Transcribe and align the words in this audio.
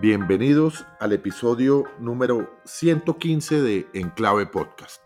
Bienvenidos 0.00 0.84
al 0.98 1.12
episodio 1.12 1.84
número 2.00 2.50
115 2.64 3.62
de 3.62 3.88
Enclave 3.94 4.44
Podcast. 4.44 5.00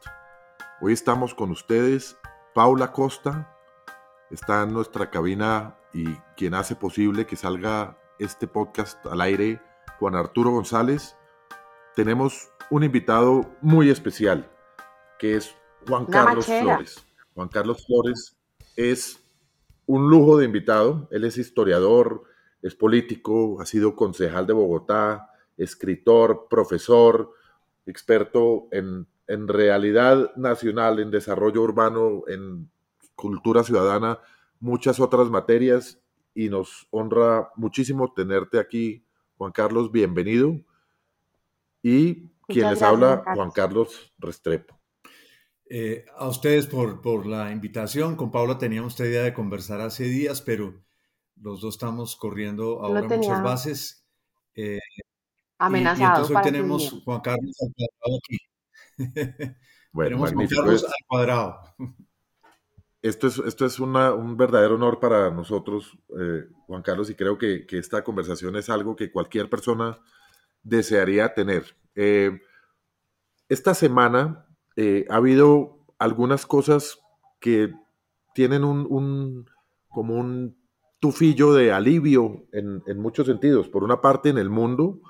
Hoy 0.80 0.94
estamos 0.94 1.34
con 1.34 1.50
ustedes, 1.50 2.16
Paula 2.54 2.90
Costa, 2.90 3.54
está 4.30 4.62
en 4.62 4.72
nuestra 4.72 5.10
cabina 5.10 5.76
y 5.92 6.06
quien 6.38 6.54
hace 6.54 6.74
posible 6.74 7.26
que 7.26 7.36
salga 7.36 7.98
este 8.18 8.46
podcast 8.46 9.04
al 9.04 9.20
aire, 9.20 9.60
Juan 9.98 10.14
Arturo 10.14 10.52
González. 10.52 11.16
Tenemos 11.94 12.48
un 12.70 12.82
invitado 12.82 13.42
muy 13.60 13.90
especial, 13.90 14.50
que 15.18 15.36
es 15.36 15.54
Juan 15.86 16.06
Carlos 16.06 16.46
Flores. 16.46 17.06
Juan 17.34 17.48
Carlos 17.48 17.84
Flores 17.86 18.38
es 18.74 19.22
un 19.84 20.08
lujo 20.08 20.38
de 20.38 20.46
invitado, 20.46 21.08
él 21.10 21.24
es 21.24 21.36
historiador, 21.36 22.24
es 22.62 22.74
político, 22.74 23.60
ha 23.60 23.66
sido 23.66 23.94
concejal 23.94 24.46
de 24.46 24.52
Bogotá, 24.52 25.30
escritor, 25.56 26.46
profesor, 26.48 27.32
experto 27.86 28.68
en, 28.70 29.06
realidad 29.48 30.34
nacional, 30.36 31.00
en 31.00 31.10
desarrollo 31.10 31.62
urbano, 31.62 32.22
en 32.28 32.70
cultura 33.14 33.62
ciudadana, 33.62 34.18
muchas 34.60 35.00
otras 35.00 35.28
materias 35.28 36.00
y 36.34 36.48
nos 36.48 36.86
honra 36.90 37.50
muchísimo 37.56 38.12
tenerte 38.14 38.58
aquí, 38.58 39.04
Juan 39.36 39.52
Carlos, 39.52 39.92
bienvenido. 39.92 40.60
Y 41.82 42.28
quien 42.46 42.70
les 42.70 42.82
habla, 42.82 43.22
Juan 43.34 43.50
Carlos 43.50 44.12
Restrepo. 44.18 44.78
Eh, 45.70 46.06
a 46.16 46.28
ustedes 46.28 46.66
por, 46.66 47.02
por 47.02 47.26
la 47.26 47.52
invitación. 47.52 48.16
Con 48.16 48.30
Paula 48.30 48.56
teníamos 48.56 48.94
esta 48.94 49.06
idea 49.06 49.22
de 49.22 49.34
conversar 49.34 49.80
hace 49.82 50.04
días, 50.04 50.40
pero 50.40 50.74
los 51.42 51.60
dos 51.60 51.74
estamos 51.74 52.16
corriendo 52.16 52.82
ahora 52.82 53.02
muchas 53.02 53.42
bases. 53.42 54.04
Eh, 54.54 54.78
amenazados. 55.58 56.00
Y, 56.00 56.04
entonces 56.04 56.36
hoy 56.36 56.42
tenemos 56.42 57.02
Juan 57.04 57.20
Carlos 57.20 57.56
al 57.60 57.74
cuadrado 57.74 58.18
aquí. 58.18 58.38
Bueno, 59.90 60.10
tenemos 60.10 60.32
Juan 60.34 60.48
Carlos 60.48 60.84
al 60.84 61.06
cuadrado. 61.08 61.60
Esto 63.00 63.28
es, 63.28 63.38
esto 63.38 63.64
es 63.64 63.80
un 63.80 64.36
verdadero 64.36 64.74
honor 64.74 65.00
para 65.00 65.30
nosotros, 65.30 65.96
eh, 66.20 66.44
Juan 66.66 66.82
Carlos, 66.82 67.08
y 67.08 67.14
creo 67.14 67.38
que, 67.38 67.66
que, 67.66 67.78
esta 67.78 68.04
conversación 68.04 68.54
es 68.56 68.68
algo 68.68 68.96
que 68.96 69.10
cualquier 69.10 69.48
persona 69.48 69.98
desearía 70.62 71.32
tener. 71.32 71.74
Eh, 71.94 72.38
esta 73.48 73.72
semana 73.72 74.46
ha 75.08 75.16
habido 75.16 75.86
algunas 75.98 76.44
cosas 76.44 76.98
que 77.40 77.72
tienen 78.34 78.64
un, 78.64 78.86
un 78.88 79.50
como 79.88 80.14
un 80.14 80.57
tufillo 81.00 81.54
de 81.54 81.72
alivio 81.72 82.46
en, 82.52 82.82
muchos 82.98 83.26
sentidos. 83.26 83.68
Por 83.68 83.84
una 83.84 84.00
parte, 84.00 84.30
en 84.30 84.38
el 84.38 84.50
mundo 84.50 85.00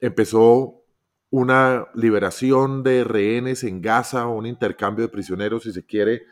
empezó 0.00 0.82
una 1.30 1.86
liberación 1.94 2.82
de 2.82 3.04
rehenes 3.04 3.62
en 3.62 3.80
Gaza, 3.80 4.26
un 4.26 4.46
intercambio 4.46 5.04
de 5.04 5.12
prisioneros, 5.12 5.62
si 5.62 5.72
se 5.72 5.84
quiere, 5.84 6.22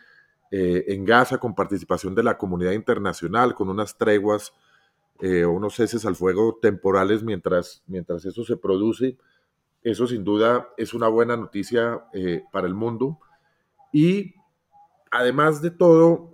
eh, 0.50 0.84
en 0.88 1.05
Gaza 1.05 1.38
con 1.38 1.55
participación 1.55 2.14
de 2.14 2.24
la 2.24 2.36
comunidad 2.36 2.72
internacional, 2.72 3.55
con 3.55 3.68
unas 3.68 3.96
treguas 3.96 4.52
eh, 5.20 5.44
unos 5.44 5.74
ceses 5.74 6.06
al 6.06 6.14
fuego 6.14 6.60
temporales 6.62 7.24
mientras, 7.24 7.83
mientras 7.86 8.24
eso 8.24 8.44
se 8.44 8.56
produce. 8.56 9.16
Eso 9.83 10.06
sin 10.06 10.24
duda 10.24 10.68
es 10.77 10.94
una 10.94 11.08
buena 11.08 11.36
noticia 11.36 12.05
eh, 12.12 12.44
para 12.52 12.66
el 12.66 12.74
mundo. 12.74 13.18
Y 13.92 14.34
además 15.10 15.62
de 15.62 15.70
todo, 15.70 16.30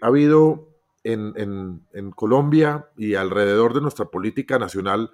ha 0.00 0.06
habido 0.06 0.73
en, 1.04 2.12
Colombia 2.16 2.88
y 2.96 3.14
alrededor 3.14 3.74
de 3.74 3.80
nuestra 3.80 4.06
política 4.06 4.58
nacional 4.58 5.10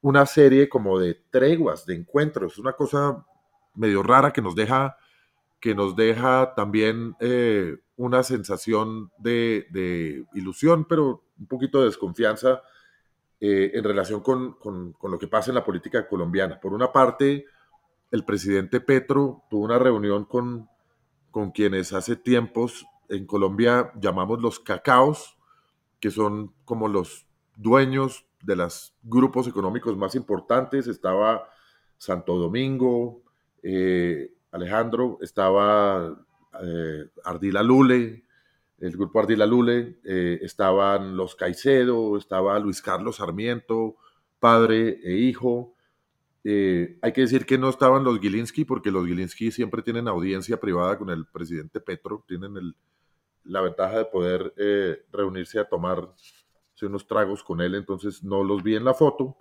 una 0.00 0.26
serie 0.26 0.68
como 0.68 0.98
de 0.98 1.14
treguas, 1.30 1.86
de 1.86 1.94
encuentros. 1.94 2.58
Una 2.58 2.72
cosa 2.72 3.24
medio 3.74 4.02
rara 4.02 4.32
que 4.32 4.42
nos 4.42 4.54
deja, 4.54 4.96
que 5.60 5.74
nos 5.74 5.96
deja 5.96 6.54
también 6.54 7.16
eh, 7.20 7.76
una 7.96 8.22
sensación 8.22 9.10
de, 9.18 10.26
ilusión, 10.34 10.84
pero 10.86 11.24
un 11.38 11.46
poquito 11.46 11.80
de 11.80 11.86
desconfianza 11.86 12.62
eh, 13.40 13.72
en 13.74 13.84
relación 13.84 14.20
con, 14.20 14.56
lo 15.02 15.18
que 15.18 15.28
pasa 15.28 15.50
en 15.50 15.56
la 15.56 15.64
política 15.64 16.06
colombiana. 16.06 16.60
Por 16.60 16.72
una 16.72 16.92
parte, 16.92 17.46
el 18.10 18.24
presidente 18.24 18.80
Petro 18.80 19.44
tuvo 19.48 19.64
una 19.64 19.78
reunión 19.78 20.24
con, 20.24 20.68
con 21.30 21.50
quienes 21.50 21.92
hace 21.92 22.16
tiempos 22.16 22.86
en 23.08 23.26
Colombia 23.26 23.92
llamamos 24.00 24.40
los 24.40 24.60
cacaos, 24.60 25.36
que 26.04 26.10
son 26.10 26.52
como 26.66 26.86
los 26.86 27.26
dueños 27.56 28.26
de 28.42 28.56
los 28.56 28.94
grupos 29.02 29.48
económicos 29.48 29.96
más 29.96 30.14
importantes. 30.14 30.86
Estaba 30.86 31.48
Santo 31.96 32.36
Domingo, 32.36 33.22
eh, 33.62 34.34
Alejandro, 34.52 35.16
estaba 35.22 36.14
eh, 36.62 37.08
Ardila 37.24 37.62
Lule, 37.62 38.22
el 38.80 38.92
grupo 38.98 39.18
Ardila 39.18 39.46
Lule, 39.46 39.98
eh, 40.04 40.40
estaban 40.42 41.16
los 41.16 41.36
Caicedo, 41.36 42.18
estaba 42.18 42.58
Luis 42.58 42.82
Carlos 42.82 43.16
Sarmiento, 43.16 43.96
padre 44.38 45.00
e 45.04 45.16
hijo. 45.16 45.74
hay 46.44 47.12
que 47.14 47.22
decir 47.22 47.46
que 47.46 47.56
no 47.56 47.70
estaban 47.70 48.04
los 48.04 48.20
Gilinski, 48.20 48.66
porque 48.66 48.90
los 48.90 49.06
Gilinski 49.06 49.50
siempre 49.50 49.80
tienen 49.80 50.06
audiencia 50.06 50.60
privada 50.60 50.98
con 50.98 51.08
el 51.08 51.24
presidente 51.24 51.80
Petro, 51.80 52.22
tienen 52.28 52.58
el, 52.58 52.76
la 53.44 53.60
ventaja 53.60 53.98
de 53.98 54.04
poder 54.06 54.54
eh, 54.56 55.04
reunirse 55.12 55.58
a 55.58 55.68
tomar 55.68 56.08
unos 56.82 57.06
tragos 57.06 57.42
con 57.42 57.60
él, 57.60 57.74
entonces 57.74 58.22
no 58.22 58.44
los 58.44 58.62
vi 58.62 58.76
en 58.76 58.84
la 58.84 58.94
foto. 58.94 59.38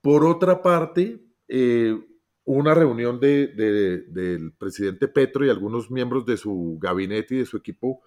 Por 0.00 0.24
otra 0.24 0.62
parte, 0.62 1.20
eh, 1.48 1.98
una 2.44 2.74
reunión 2.74 3.20
de, 3.20 3.48
del 3.48 4.52
presidente 4.54 5.08
Petro 5.08 5.44
y 5.44 5.50
algunos 5.50 5.90
miembros 5.90 6.24
de 6.26 6.36
su 6.36 6.78
gabinete 6.80 7.34
y 7.34 7.38
de 7.38 7.46
su 7.46 7.56
equipo 7.56 8.02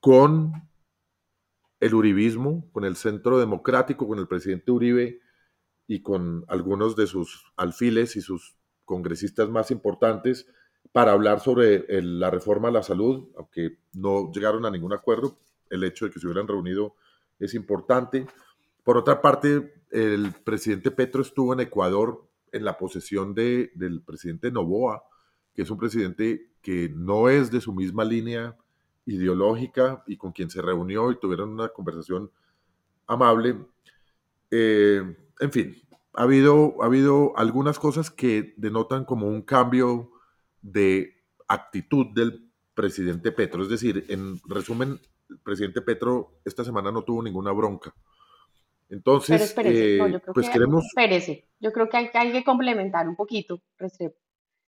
con 0.00 0.52
el 1.80 1.94
uribismo, 1.94 2.70
con 2.72 2.84
el 2.84 2.96
Centro 2.96 3.38
Democrático, 3.38 4.06
con 4.06 4.18
el 4.18 4.28
presidente 4.28 4.70
Uribe 4.70 5.20
y 5.86 6.02
con 6.02 6.44
algunos 6.48 6.96
de 6.96 7.06
sus 7.06 7.52
alfiles 7.56 8.16
y 8.16 8.20
sus 8.20 8.56
congresistas 8.84 9.48
más 9.48 9.70
importantes 9.70 10.46
para 10.92 11.12
hablar 11.12 11.40
sobre 11.40 11.84
la 12.02 12.30
reforma 12.30 12.68
a 12.68 12.72
la 12.72 12.82
salud, 12.82 13.28
aunque 13.36 13.78
no 13.94 14.30
llegaron 14.32 14.64
a 14.64 14.70
ningún 14.70 14.92
acuerdo. 14.92 15.38
El 15.70 15.84
hecho 15.84 16.04
de 16.04 16.10
que 16.10 16.20
se 16.20 16.26
hubieran 16.26 16.46
reunido 16.46 16.94
es 17.38 17.54
importante. 17.54 18.26
Por 18.84 18.96
otra 18.96 19.20
parte, 19.20 19.74
el 19.90 20.32
presidente 20.44 20.90
Petro 20.90 21.22
estuvo 21.22 21.52
en 21.52 21.60
Ecuador 21.60 22.26
en 22.52 22.64
la 22.64 22.78
posesión 22.78 23.34
de, 23.34 23.72
del 23.74 24.02
presidente 24.02 24.50
Novoa, 24.50 25.02
que 25.54 25.62
es 25.62 25.70
un 25.70 25.78
presidente 25.78 26.50
que 26.62 26.88
no 26.94 27.28
es 27.28 27.50
de 27.50 27.60
su 27.60 27.72
misma 27.72 28.04
línea 28.04 28.56
ideológica 29.06 30.02
y 30.06 30.16
con 30.16 30.32
quien 30.32 30.50
se 30.50 30.62
reunió 30.62 31.10
y 31.10 31.18
tuvieron 31.18 31.50
una 31.50 31.68
conversación 31.68 32.30
amable. 33.06 33.56
Eh, 34.50 35.16
en 35.40 35.52
fin, 35.52 35.76
ha 36.14 36.22
habido, 36.22 36.76
ha 36.80 36.86
habido 36.86 37.36
algunas 37.36 37.78
cosas 37.78 38.10
que 38.10 38.54
denotan 38.56 39.04
como 39.04 39.26
un 39.26 39.42
cambio 39.42 40.10
de 40.64 41.22
actitud 41.46 42.06
del 42.14 42.50
presidente 42.74 43.30
Petro. 43.32 43.62
Es 43.62 43.68
decir, 43.68 44.06
en 44.08 44.40
resumen, 44.48 44.98
el 45.28 45.38
presidente 45.38 45.82
Petro 45.82 46.40
esta 46.44 46.64
semana 46.64 46.90
no 46.90 47.02
tuvo 47.02 47.22
ninguna 47.22 47.52
bronca. 47.52 47.94
Entonces, 48.88 49.52
Pero 49.54 49.70
eh, 49.70 49.98
yo 49.98 50.20
creo 50.20 50.34
pues 50.34 50.46
que, 50.46 50.52
queremos... 50.52 50.84
Espérese, 50.86 51.48
yo 51.60 51.72
creo 51.72 51.88
que 51.88 51.96
hay, 51.96 52.10
hay 52.14 52.32
que 52.32 52.44
complementar 52.44 53.08
un 53.08 53.16
poquito, 53.16 53.60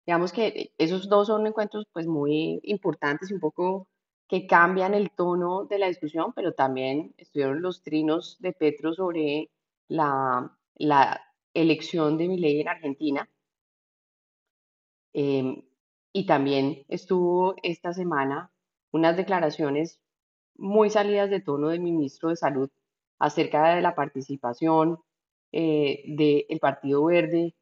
Digamos 0.06 0.34
que 0.34 0.74
esos 0.78 1.08
dos 1.08 1.28
son 1.28 1.48
encuentros 1.48 1.86
pues 1.94 2.08
muy 2.08 2.59
importantes 2.64 3.32
y 3.32 3.36
un 3.36 3.40
poco 3.40 3.88
que 4.28 4.46
cambian 4.48 4.94
el 4.94 5.12
tono 5.12 5.64
de 5.64 5.80
la 5.80 5.88
discusión, 5.88 6.34
pero 6.36 6.53
también 6.53 7.14
estuvieron 7.18 7.62
los 7.62 7.84
trinos 7.84 8.38
de 8.41 8.52
Petro 8.52 8.94
sobre 8.94 9.50
la, 9.88 10.58
la 10.76 11.22
elección 11.53 12.17
de 12.17 12.28
mi 12.28 12.38
ley 12.38 12.59
en 12.59 12.67
Argentina. 12.67 13.29
Eh, 15.14 15.64
y 16.14 16.28
también 16.28 16.86
estuvo 16.88 17.56
esta 17.64 17.94
semana 17.94 18.52
unas 18.92 19.18
declaraciones 19.18 20.00
muy 20.56 20.92
salidas 20.92 21.30
de 21.32 21.42
tono 21.42 21.70
del 21.70 21.82
ministro 21.82 22.30
de 22.30 22.36
Salud 22.36 22.70
acerca 23.20 23.74
de 23.76 23.82
la 23.82 23.96
participación 23.96 25.00
eh, 25.52 26.04
del 26.08 26.60
Partido 26.60 27.06
Verde 27.06 27.56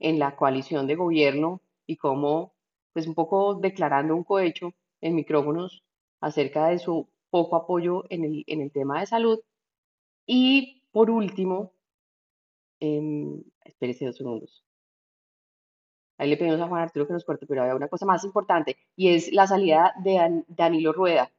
en 0.00 0.18
la 0.18 0.34
coalición 0.36 0.86
de 0.88 0.96
gobierno 0.96 1.62
y 1.86 1.96
cómo, 1.96 2.52
pues 2.92 3.06
un 3.06 3.14
poco 3.14 3.54
declarando 3.54 4.16
un 4.16 4.24
cohecho 4.24 4.72
en 5.00 5.14
micrófonos 5.14 5.84
acerca 6.20 6.68
de 6.68 6.78
su 6.80 7.08
poco 7.30 7.56
apoyo 7.56 8.04
en 8.10 8.24
el, 8.24 8.44
en 8.48 8.60
el 8.60 8.72
tema 8.72 9.00
de 9.00 9.06
salud. 9.06 9.40
Y 10.26 10.82
por 10.90 11.10
último, 11.10 11.72
eh, 12.80 13.42
espérese 13.64 14.06
dos 14.06 14.16
segundos. 14.16 14.63
Ahí 16.16 16.28
le 16.30 16.36
pedimos 16.36 16.60
a 16.60 16.68
Juan 16.68 16.82
Arturo 16.82 17.06
que 17.06 17.12
nos 17.12 17.24
corte, 17.24 17.46
pero 17.46 17.62
había 17.62 17.74
una 17.74 17.88
cosa 17.88 18.06
más 18.06 18.24
importante 18.24 18.76
y 18.96 19.08
es 19.08 19.32
la 19.32 19.46
salida 19.46 19.92
de 20.02 20.44
Danilo 20.48 20.92
Rueda, 20.92 21.30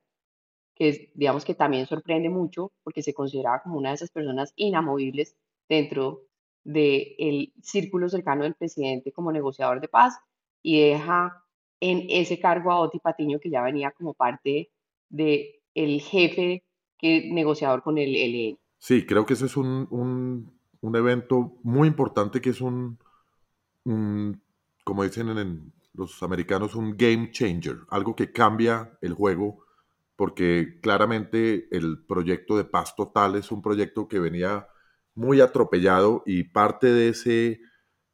que 0.76 0.90
es, 0.90 1.02
digamos 1.14 1.46
que 1.46 1.56
también 1.56 1.86
sorprende 1.86 2.30
mucho 2.30 2.72
porque 2.84 3.02
se 3.02 3.14
consideraba 3.14 3.62
como 3.62 3.78
una 3.78 3.90
de 3.90 3.96
esas 3.96 4.12
personas 4.12 4.54
inamovibles 4.56 5.36
dentro 5.70 6.24
del 6.64 7.54
círculo 7.62 8.10
cercano 8.10 8.44
del 8.44 8.56
presidente 8.56 9.12
como 9.12 9.32
negociador 9.32 9.80
de 9.80 9.88
paz 9.88 10.18
y 10.62 10.82
deja 10.82 11.44
en 11.80 12.08
ese 12.10 12.40
cargo 12.40 12.72
a 12.72 12.80
Oti 12.80 13.00
Patiño, 13.00 13.40
que 13.40 13.50
ya 13.50 13.62
venía 13.62 13.92
como 13.92 14.14
parte 14.14 14.72
del 15.10 15.46
el 15.76 16.02
jefe 16.02 16.64
que, 16.98 17.30
negociador 17.32 17.84
con 17.84 17.98
el 17.98 18.16
ELN. 18.16 18.58
Sí, 18.80 19.06
creo 19.06 19.26
que 19.26 19.34
ese 19.34 19.46
es 19.46 19.58
un, 19.58 19.88
un, 20.82 20.96
evento 20.96 21.58
muy 21.64 21.88
importante 21.88 22.40
que 22.42 22.52
es 22.52 22.62
un, 22.62 22.98
como 24.86 25.04
dicen 25.04 25.30
en, 25.38 25.74
los 25.98 26.22
americanos, 26.24 26.76
un 26.76 26.96
game 26.98 27.32
changer, 27.32 27.80
algo 27.90 28.16
que 28.16 28.32
cambia 28.32 28.98
el 29.02 29.14
juego, 29.14 29.64
porque 30.16 30.80
claramente 30.82 31.68
el 31.76 32.06
proyecto 32.06 32.58
de 32.58 32.66
paz 32.66 32.96
total 32.96 33.36
es 33.36 33.52
un 33.52 33.62
proyecto 33.62 34.08
que 34.08 34.20
venía 34.20 34.68
muy 35.14 35.42
atropellado 35.42 36.24
y 36.26 36.44
parte 36.44 36.88
de 36.88 37.10
ese, 37.10 37.62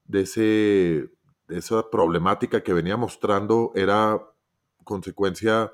de 0.06 0.22
ese, 0.22 1.10
esa 1.50 1.90
problemática 1.90 2.62
que 2.62 2.74
venía 2.74 2.98
mostrando 2.98 3.72
era 3.76 4.22
consecuencia 4.84 5.72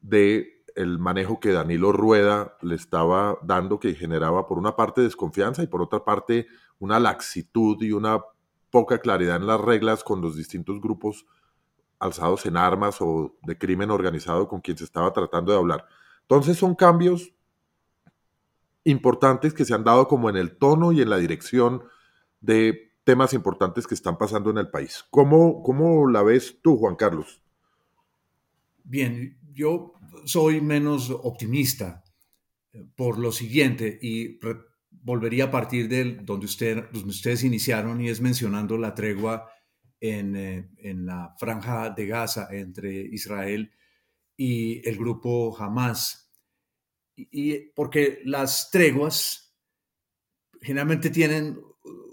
de 0.00 0.64
manejo 0.98 1.38
que 1.38 1.52
Danilo 1.52 1.92
Rueda 1.92 2.56
le 2.62 2.74
estaba 2.74 3.38
dando 3.42 3.78
que 3.78 3.94
generaba 3.94 4.46
por 4.46 4.58
una 4.58 4.74
parte 4.74 5.02
desconfianza 5.02 5.62
y 5.62 5.66
por 5.66 5.82
otra 5.82 6.04
parte 6.04 6.46
una 6.78 6.98
laxitud 6.98 7.80
y 7.82 7.92
una 7.92 8.20
poca 8.72 8.98
claridad 8.98 9.36
en 9.36 9.46
las 9.46 9.60
reglas 9.60 10.02
con 10.02 10.20
los 10.22 10.34
distintos 10.34 10.80
grupos 10.80 11.26
alzados 12.00 12.46
en 12.46 12.56
armas 12.56 12.96
o 13.00 13.36
de 13.42 13.56
crimen 13.56 13.90
organizado 13.92 14.48
con 14.48 14.60
quien 14.60 14.76
se 14.76 14.84
estaba 14.84 15.12
tratando 15.12 15.52
de 15.52 15.58
hablar. 15.58 15.84
Entonces 16.22 16.56
son 16.56 16.74
cambios 16.74 17.32
importantes 18.82 19.52
que 19.52 19.64
se 19.64 19.74
han 19.74 19.84
dado 19.84 20.08
como 20.08 20.30
en 20.30 20.36
el 20.36 20.56
tono 20.56 20.90
y 20.90 21.02
en 21.02 21.10
la 21.10 21.18
dirección 21.18 21.84
de 22.40 22.92
temas 23.04 23.34
importantes 23.34 23.86
que 23.86 23.94
están 23.94 24.16
pasando 24.16 24.50
en 24.50 24.58
el 24.58 24.70
país. 24.70 25.04
¿Cómo, 25.10 25.62
cómo 25.62 26.08
la 26.08 26.22
ves 26.22 26.58
tú, 26.62 26.76
Juan 26.78 26.96
Carlos? 26.96 27.42
Bien, 28.84 29.38
yo 29.52 29.92
soy 30.24 30.62
menos 30.62 31.10
optimista 31.10 32.02
eh, 32.72 32.84
por 32.96 33.18
lo 33.18 33.32
siguiente 33.32 33.98
y 34.00 34.38
volvería 35.02 35.44
a 35.44 35.50
partir 35.50 35.88
de 35.88 36.16
donde, 36.22 36.46
usted, 36.46 36.90
donde 36.92 37.10
ustedes 37.10 37.44
iniciaron 37.44 38.00
y 38.00 38.08
es 38.08 38.20
mencionando 38.20 38.76
la 38.76 38.94
tregua 38.94 39.48
en, 40.00 40.36
eh, 40.36 40.70
en, 40.78 41.06
la 41.06 41.34
franja 41.38 41.90
de 41.90 42.06
Gaza 42.06 42.48
entre 42.50 42.92
Israel 42.92 43.70
y 44.36 44.86
el 44.88 44.96
grupo 44.96 45.56
Hamas. 45.58 46.30
Y, 47.16 47.70
porque 47.74 48.20
las 48.24 48.70
treguas 48.70 49.54
generalmente 50.60 51.10
tienen 51.10 51.58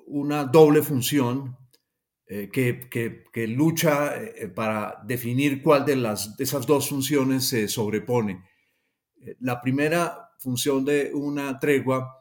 una 0.07 0.43
doble 0.43 0.81
función 0.81 1.57
eh, 2.25 2.49
que, 2.51 2.89
que, 2.89 3.23
que, 3.31 3.47
lucha 3.47 4.21
eh, 4.21 4.49
para 4.49 5.01
definir 5.05 5.63
cuál 5.63 5.85
de, 5.85 5.95
las, 5.95 6.37
de 6.37 6.43
esas 6.43 6.65
dos 6.67 6.89
funciones 6.89 7.47
se 7.47 7.67
sobrepone. 7.67 8.43
La 9.39 9.59
primera 9.61 10.29
función 10.39 10.85
de 10.85 11.11
una 11.13 11.59
tregua 11.59 12.18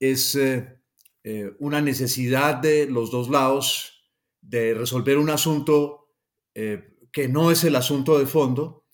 es 0.00 0.34
eh, 0.34 0.80
eh, 1.24 1.52
una 1.58 1.80
necesidad 1.80 2.56
de 2.56 2.86
los 2.86 3.10
dos 3.10 3.28
lados 3.28 4.04
de 4.40 4.74
resolver 4.74 5.18
un 5.18 5.30
asunto 5.30 6.12
eh, 6.54 6.96
que 7.12 7.28
no 7.28 7.50
es 7.50 7.64
el 7.64 7.76
asunto 7.76 8.18
de 8.18 8.26
fondo 8.26 8.86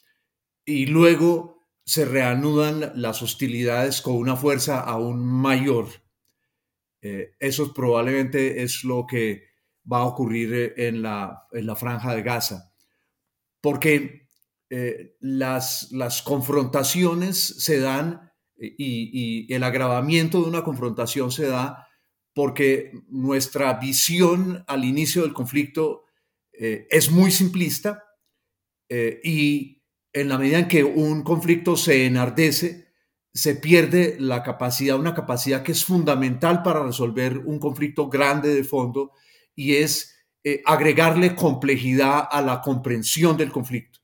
y 0.65 0.87
luego 0.87 1.67
se 1.85 2.05
reanudan 2.05 2.93
las 2.95 3.23
hostilidades 3.23 4.01
con 4.01 4.15
una 4.15 4.37
fuerza 4.37 4.81
aún 4.81 5.25
mayor. 5.25 5.89
eso 7.03 7.75
probablemente 7.75 8.63
es 8.63 8.83
lo 8.85 9.07
que 9.07 9.49
va 9.85 9.99
a 9.99 10.07
ocurrir 10.07 10.73
en 10.79 11.03
la, 11.03 11.47
en 11.53 11.67
la 11.67 11.77
franja 11.77 12.15
de 12.15 12.23
Gaza, 12.23 12.73
porque 13.61 14.31
las, 15.21 15.93
las 15.93 16.23
confrontaciones 16.23 17.37
se 17.37 17.81
dan 17.81 18.34
y, 18.57 19.53
el 19.53 19.63
agravamiento 19.63 20.43
de 20.43 20.49
una 20.49 20.65
confrontación 20.65 21.31
se 21.31 21.47
da 21.47 21.89
porque 22.35 22.93
nuestra 23.09 23.75
visión 23.75 24.65
al 24.67 24.85
inicio 24.85 25.23
del 25.23 25.33
conflicto 25.33 26.05
eh, 26.53 26.87
es 26.91 27.11
muy 27.11 27.31
simplista 27.31 28.05
eh, 28.89 29.21
y 29.23 29.83
en 30.13 30.29
la 30.29 30.39
medida 30.39 30.59
en 30.59 30.69
que 30.69 30.85
un 30.85 31.23
conflicto 31.23 31.77
se 31.77 32.07
enardece, 32.07 32.89
se 33.33 33.57
pierde 33.57 34.17
la 34.21 34.43
capacidad, 34.43 34.99
una 34.99 35.15
capacidad 35.15 35.63
que 35.63 35.73
es 35.73 35.85
fundamental 35.85 36.63
para 36.63 36.85
resolver 36.85 37.39
un 37.39 37.59
conflicto 37.59 38.09
grande 38.09 38.55
de 38.55 38.65
fondo 38.65 39.13
y 39.55 39.75
es 39.75 40.17
eh, 40.45 40.63
agregarle 40.65 41.35
complejidad 41.35 42.29
a 42.31 42.43
la 42.43 42.61
comprensión 42.61 43.37
del 43.37 43.51
conflicto. 43.51 44.01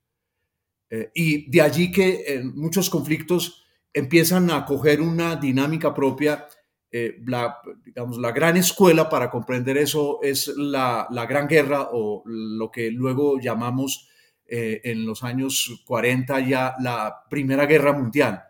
y 1.15 1.49
de 1.49 1.61
allí 1.61 1.93
que 1.93 2.25
en 2.27 2.53
muchos 2.57 2.91
conflictos 2.91 3.60
empiezan 3.93 4.51
a 4.51 4.65
coger 4.65 5.01
una 5.01 5.37
dinámica 5.37 5.95
propia. 5.95 6.47
Eh, 6.93 7.19
la, 7.25 7.59
digamos, 7.85 8.19
la 8.19 8.33
gran 8.33 8.57
escuela 8.57 9.09
para 9.09 9.31
comprender 9.31 9.79
eso 9.79 10.19
es 10.23 10.49
la, 10.57 11.07
Gran 11.29 11.47
Guerra 11.47 11.91
o 11.93 12.23
lo 12.27 12.71
que 12.71 12.91
luego 12.91 13.39
llamamos 13.39 14.09
eh, 14.45 14.81
en 14.83 15.07
los 15.07 15.23
años 15.23 15.83
40 15.87 16.41
ya 16.41 16.75
la 16.81 17.23
Primera 17.31 17.67
Guerra 17.67 17.93
Mundial, 17.93 18.43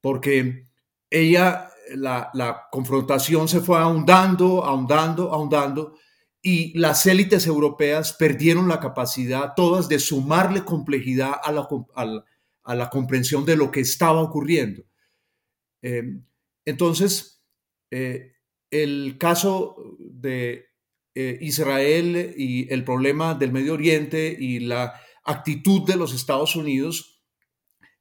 porque 0.00 0.64
ella, 1.08 1.70
la, 1.94 2.30
la 2.34 2.66
confrontación 2.68 3.46
se 3.46 3.60
fue 3.60 3.78
ahondando, 3.78 4.64
ahondando, 4.64 5.32
ahondando, 5.32 5.94
y 6.46 6.78
las 6.78 7.04
élites 7.06 7.44
europeas 7.48 8.12
perdieron 8.12 8.68
la 8.68 8.78
capacidad 8.78 9.54
todas 9.56 9.88
de 9.88 9.98
sumarle 9.98 10.64
complejidad 10.64 11.32
a 11.42 11.50
la, 11.50 11.66
a 12.66 12.74
la 12.74 12.90
comprensión 12.90 13.44
de 13.44 13.56
lo 13.56 13.70
que 13.70 13.80
estaba 13.80 14.20
ocurriendo. 14.20 14.82
Eh, 15.82 16.02
entonces, 16.64 17.44
eh, 17.90 18.32
el 18.70 19.16
caso 19.18 19.76
de 20.00 20.66
eh, 21.14 21.38
Israel 21.40 22.34
y 22.36 22.70
el 22.72 22.84
problema 22.84 23.34
del 23.34 23.52
Medio 23.52 23.74
Oriente 23.74 24.36
y 24.38 24.58
la 24.58 25.00
actitud 25.24 25.86
de 25.86 25.96
los 25.96 26.12
Estados 26.12 26.56
Unidos 26.56 27.22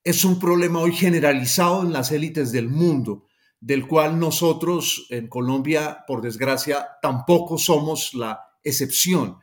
es 0.03 0.25
un 0.25 0.39
problema 0.39 0.79
hoy 0.79 0.93
generalizado 0.93 1.83
en 1.83 1.93
las 1.93 2.11
élites 2.11 2.51
del 2.51 2.67
mundo, 2.67 3.27
del 3.59 3.87
cual 3.87 4.19
nosotros 4.19 5.05
en 5.11 5.27
Colombia, 5.27 6.03
por 6.07 6.21
desgracia, 6.21 6.87
tampoco 7.01 7.59
somos 7.59 8.15
la 8.15 8.41
excepción. 8.63 9.37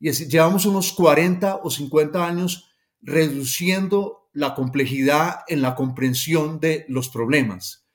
Y 0.00 0.10
llevamos 0.10 0.66
unos 0.66 0.92
40 0.92 1.60
o 1.62 1.70
50 1.70 2.26
años 2.26 2.68
reduciendo 3.00 4.25
la 4.36 4.54
complejidad 4.54 5.40
en 5.48 5.62
la 5.62 5.74
comprensión 5.74 6.60
de 6.60 6.84
los 6.88 7.08
problemas. 7.08 7.86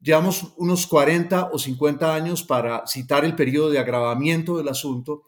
Llevamos 0.00 0.54
unos 0.56 0.86
40 0.86 1.50
o 1.52 1.58
50 1.58 2.14
años 2.14 2.42
para 2.42 2.86
citar 2.86 3.26
el 3.26 3.36
periodo 3.36 3.68
de 3.68 3.78
agravamiento 3.78 4.56
del 4.56 4.68
asunto, 4.68 5.24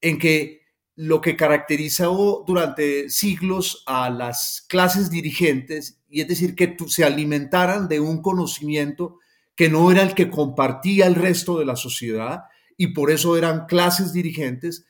en 0.00 0.18
que 0.18 0.62
lo 0.94 1.20
que 1.20 1.36
caracterizó 1.36 2.44
durante 2.46 3.10
siglos 3.10 3.82
a 3.86 4.08
las 4.08 4.64
clases 4.66 5.10
dirigentes, 5.10 6.00
y 6.08 6.22
es 6.22 6.28
decir, 6.28 6.56
que 6.56 6.74
se 6.86 7.04
alimentaran 7.04 7.86
de 7.86 8.00
un 8.00 8.22
conocimiento 8.22 9.18
que 9.54 9.68
no 9.68 9.90
era 9.92 10.02
el 10.02 10.14
que 10.14 10.30
compartía 10.30 11.06
el 11.06 11.14
resto 11.14 11.58
de 11.58 11.66
la 11.66 11.76
sociedad, 11.76 12.44
y 12.78 12.88
por 12.88 13.10
eso 13.10 13.36
eran 13.36 13.66
clases 13.66 14.14
dirigentes, 14.14 14.86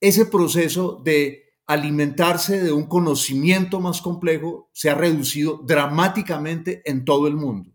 ese 0.00 0.26
proceso 0.26 1.00
de 1.04 1.43
alimentarse 1.66 2.62
de 2.62 2.72
un 2.72 2.86
conocimiento 2.86 3.80
más 3.80 4.02
complejo 4.02 4.68
se 4.72 4.90
ha 4.90 4.94
reducido 4.94 5.60
dramáticamente 5.64 6.82
en 6.84 7.04
todo 7.04 7.26
el 7.26 7.36
mundo. 7.36 7.72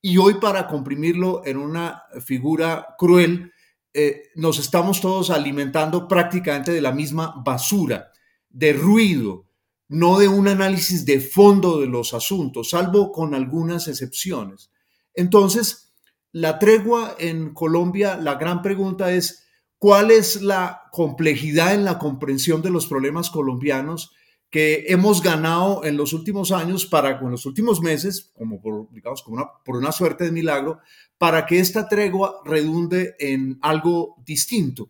Y 0.00 0.18
hoy 0.18 0.34
para 0.34 0.66
comprimirlo 0.66 1.42
en 1.44 1.58
una 1.58 2.02
figura 2.24 2.94
cruel, 2.98 3.52
eh, 3.94 4.30
nos 4.34 4.58
estamos 4.58 5.00
todos 5.00 5.30
alimentando 5.30 6.08
prácticamente 6.08 6.72
de 6.72 6.80
la 6.80 6.92
misma 6.92 7.34
basura, 7.44 8.10
de 8.48 8.72
ruido, 8.72 9.46
no 9.88 10.18
de 10.18 10.26
un 10.26 10.48
análisis 10.48 11.04
de 11.04 11.20
fondo 11.20 11.78
de 11.80 11.86
los 11.86 12.14
asuntos, 12.14 12.70
salvo 12.70 13.12
con 13.12 13.34
algunas 13.34 13.86
excepciones. 13.88 14.70
Entonces, 15.14 15.92
la 16.32 16.58
tregua 16.58 17.14
en 17.18 17.52
Colombia, 17.52 18.16
la 18.16 18.36
gran 18.36 18.62
pregunta 18.62 19.12
es, 19.12 19.41
cuál 19.82 20.12
es 20.12 20.40
la 20.40 20.84
complejidad 20.92 21.74
en 21.74 21.84
la 21.84 21.98
comprensión 21.98 22.62
de 22.62 22.70
los 22.70 22.86
problemas 22.86 23.30
colombianos 23.30 24.12
que 24.48 24.84
hemos 24.86 25.20
ganado 25.24 25.82
en 25.82 25.96
los 25.96 26.12
últimos 26.12 26.52
años, 26.52 26.86
para, 26.86 27.18
en 27.18 27.32
los 27.32 27.46
últimos 27.46 27.80
meses, 27.80 28.30
como 28.38 28.62
por, 28.62 28.86
una, 29.26 29.46
por 29.64 29.76
una 29.76 29.90
suerte 29.90 30.22
de 30.22 30.30
milagro, 30.30 30.78
para 31.18 31.46
que 31.46 31.58
esta 31.58 31.88
tregua 31.88 32.42
redunde 32.44 33.16
en 33.18 33.58
algo 33.60 34.14
distinto. 34.24 34.88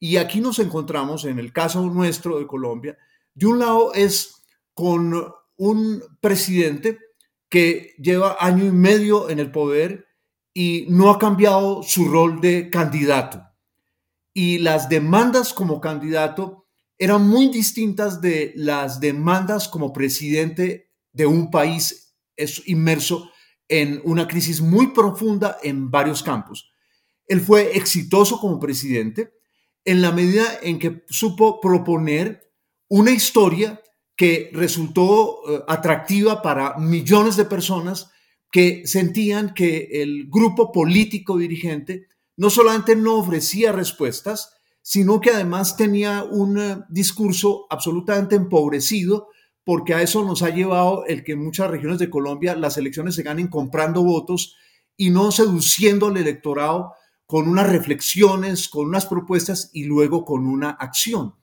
Y 0.00 0.16
aquí 0.16 0.40
nos 0.40 0.58
encontramos, 0.58 1.26
en 1.26 1.38
el 1.38 1.52
caso 1.52 1.82
nuestro 1.82 2.38
de 2.38 2.46
Colombia, 2.46 2.96
de 3.34 3.44
un 3.44 3.58
lado 3.58 3.92
es 3.92 4.42
con 4.72 5.34
un 5.58 6.02
presidente 6.22 6.98
que 7.50 7.94
lleva 7.98 8.38
año 8.40 8.64
y 8.64 8.72
medio 8.72 9.28
en 9.28 9.38
el 9.38 9.50
poder 9.50 10.06
y 10.54 10.86
no 10.88 11.10
ha 11.10 11.18
cambiado 11.18 11.82
su 11.82 12.08
rol 12.08 12.40
de 12.40 12.70
candidato. 12.70 13.42
Y 14.34 14.58
las 14.58 14.88
demandas 14.88 15.54
como 15.54 15.80
candidato 15.80 16.66
eran 16.98 17.26
muy 17.26 17.48
distintas 17.48 18.20
de 18.20 18.52
las 18.56 19.00
demandas 19.00 19.68
como 19.68 19.92
presidente 19.92 20.90
de 21.12 21.26
un 21.26 21.50
país 21.50 22.16
inmerso 22.66 23.30
en 23.68 24.00
una 24.04 24.28
crisis 24.28 24.60
muy 24.60 24.88
profunda 24.88 25.56
en 25.62 25.90
varios 25.90 26.22
campos. 26.22 26.70
Él 27.26 27.40
fue 27.40 27.76
exitoso 27.76 28.38
como 28.38 28.60
presidente 28.60 29.32
en 29.84 30.02
la 30.02 30.12
medida 30.12 30.44
en 30.62 30.78
que 30.78 31.04
supo 31.08 31.60
proponer 31.60 32.52
una 32.88 33.10
historia 33.10 33.80
que 34.16 34.50
resultó 34.52 35.40
eh, 35.48 35.62
atractiva 35.68 36.42
para 36.42 36.78
millones 36.78 37.36
de 37.36 37.44
personas 37.44 38.10
que 38.50 38.86
sentían 38.86 39.52
que 39.52 39.88
el 39.92 40.28
grupo 40.28 40.70
político 40.70 41.36
dirigente 41.36 42.06
no 42.36 42.50
solamente 42.50 42.96
no 42.96 43.16
ofrecía 43.16 43.72
respuestas, 43.72 44.54
sino 44.82 45.20
que 45.20 45.30
además 45.30 45.76
tenía 45.76 46.24
un 46.24 46.58
eh, 46.58 46.78
discurso 46.88 47.66
absolutamente 47.70 48.36
empobrecido, 48.36 49.28
porque 49.64 49.94
a 49.94 50.02
eso 50.02 50.24
nos 50.24 50.42
ha 50.42 50.50
llevado 50.50 51.06
el 51.06 51.24
que 51.24 51.32
en 51.32 51.42
muchas 51.42 51.70
regiones 51.70 51.98
de 51.98 52.10
Colombia 52.10 52.54
las 52.54 52.76
elecciones 52.76 53.14
se 53.14 53.22
ganen 53.22 53.48
comprando 53.48 54.02
votos 54.02 54.56
y 54.96 55.10
no 55.10 55.32
seduciendo 55.32 56.08
al 56.08 56.18
electorado 56.18 56.92
con 57.26 57.48
unas 57.48 57.70
reflexiones, 57.70 58.68
con 58.68 58.86
unas 58.86 59.06
propuestas 59.06 59.70
y 59.72 59.84
luego 59.84 60.24
con 60.24 60.46
una 60.46 60.70
acción. 60.70 61.34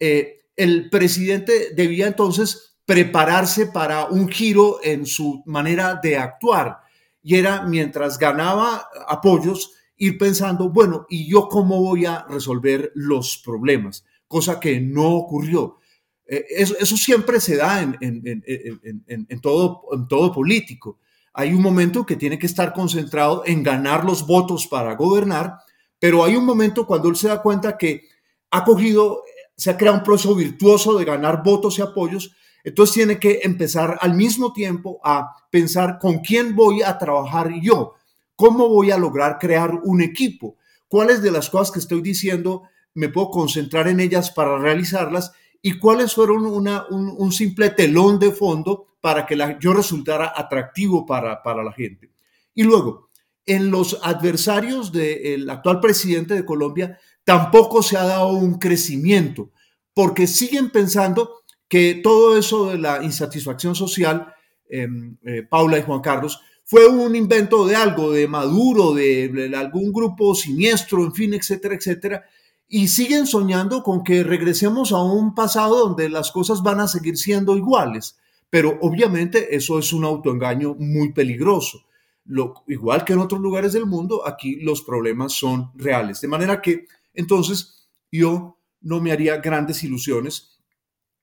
Eh, 0.00 0.40
el 0.56 0.90
presidente 0.90 1.70
debía 1.74 2.08
entonces 2.08 2.76
prepararse 2.84 3.66
para 3.66 4.06
un 4.06 4.28
giro 4.28 4.80
en 4.82 5.06
su 5.06 5.42
manera 5.46 6.00
de 6.02 6.16
actuar 6.16 6.80
y 7.22 7.36
era 7.36 7.62
mientras 7.62 8.18
ganaba 8.18 8.88
apoyos 9.08 9.72
ir 9.96 10.18
pensando, 10.18 10.70
bueno, 10.70 11.06
¿y 11.08 11.28
yo 11.28 11.48
cómo 11.48 11.80
voy 11.80 12.06
a 12.06 12.24
resolver 12.28 12.92
los 12.94 13.38
problemas? 13.44 14.04
Cosa 14.26 14.58
que 14.58 14.80
no 14.80 15.10
ocurrió. 15.10 15.78
Eh, 16.26 16.44
eso, 16.50 16.96
siempre 16.96 17.40
se 17.40 17.56
da 17.56 17.82
en, 17.82 17.96
en, 18.00 19.40
todo, 19.40 19.82
en 19.92 20.08
todo 20.08 20.32
político. 20.32 20.98
Hay 21.32 21.52
un 21.52 21.62
momento 21.62 22.06
que 22.06 22.16
tiene 22.16 22.38
que 22.38 22.46
estar 22.46 22.72
concentrado 22.72 23.42
en 23.46 23.62
ganar 23.62 24.04
los 24.04 24.26
votos 24.26 24.66
para 24.66 24.94
gobernar, 24.94 25.58
pero 25.98 26.24
hay 26.24 26.36
un 26.36 26.44
momento 26.44 26.86
cuando 26.86 27.08
él 27.08 27.16
se 27.16 27.28
da 27.28 27.42
cuenta 27.42 27.76
que 27.76 28.02
ha 28.50 28.64
cogido 28.64 29.22
se 29.56 29.70
ha 29.70 29.76
creado 29.76 29.98
un 29.98 30.04
proceso 30.04 30.34
virtuoso 30.34 30.98
de 30.98 31.04
ganar 31.04 31.42
votos 31.42 31.78
y 31.78 31.82
apoyos, 31.82 32.34
entonces 32.64 32.94
tiene 32.94 33.18
que 33.18 33.40
empezar 33.42 33.98
al 34.00 34.14
mismo 34.14 34.52
tiempo 34.52 35.00
a 35.04 35.34
pensar 35.50 35.98
con 35.98 36.18
quién 36.18 36.56
voy 36.56 36.82
a 36.82 36.98
trabajar 36.98 37.52
yo, 37.60 37.94
cómo 38.36 38.68
voy 38.68 38.90
a 38.90 38.98
lograr 38.98 39.38
crear 39.38 39.80
un 39.84 40.02
equipo, 40.02 40.56
cuáles 40.88 41.22
de 41.22 41.30
las 41.30 41.50
cosas 41.50 41.72
que 41.72 41.78
estoy 41.78 42.02
diciendo 42.02 42.62
me 42.94 43.08
puedo 43.08 43.30
concentrar 43.30 43.88
en 43.88 44.00
ellas 44.00 44.30
para 44.30 44.58
realizarlas 44.58 45.32
y 45.60 45.78
cuáles 45.78 46.14
fueron 46.14 46.44
un, 46.44 47.32
simple 47.32 47.70
telón 47.70 48.18
de 48.18 48.30
fondo 48.30 48.86
para 49.00 49.26
que 49.26 49.36
yo 49.60 49.72
resultara 49.72 50.32
atractivo 50.34 51.04
para, 51.06 51.42
para 51.42 51.64
la 51.64 51.72
gente. 51.72 52.10
Y 52.54 52.62
luego, 52.62 53.08
en 53.46 53.70
los 53.70 53.98
adversarios 54.02 54.92
del 54.92 55.48
actual 55.50 55.80
presidente 55.80 56.34
de 56.34 56.44
Colombia 56.44 56.98
tampoco 57.24 57.82
se 57.82 57.96
ha 57.96 58.04
dado 58.04 58.28
un 58.28 58.58
crecimiento, 58.58 59.50
porque 59.94 60.26
siguen 60.26 60.70
pensando 60.70 61.42
que 61.68 62.00
todo 62.02 62.36
eso 62.36 62.70
de 62.70 62.78
la 62.78 63.02
insatisfacción 63.02 63.74
social, 63.74 64.32
em, 64.68 65.16
eh, 65.24 65.42
Paula 65.42 65.78
y 65.78 65.82
Juan 65.82 66.00
Carlos, 66.00 66.40
fue 66.64 66.86
un 66.86 67.14
invento 67.14 67.66
de 67.66 67.76
algo, 67.76 68.10
de 68.10 68.26
Maduro, 68.26 68.94
de, 68.94 69.52
algún 69.56 69.92
grupo 69.92 70.34
siniestro, 70.34 71.04
en 71.04 71.12
fin, 71.12 71.34
etcétera, 71.34 71.74
etcétera, 71.74 72.24
y 72.66 72.88
siguen 72.88 73.26
soñando 73.26 73.82
con 73.82 74.02
que 74.02 74.24
regresemos 74.24 74.92
a 74.92 75.02
un 75.02 75.34
pasado 75.34 75.88
donde 75.88 76.08
las 76.08 76.32
cosas 76.32 76.62
van 76.62 76.80
a 76.80 76.88
seguir 76.88 77.18
siendo 77.18 77.56
iguales. 77.56 78.18
Pero 78.48 78.78
obviamente 78.80 79.54
eso 79.54 79.78
es 79.78 79.92
un 79.92 80.04
autoengaño 80.04 80.74
muy 80.78 81.12
peligroso. 81.12 81.84
Lo, 82.24 82.54
igual 82.68 83.04
que 83.04 83.12
en 83.12 83.18
otros 83.18 83.40
lugares 83.40 83.74
del 83.74 83.84
mundo, 83.84 84.26
aquí 84.26 84.56
los 84.56 84.82
problemas 84.82 85.34
son 85.34 85.70
reales. 85.74 86.20
De 86.20 86.28
manera 86.28 86.62
que 86.62 86.86
entonces 87.12 87.88
yo 88.10 88.58
no 88.80 89.00
me 89.00 89.12
haría 89.12 89.36
grandes 89.38 89.82
ilusiones 89.84 90.58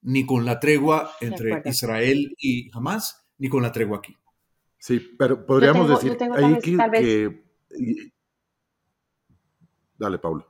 ni 0.01 0.25
con 0.25 0.45
la 0.45 0.59
tregua 0.59 1.13
entre 1.21 1.61
Israel 1.65 2.35
y 2.37 2.69
Hamas, 2.73 3.23
ni 3.37 3.49
con 3.49 3.63
la 3.63 3.71
tregua 3.71 3.97
aquí. 3.97 4.15
Sí, 4.81 4.99
pero 5.15 5.45
podríamos 5.45 5.87
decir 5.87 6.17
ahí 6.33 6.57
que, 6.59 7.43
Dale, 9.95 10.17
Paula. 10.17 10.43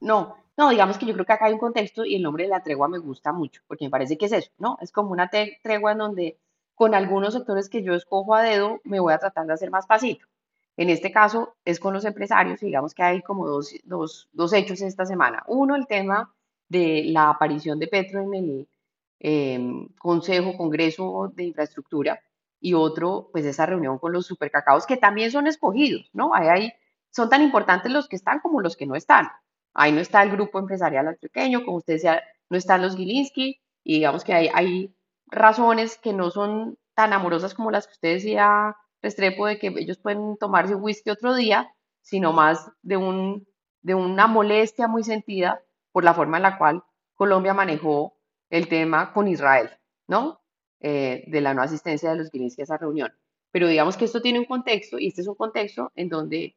No, 0.00 0.36
no, 0.56 0.70
digamos 0.70 0.98
que 0.98 1.06
yo 1.06 1.14
creo 1.14 1.24
que 1.24 1.32
acá 1.32 1.44
hay 1.44 1.52
un 1.52 1.60
contexto 1.60 2.04
y 2.04 2.16
el 2.16 2.22
nombre 2.24 2.42
de 2.42 2.50
la 2.50 2.64
tregua 2.64 2.88
me 2.88 2.98
gusta 2.98 3.32
mucho, 3.32 3.62
porque 3.68 3.84
me 3.84 3.90
parece 3.90 4.18
que 4.18 4.26
es 4.26 4.32
eso, 4.32 4.50
¿no? 4.58 4.78
Es 4.80 4.90
como 4.90 5.12
una 5.12 5.30
tregua 5.30 5.92
en 5.92 5.98
donde 5.98 6.38
con 6.74 6.92
algunos 6.92 7.34
sectores 7.34 7.68
que 7.68 7.84
yo 7.84 7.94
escojo 7.94 8.34
a 8.34 8.42
dedo 8.42 8.80
me 8.82 8.98
voy 8.98 9.12
a 9.12 9.18
tratar 9.18 9.46
de 9.46 9.52
hacer 9.52 9.70
más 9.70 9.86
pasito. 9.86 10.26
En 10.76 10.90
este 10.90 11.12
caso 11.12 11.54
es 11.64 11.78
con 11.78 11.94
los 11.94 12.04
empresarios, 12.04 12.58
digamos 12.58 12.94
que 12.94 13.04
hay 13.04 13.22
como 13.22 13.46
dos, 13.46 13.76
dos, 13.84 14.28
dos 14.32 14.52
hechos 14.52 14.80
esta 14.80 15.06
semana. 15.06 15.44
Uno, 15.46 15.76
el 15.76 15.86
tema 15.86 16.34
de 16.68 17.04
la 17.06 17.30
aparición 17.30 17.78
de 17.78 17.86
Petro 17.86 18.22
en 18.22 18.34
el 18.34 18.68
em, 19.20 19.88
Consejo, 19.98 20.56
Congreso 20.56 21.32
de 21.32 21.44
Infraestructura, 21.44 22.20
y 22.64 22.72
otro, 22.72 23.28
pues 23.30 23.44
esa 23.44 23.66
reunión 23.66 23.98
con 23.98 24.14
los 24.14 24.26
supercacaos, 24.26 24.86
que 24.86 24.96
también 24.96 25.30
son 25.30 25.46
escogidos, 25.46 26.08
¿no? 26.14 26.34
Ahí, 26.34 26.72
son 27.10 27.28
tan 27.28 27.42
importantes 27.42 27.92
los 27.92 28.08
que 28.08 28.16
están 28.16 28.40
como 28.40 28.62
los 28.62 28.74
que 28.74 28.86
no 28.86 28.96
están. 28.96 29.28
Ahí 29.74 29.92
no 29.92 30.00
está 30.00 30.22
el 30.22 30.30
grupo 30.30 30.58
empresarial 30.58 31.06
antioqueño, 31.06 31.62
como 31.62 31.76
usted 31.76 31.92
decía, 31.94 32.22
no 32.48 32.56
están 32.56 32.80
los 32.80 32.96
Gilinski, 32.96 33.60
y 33.82 33.94
digamos 33.96 34.24
que 34.24 34.32
hay, 34.32 34.48
hay 34.54 34.96
razones 35.26 35.98
que 35.98 36.14
no 36.14 36.30
son 36.30 36.78
tan 36.94 37.12
amorosas 37.12 37.52
como 37.52 37.70
las 37.70 37.86
que 37.86 37.92
usted 37.92 38.14
decía, 38.14 38.74
Restrepo 39.02 39.44
de 39.44 39.58
que 39.58 39.66
ellos 39.66 39.98
pueden 39.98 40.38
tomarse 40.38 40.74
whisky 40.74 41.10
otro 41.10 41.34
día, 41.34 41.70
sino 42.00 42.32
más 42.32 42.70
de, 42.80 42.96
un, 42.96 43.46
de 43.82 43.94
una 43.94 44.26
molestia 44.26 44.88
muy 44.88 45.04
sentida 45.04 45.60
por 45.92 46.02
la 46.02 46.14
forma 46.14 46.38
en 46.38 46.44
la 46.44 46.56
cual 46.56 46.82
Colombia 47.12 47.52
manejó 47.52 48.16
el 48.48 48.68
tema 48.68 49.12
con 49.12 49.28
Israel, 49.28 49.68
¿no? 50.08 50.40
Eh, 50.80 51.24
de 51.28 51.40
la 51.40 51.54
no 51.54 51.62
asistencia 51.62 52.10
de 52.10 52.16
los 52.16 52.30
Gilinski 52.30 52.62
a 52.62 52.64
esa 52.64 52.76
reunión. 52.76 53.12
Pero 53.50 53.68
digamos 53.68 53.96
que 53.96 54.04
esto 54.04 54.20
tiene 54.20 54.38
un 54.38 54.44
contexto, 54.44 54.98
y 54.98 55.08
este 55.08 55.22
es 55.22 55.28
un 55.28 55.34
contexto 55.34 55.92
en 55.94 56.08
donde 56.08 56.56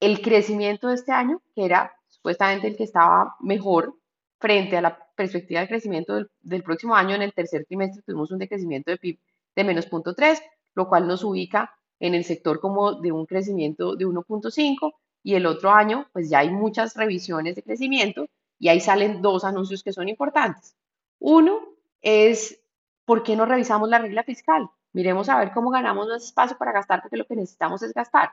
el 0.00 0.20
crecimiento 0.20 0.88
de 0.88 0.94
este 0.94 1.12
año, 1.12 1.42
que 1.54 1.64
era 1.64 1.92
supuestamente 2.06 2.68
el 2.68 2.76
que 2.76 2.84
estaba 2.84 3.34
mejor 3.40 3.96
frente 4.38 4.76
a 4.76 4.82
la 4.82 4.98
perspectiva 5.16 5.60
de 5.60 5.68
crecimiento 5.68 6.14
del, 6.14 6.30
del 6.42 6.62
próximo 6.62 6.94
año, 6.94 7.14
en 7.14 7.22
el 7.22 7.32
tercer 7.32 7.64
trimestre 7.64 8.02
tuvimos 8.02 8.30
un 8.30 8.38
decrecimiento 8.38 8.90
de 8.90 8.98
PIB 8.98 9.18
de 9.56 9.64
menos 9.64 9.90
0.3, 9.90 10.40
lo 10.74 10.88
cual 10.88 11.08
nos 11.08 11.24
ubica 11.24 11.74
en 11.98 12.14
el 12.14 12.24
sector 12.24 12.60
como 12.60 13.00
de 13.00 13.12
un 13.12 13.26
crecimiento 13.26 13.96
de 13.96 14.06
1.5 14.06 14.92
y 15.22 15.34
el 15.34 15.46
otro 15.46 15.70
año 15.70 16.06
pues 16.12 16.28
ya 16.28 16.40
hay 16.40 16.50
muchas 16.50 16.94
revisiones 16.94 17.56
de 17.56 17.62
crecimiento 17.62 18.28
y 18.58 18.68
ahí 18.68 18.80
salen 18.80 19.22
dos 19.22 19.44
anuncios 19.44 19.82
que 19.82 19.92
son 19.92 20.08
importantes. 20.08 20.76
Uno 21.18 21.60
es, 22.02 22.60
¿por 23.06 23.22
qué 23.22 23.36
no 23.36 23.46
revisamos 23.46 23.88
la 23.88 23.98
regla 23.98 24.22
fiscal? 24.24 24.68
Miremos 24.92 25.30
a 25.30 25.38
ver 25.38 25.52
cómo 25.52 25.70
ganamos 25.70 26.08
más 26.08 26.24
espacio 26.24 26.58
para 26.58 26.72
gastar 26.72 27.00
porque 27.00 27.16
lo 27.16 27.24
que 27.24 27.36
necesitamos 27.36 27.82
es 27.82 27.94
gastar, 27.94 28.32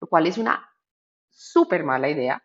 lo 0.00 0.08
cual 0.08 0.26
es 0.26 0.38
una 0.38 0.68
súper 1.30 1.84
mala 1.84 2.08
idea, 2.08 2.42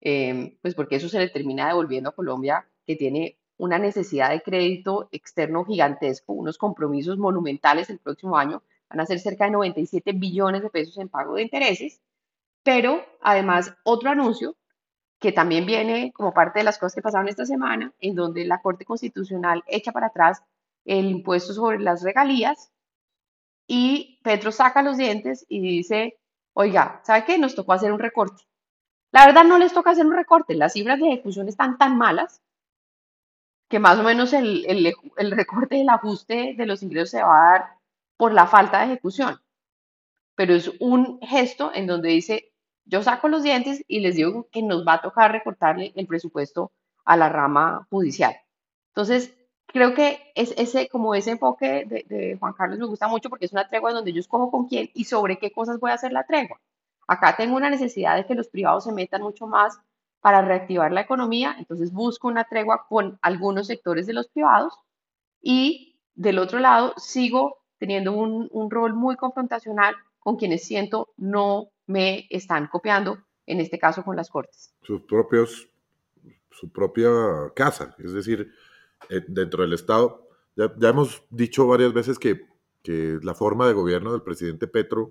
eh, 0.00 0.56
pues 0.62 0.74
porque 0.74 0.96
eso 0.96 1.08
se 1.08 1.18
le 1.18 1.28
termina 1.28 1.68
devolviendo 1.68 2.10
a 2.10 2.14
Colombia 2.14 2.66
que 2.86 2.96
tiene 2.96 3.38
una 3.56 3.78
necesidad 3.78 4.30
de 4.30 4.42
crédito 4.42 5.08
externo 5.10 5.64
gigantesco, 5.64 6.32
unos 6.32 6.56
compromisos 6.56 7.18
monumentales 7.18 7.90
el 7.90 7.98
próximo 7.98 8.38
año 8.38 8.62
van 8.88 9.00
a 9.00 9.06
ser 9.06 9.18
cerca 9.18 9.44
de 9.44 9.50
97 9.50 10.12
billones 10.12 10.62
de 10.62 10.70
pesos 10.70 10.96
en 10.98 11.08
pago 11.08 11.34
de 11.34 11.42
intereses, 11.42 12.00
pero 12.62 13.04
además 13.20 13.74
otro 13.82 14.10
anuncio 14.10 14.56
que 15.18 15.32
también 15.32 15.66
viene 15.66 16.12
como 16.14 16.32
parte 16.32 16.60
de 16.60 16.64
las 16.64 16.78
cosas 16.78 16.94
que 16.94 17.02
pasaron 17.02 17.28
esta 17.28 17.44
semana, 17.44 17.92
en 17.98 18.14
donde 18.14 18.44
la 18.44 18.62
Corte 18.62 18.84
Constitucional 18.84 19.64
echa 19.66 19.90
para 19.90 20.06
atrás 20.06 20.44
el 20.88 21.06
impuesto 21.06 21.52
sobre 21.52 21.78
las 21.78 22.02
regalías 22.02 22.72
y 23.66 24.20
Petro 24.24 24.50
saca 24.50 24.82
los 24.82 24.96
dientes 24.96 25.44
y 25.48 25.60
dice, 25.60 26.18
oiga, 26.54 27.02
¿sabe 27.04 27.24
qué? 27.24 27.38
Nos 27.38 27.54
tocó 27.54 27.74
hacer 27.74 27.92
un 27.92 27.98
recorte. 27.98 28.44
La 29.12 29.26
verdad 29.26 29.44
no 29.44 29.58
les 29.58 29.72
toca 29.72 29.90
hacer 29.90 30.06
un 30.06 30.16
recorte, 30.16 30.54
las 30.54 30.72
cifras 30.72 30.98
de 30.98 31.08
ejecución 31.08 31.48
están 31.48 31.78
tan 31.78 31.96
malas 31.96 32.42
que 33.68 33.78
más 33.78 33.98
o 33.98 34.02
menos 34.02 34.32
el, 34.32 34.64
el, 34.66 34.94
el 35.18 35.30
recorte 35.30 35.76
del 35.76 35.90
ajuste 35.90 36.54
de 36.56 36.66
los 36.66 36.82
ingresos 36.82 37.10
se 37.10 37.22
va 37.22 37.36
a 37.36 37.50
dar 37.50 37.68
por 38.16 38.32
la 38.32 38.46
falta 38.46 38.78
de 38.78 38.86
ejecución. 38.86 39.40
Pero 40.34 40.54
es 40.54 40.72
un 40.80 41.20
gesto 41.20 41.70
en 41.74 41.86
donde 41.86 42.08
dice, 42.08 42.52
yo 42.86 43.02
saco 43.02 43.28
los 43.28 43.42
dientes 43.42 43.84
y 43.86 44.00
les 44.00 44.16
digo 44.16 44.48
que 44.50 44.62
nos 44.62 44.86
va 44.86 44.94
a 44.94 45.02
tocar 45.02 45.32
recortarle 45.32 45.92
el 45.94 46.06
presupuesto 46.06 46.72
a 47.04 47.16
la 47.18 47.28
rama 47.28 47.86
judicial. 47.90 48.36
Entonces, 48.94 49.37
creo 49.68 49.94
que 49.94 50.32
es 50.34 50.52
ese, 50.56 50.88
como 50.88 51.14
ese 51.14 51.32
enfoque 51.32 51.84
de, 51.86 52.04
de, 52.08 52.36
Juan 52.38 52.54
Carlos 52.54 52.78
me 52.78 52.86
gusta 52.86 53.08
mucho 53.08 53.30
porque 53.30 53.44
es 53.44 53.52
una 53.52 53.68
tregua 53.68 53.92
donde 53.92 54.12
yo 54.12 54.20
escojo 54.20 54.50
con 54.50 54.66
quién 54.66 54.90
y 54.94 55.04
sobre 55.04 55.38
qué 55.38 55.52
cosas 55.52 55.78
voy 55.78 55.90
a 55.90 55.94
hacer 55.94 56.12
la 56.12 56.24
tregua. 56.24 56.60
Acá 57.06 57.36
tengo 57.36 57.56
una 57.56 57.70
necesidad 57.70 58.16
de 58.16 58.26
que 58.26 58.34
los 58.34 58.48
privados 58.48 58.84
se 58.84 58.92
metan 58.92 59.22
mucho 59.22 59.46
más 59.46 59.78
para 60.20 60.42
reactivar 60.42 60.90
la 60.92 61.02
economía, 61.02 61.54
entonces 61.58 61.92
busco 61.92 62.28
una 62.28 62.44
tregua 62.44 62.86
con 62.88 63.18
algunos 63.22 63.68
sectores 63.68 64.06
de 64.06 64.14
los 64.14 64.28
privados 64.28 64.74
y 65.40 65.96
del 66.14 66.38
otro 66.38 66.58
lado 66.58 66.94
sigo 66.96 67.58
teniendo 67.78 68.12
un, 68.12 68.48
un 68.50 68.70
rol 68.70 68.94
muy 68.94 69.16
confrontacional 69.16 69.94
con 70.18 70.36
quienes 70.36 70.64
siento 70.64 71.10
no 71.16 71.68
me 71.86 72.26
están 72.30 72.66
copiando, 72.66 73.18
en 73.46 73.60
este 73.60 73.78
caso 73.78 74.02
con 74.02 74.16
las 74.16 74.28
cortes. 74.28 74.74
Sus 74.82 75.02
propios, 75.02 75.68
su 76.50 76.70
propia 76.70 77.10
casa, 77.54 77.94
es 77.98 78.12
decir, 78.12 78.52
eh, 79.08 79.22
dentro 79.26 79.62
del 79.62 79.72
Estado. 79.72 80.28
Ya, 80.56 80.72
ya, 80.76 80.88
hemos 80.90 81.22
dicho 81.30 81.66
varias 81.66 81.92
veces 81.92 82.18
que, 82.18 82.46
que, 82.82 83.18
la 83.22 83.34
forma 83.34 83.66
de 83.66 83.74
gobierno 83.74 84.12
del 84.12 84.22
presidente 84.22 84.66
Petro 84.66 85.10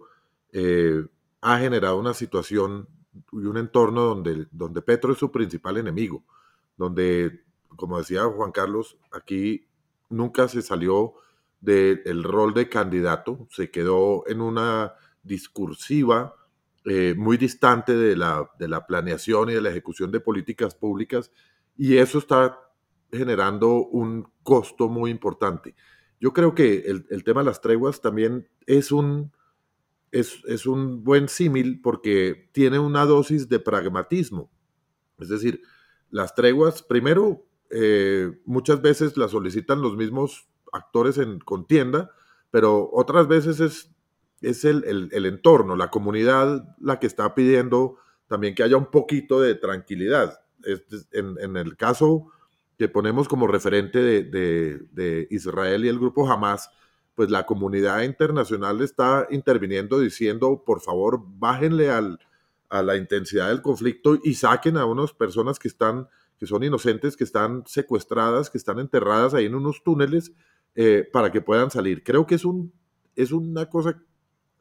eh, 0.52 1.06
ha 1.42 1.60
generado 1.60 2.00
una 2.00 2.14
situación 2.14 2.88
y 3.32 3.46
un 3.46 3.58
entorno 3.58 4.02
donde, 4.04 4.48
donde 4.52 4.82
Petro 4.82 5.14
es 5.14 5.20
su 5.20 5.32
principal 5.32 5.78
enemigo, 5.78 6.24
donde, 6.78 7.44
como 7.76 7.98
decía 7.98 8.24
Juan 8.26 8.52
Carlos, 8.52 8.98
aquí 9.12 9.68
nunca 10.10 10.48
se 10.48 10.62
salió 10.62 11.14
del 11.60 12.24
rol 12.24 12.54
de 12.54 12.70
candidato, 12.70 13.48
se 13.50 13.72
quedó 13.72 14.28
en 14.28 14.42
una 14.42 14.94
discursiva 15.24 16.36
eh, 16.86 17.16
muy 17.18 17.38
distante 17.38 17.96
de 17.96 18.16
la, 18.16 18.50
de 18.60 18.68
la 18.68 18.86
planeación 18.86 19.50
y 19.50 19.54
de 19.54 19.62
la 19.62 19.70
ejecución 19.70 20.12
de 20.12 20.20
políticas 20.20 20.76
públicas, 20.76 21.32
y 21.76 21.98
eso 21.98 22.20
está 22.20 22.60
generando 23.12 23.86
un 23.86 24.28
costo 24.44 24.90
muy 24.90 25.12
importante. 25.12 25.76
Yo 26.20 26.34
creo 26.34 26.56
que 26.56 26.80
el, 26.88 27.06
el 27.10 27.24
tema 27.24 27.42
de 27.42 27.46
las 27.46 27.62
treguas 27.62 28.02
también 28.02 28.48
es 28.66 28.92
un, 28.92 29.32
es, 30.12 30.42
es 30.46 30.66
un 30.66 31.04
buen 31.04 31.30
símil 31.30 31.82
porque 31.82 32.50
tiene 32.54 32.80
una 32.80 33.06
dosis 33.06 33.50
de 33.50 33.60
pragmatismo. 33.60 34.50
Es 35.20 35.30
decir, 35.30 35.62
las 36.10 36.36
treguas, 36.36 36.84
primero, 36.84 37.46
eh, 37.70 38.32
muchas 38.46 38.82
veces 38.82 39.18
las 39.18 39.32
solicitan 39.32 39.82
los 39.82 39.96
mismos 39.98 40.48
actores 40.72 41.18
en 41.18 41.40
contienda, 41.40 42.12
pero 42.52 42.90
otras 42.94 43.28
veces 43.28 43.60
es, 43.60 43.92
es 44.42 44.64
el, 44.66 45.10
el, 45.12 45.26
entorno, 45.26 45.76
la 45.76 45.90
comunidad 45.90 46.76
la 46.80 47.00
que 47.00 47.08
está 47.08 47.34
pidiendo 47.36 47.98
también 48.28 48.56
que 48.56 48.64
haya 48.64 48.78
un 48.78 48.92
poquito 48.92 49.42
de 49.42 49.56
tranquilidad. 49.56 50.42
Es, 50.64 51.08
en, 51.12 51.36
en, 51.40 51.58
el 51.58 51.78
caso 51.78 52.32
que 52.78 52.88
ponemos 52.88 53.28
como 53.28 53.48
referente 53.48 54.00
de, 54.00 54.24
de, 54.24 54.80
de, 54.92 55.28
Israel 55.32 55.86
y 55.86 55.88
el 55.88 55.98
grupo 56.00 56.30
Hamas, 56.30 56.70
pues 57.16 57.32
la 57.32 57.46
comunidad 57.46 58.04
internacional 58.04 58.82
está 58.82 59.28
interviniendo 59.32 60.00
diciendo, 60.00 60.64
por 60.66 60.82
favor, 60.82 61.22
bájenle 61.26 61.90
al, 61.90 62.20
a 62.70 62.84
la 62.84 62.96
intensidad 62.96 63.48
del 63.48 63.62
conflicto 63.62 64.20
y 64.24 64.36
saquen 64.36 64.78
a 64.78 64.86
unas 64.86 65.14
personas 65.14 65.58
que 65.58 65.68
están 65.68 66.08
que 66.38 66.46
son 66.46 66.64
inocentes, 66.64 67.18
que 67.18 67.24
están 67.24 67.64
secuestradas, 67.66 68.50
que 68.50 68.58
están 68.58 68.80
enterradas 68.80 69.34
ahí 69.34 69.46
en 69.46 69.56
unos 69.56 69.84
túneles 69.84 70.32
eh, 70.76 71.08
para 71.12 71.32
que 71.32 71.42
puedan 71.42 71.72
salir. 71.72 72.04
Creo 72.04 72.28
que 72.28 72.36
es, 72.36 72.46
un, 72.46 72.72
es 73.16 73.32
una 73.32 73.68
cosa 73.68 74.00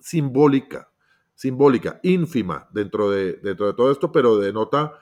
simbólica, 0.01 0.91
simbólica, 1.35 2.01
ínfima 2.03 2.69
dentro 2.73 3.11
de, 3.11 3.35
dentro 3.35 3.67
de 3.67 3.75
todo 3.75 3.93
esto, 3.93 4.11
pero 4.11 4.39
denota 4.39 4.95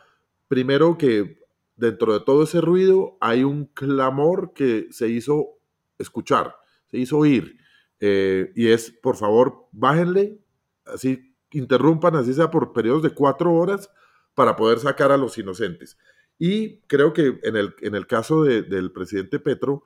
primero 0.49 0.99
que 0.99 1.44
dentro 1.77 2.13
de 2.13 2.21
todo 2.21 2.45
ese 2.45 2.61
ruido 2.61 3.17
hay 3.21 3.45
un 3.45 3.67
clamor 3.67 4.53
que 4.55 4.89
se 4.91 5.09
hizo 5.09 5.59
escuchar, 5.99 6.57
se 6.87 6.99
hizo 6.99 7.19
oír. 7.19 7.59
Eh, 8.01 8.53
y 8.55 8.69
es, 8.69 8.91
por 8.91 9.17
favor, 9.17 9.67
bájenle, 9.73 10.39
así 10.85 11.35
interrumpan, 11.51 12.17
así 12.17 12.35
sea 12.35 12.51
por 12.51 12.73
periodos 12.73 13.03
de 13.03 13.11
cuatro 13.11 13.53
horas, 13.55 13.91
para 14.35 14.57
poder 14.57 14.81
sacar 14.81 15.13
a 15.13 15.17
los 15.17 15.39
inocentes. 15.39 15.97
Y 16.39 16.81
creo 16.83 17.13
que 17.13 17.39
en 17.43 17.57
el, 17.57 17.75
en 17.81 17.95
el 17.95 18.07
caso 18.07 18.43
de, 18.43 18.63
del 18.63 18.91
presidente 18.91 19.39
Petro, 19.39 19.85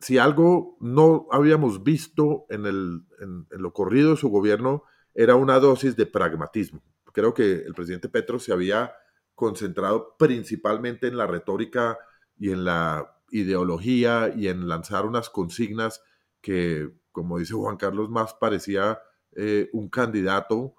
si 0.00 0.18
algo 0.18 0.76
no 0.80 1.28
habíamos 1.30 1.84
visto 1.84 2.46
en, 2.48 2.66
el, 2.66 3.02
en, 3.20 3.46
en, 3.50 3.62
lo 3.62 3.72
corrido 3.72 4.10
de 4.12 4.16
su 4.16 4.28
gobierno, 4.28 4.84
era 5.14 5.36
una 5.36 5.60
dosis 5.60 5.96
de 5.96 6.06
pragmatismo. 6.06 6.82
Creo 7.12 7.34
que 7.34 7.52
el 7.52 7.74
presidente 7.74 8.08
Petro 8.08 8.38
se 8.38 8.52
había 8.52 8.92
concentrado 9.40 10.14
principalmente 10.18 11.08
en 11.08 11.16
la 11.16 11.26
retórica 11.26 11.98
y 12.38 12.50
en 12.50 12.64
la 12.64 13.16
ideología 13.30 14.32
y 14.36 14.48
en 14.48 14.68
lanzar 14.68 15.06
unas 15.06 15.30
consignas 15.30 16.02
que, 16.42 16.90
como 17.10 17.38
dice 17.38 17.54
Juan 17.54 17.78
Carlos, 17.78 18.10
más 18.10 18.34
parecía 18.34 19.00
eh, 19.34 19.70
un 19.72 19.88
candidato 19.88 20.74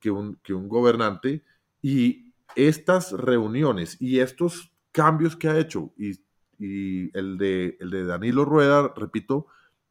que 0.00 0.10
un, 0.10 0.36
que 0.42 0.52
un 0.52 0.68
gobernante. 0.68 1.42
Y 1.80 2.34
estas 2.56 3.12
reuniones 3.12 3.96
y 4.00 4.20
estos 4.20 4.72
cambios 4.92 5.34
que 5.36 5.48
ha 5.48 5.58
hecho, 5.58 5.92
y, 5.96 6.12
y 6.58 7.10
el, 7.16 7.38
de, 7.38 7.76
el 7.80 7.90
de 7.90 8.04
Danilo 8.04 8.44
Rueda, 8.44 8.92
repito, 8.94 9.46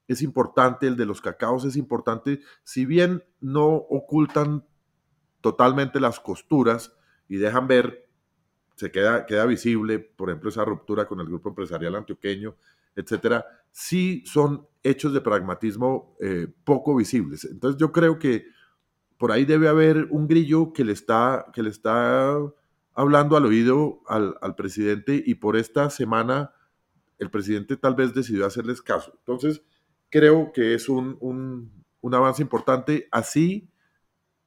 es 0.07 0.21
importante, 0.21 0.87
el 0.87 0.97
de 0.97 1.05
los 1.05 1.21
cacaos 1.21 1.65
es 1.65 1.75
importante, 1.75 2.41
si 2.63 2.85
bien 2.85 3.23
no 3.39 3.65
ocultan 3.65 4.65
totalmente 5.41 5.99
las 5.99 6.19
costuras 6.19 6.95
y 7.27 7.37
dejan 7.37 7.67
ver, 7.67 8.02
se 8.75 8.91
queda, 8.91 9.25
queda 9.25 9.45
visible, 9.45 9.99
por 9.99 10.29
ejemplo, 10.29 10.49
esa 10.49 10.65
ruptura 10.65 11.05
con 11.05 11.19
el 11.19 11.27
grupo 11.27 11.49
empresarial 11.49 11.95
antioqueño, 11.95 12.55
etcétera, 12.95 13.45
sí 13.71 14.23
son 14.25 14.67
hechos 14.83 15.13
de 15.13 15.21
pragmatismo 15.21 16.15
eh, 16.19 16.47
poco 16.63 16.95
visibles. 16.95 17.45
Entonces 17.45 17.79
yo 17.79 17.91
creo 17.91 18.19
que 18.19 18.45
por 19.17 19.31
ahí 19.31 19.45
debe 19.45 19.67
haber 19.67 20.07
un 20.09 20.27
grillo 20.27 20.73
que 20.73 20.83
le 20.83 20.91
está, 20.91 21.45
que 21.53 21.63
le 21.63 21.69
está 21.69 22.37
hablando 22.93 23.37
al 23.37 23.45
oído 23.45 24.01
al, 24.07 24.35
al 24.41 24.55
presidente 24.55 25.21
y 25.25 25.35
por 25.35 25.55
esta 25.55 25.89
semana 25.89 26.51
el 27.19 27.29
presidente 27.31 27.77
tal 27.77 27.95
vez 27.95 28.13
decidió 28.13 28.45
hacerles 28.45 28.81
caso. 28.81 29.13
Entonces, 29.19 29.63
creo 30.09 30.51
que 30.53 30.73
es 30.73 30.89
un, 30.89 31.17
un, 31.21 31.83
un, 32.01 32.13
avance 32.13 32.41
importante. 32.41 33.07
Así 33.11 33.69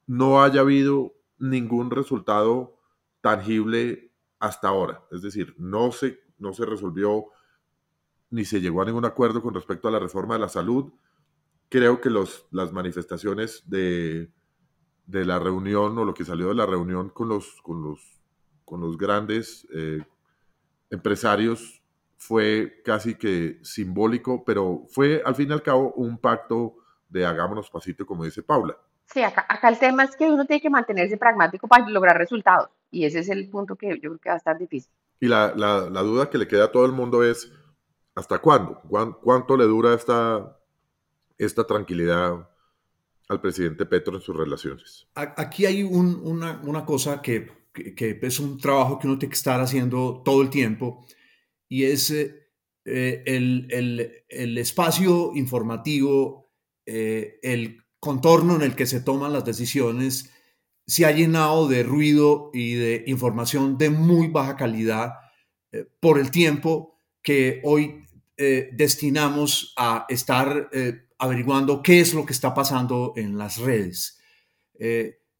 no 0.07 0.43
haya 0.43 0.61
habido 0.61 1.15
ningún 1.39 1.91
resultado 1.91 2.79
tangible 3.21 4.06
hasta 4.47 4.69
ahora. 4.69 5.05
Es 5.11 5.23
decir, 5.23 5.55
no 5.59 5.93
se, 5.93 6.21
no 6.39 6.53
se 6.53 6.65
resolvió 6.65 7.27
ni 8.31 8.45
se 8.45 8.61
llegó 8.61 8.83
a 8.83 8.85
ningún 8.85 9.05
acuerdo 9.05 9.43
con 9.43 9.55
respecto 9.55 9.89
a 9.89 9.91
la 9.91 9.99
reforma 9.99 10.35
de 10.35 10.41
la 10.41 10.49
salud. 10.49 10.93
Creo 11.69 12.01
que 12.01 12.11
los, 12.11 12.47
las 12.51 12.73
manifestaciones 12.73 13.63
de, 13.67 14.31
de 15.07 15.25
la 15.25 15.39
reunión 15.39 15.97
o 15.99 16.05
lo 16.05 16.15
que 16.15 16.25
salió 16.25 16.49
de 16.49 16.55
la 16.55 16.67
reunión 16.67 17.11
con 17.11 17.29
los, 17.29 17.61
con 17.63 17.83
los, 17.83 18.21
con 18.65 18.81
los 18.81 18.99
grandes 18.99 19.67
eh, 19.73 20.05
empresarios 20.91 21.83
fue 22.17 22.81
casi 22.85 23.15
que 23.17 23.61
simbólico, 23.63 24.45
pero 24.45 24.85
fue 24.89 25.23
al 25.25 25.35
fin 25.35 25.51
y 25.51 25.53
al 25.53 25.63
cabo 25.63 25.93
un 25.93 26.19
pacto 26.19 26.77
de 27.09 27.25
hagámonos 27.25 27.71
pasito, 27.71 28.05
como 28.07 28.25
dice 28.25 28.43
Paula. 28.43 28.77
Sí, 29.13 29.23
acá, 29.23 29.47
acá 29.49 29.69
el 29.69 29.79
tema 29.79 30.05
es 30.05 30.17
que 30.17 30.31
uno 30.31 30.45
tiene 30.47 30.61
que 30.61 30.71
mantenerse 30.71 31.17
pragmático 31.17 31.69
para 31.69 31.89
lograr 31.89 32.19
resultados, 32.19 32.71
y 32.91 33.05
ese 33.05 33.21
es 33.21 33.29
el 33.29 33.49
punto 33.49 33.77
que 33.77 33.99
yo 34.01 34.11
creo 34.11 34.19
que 34.19 34.29
va 34.29 34.35
a 34.35 34.39
estar 34.39 34.59
difícil. 34.59 34.93
Y 35.21 35.29
la, 35.29 35.55
la, 35.57 35.89
la 35.89 36.03
duda 36.03 36.29
que 36.29 36.39
le 36.39 36.49
queda 36.49 36.65
a 36.65 36.73
todo 36.73 36.85
el 36.85 36.93
mundo 36.93 37.25
es, 37.25 37.51
¿hasta 38.15 38.39
cuándo? 38.39 38.83
¿Cuánto 39.23 39.57
le 39.57 39.65
dura 39.65 39.95
esta, 39.95 40.59
esta 41.39 41.65
tranquilidad 41.65 42.49
al 43.29 43.41
presidente 43.41 43.87
Petro 43.87 44.15
en 44.17 44.21
sus 44.21 44.37
relaciones. 44.37 45.09
Aquí 45.15 45.67
hay 45.67 45.83
un, 45.83 46.21
una, 46.23 46.61
una, 46.65 46.85
cosa 46.85 47.21
que, 47.21 47.51
que, 47.73 47.95
que, 47.95 48.19
es 48.23 48.39
un 48.39 48.59
trabajo 48.59 48.99
que 48.99 49.07
uno 49.07 49.19
tiene 49.19 49.31
que 49.31 49.37
estar 49.37 49.61
haciendo 49.61 50.23
todo 50.25 50.43
el 50.43 50.51
tiempo 50.51 51.07
y 51.69 51.85
es 51.85 52.11
eh, 52.11 52.47
el, 52.85 53.67
el, 53.71 54.25
el, 54.29 54.59
espacio 54.59 55.33
informativo, 55.35 56.53
eh, 56.85 57.41
el 57.43 57.85
contorno 58.07 58.55
en 58.55 58.63
el 58.63 58.77
que 58.77 58.87
se 58.87 59.01
toman 59.01 59.33
las 59.33 59.45
decisiones, 59.45 60.31
se 60.87 61.05
ha 61.05 61.11
llenado 61.11 61.67
de 61.67 61.83
ruido 61.83 62.51
y 62.55 62.75
de 62.75 63.03
información 63.09 63.77
de 63.79 63.91
muy 63.91 64.29
baja 64.29 64.55
calidad 64.55 65.15
eh, 65.73 65.85
por 65.99 66.21
el 66.21 66.31
tiempo 66.31 67.01
que 67.21 67.61
hoy 67.65 68.05
eh, 68.37 68.71
destinamos 68.73 69.75
a 69.77 70.07
estar 70.09 70.69
eh, 70.73 71.09
averiguando 71.19 71.83
qué 71.83 71.99
es 71.99 72.15
lo 72.15 72.25
que 72.25 72.33
está 72.33 72.55
pasando 72.55 73.13
en 73.17 73.37
las 73.37 73.59
redes. 73.59 74.21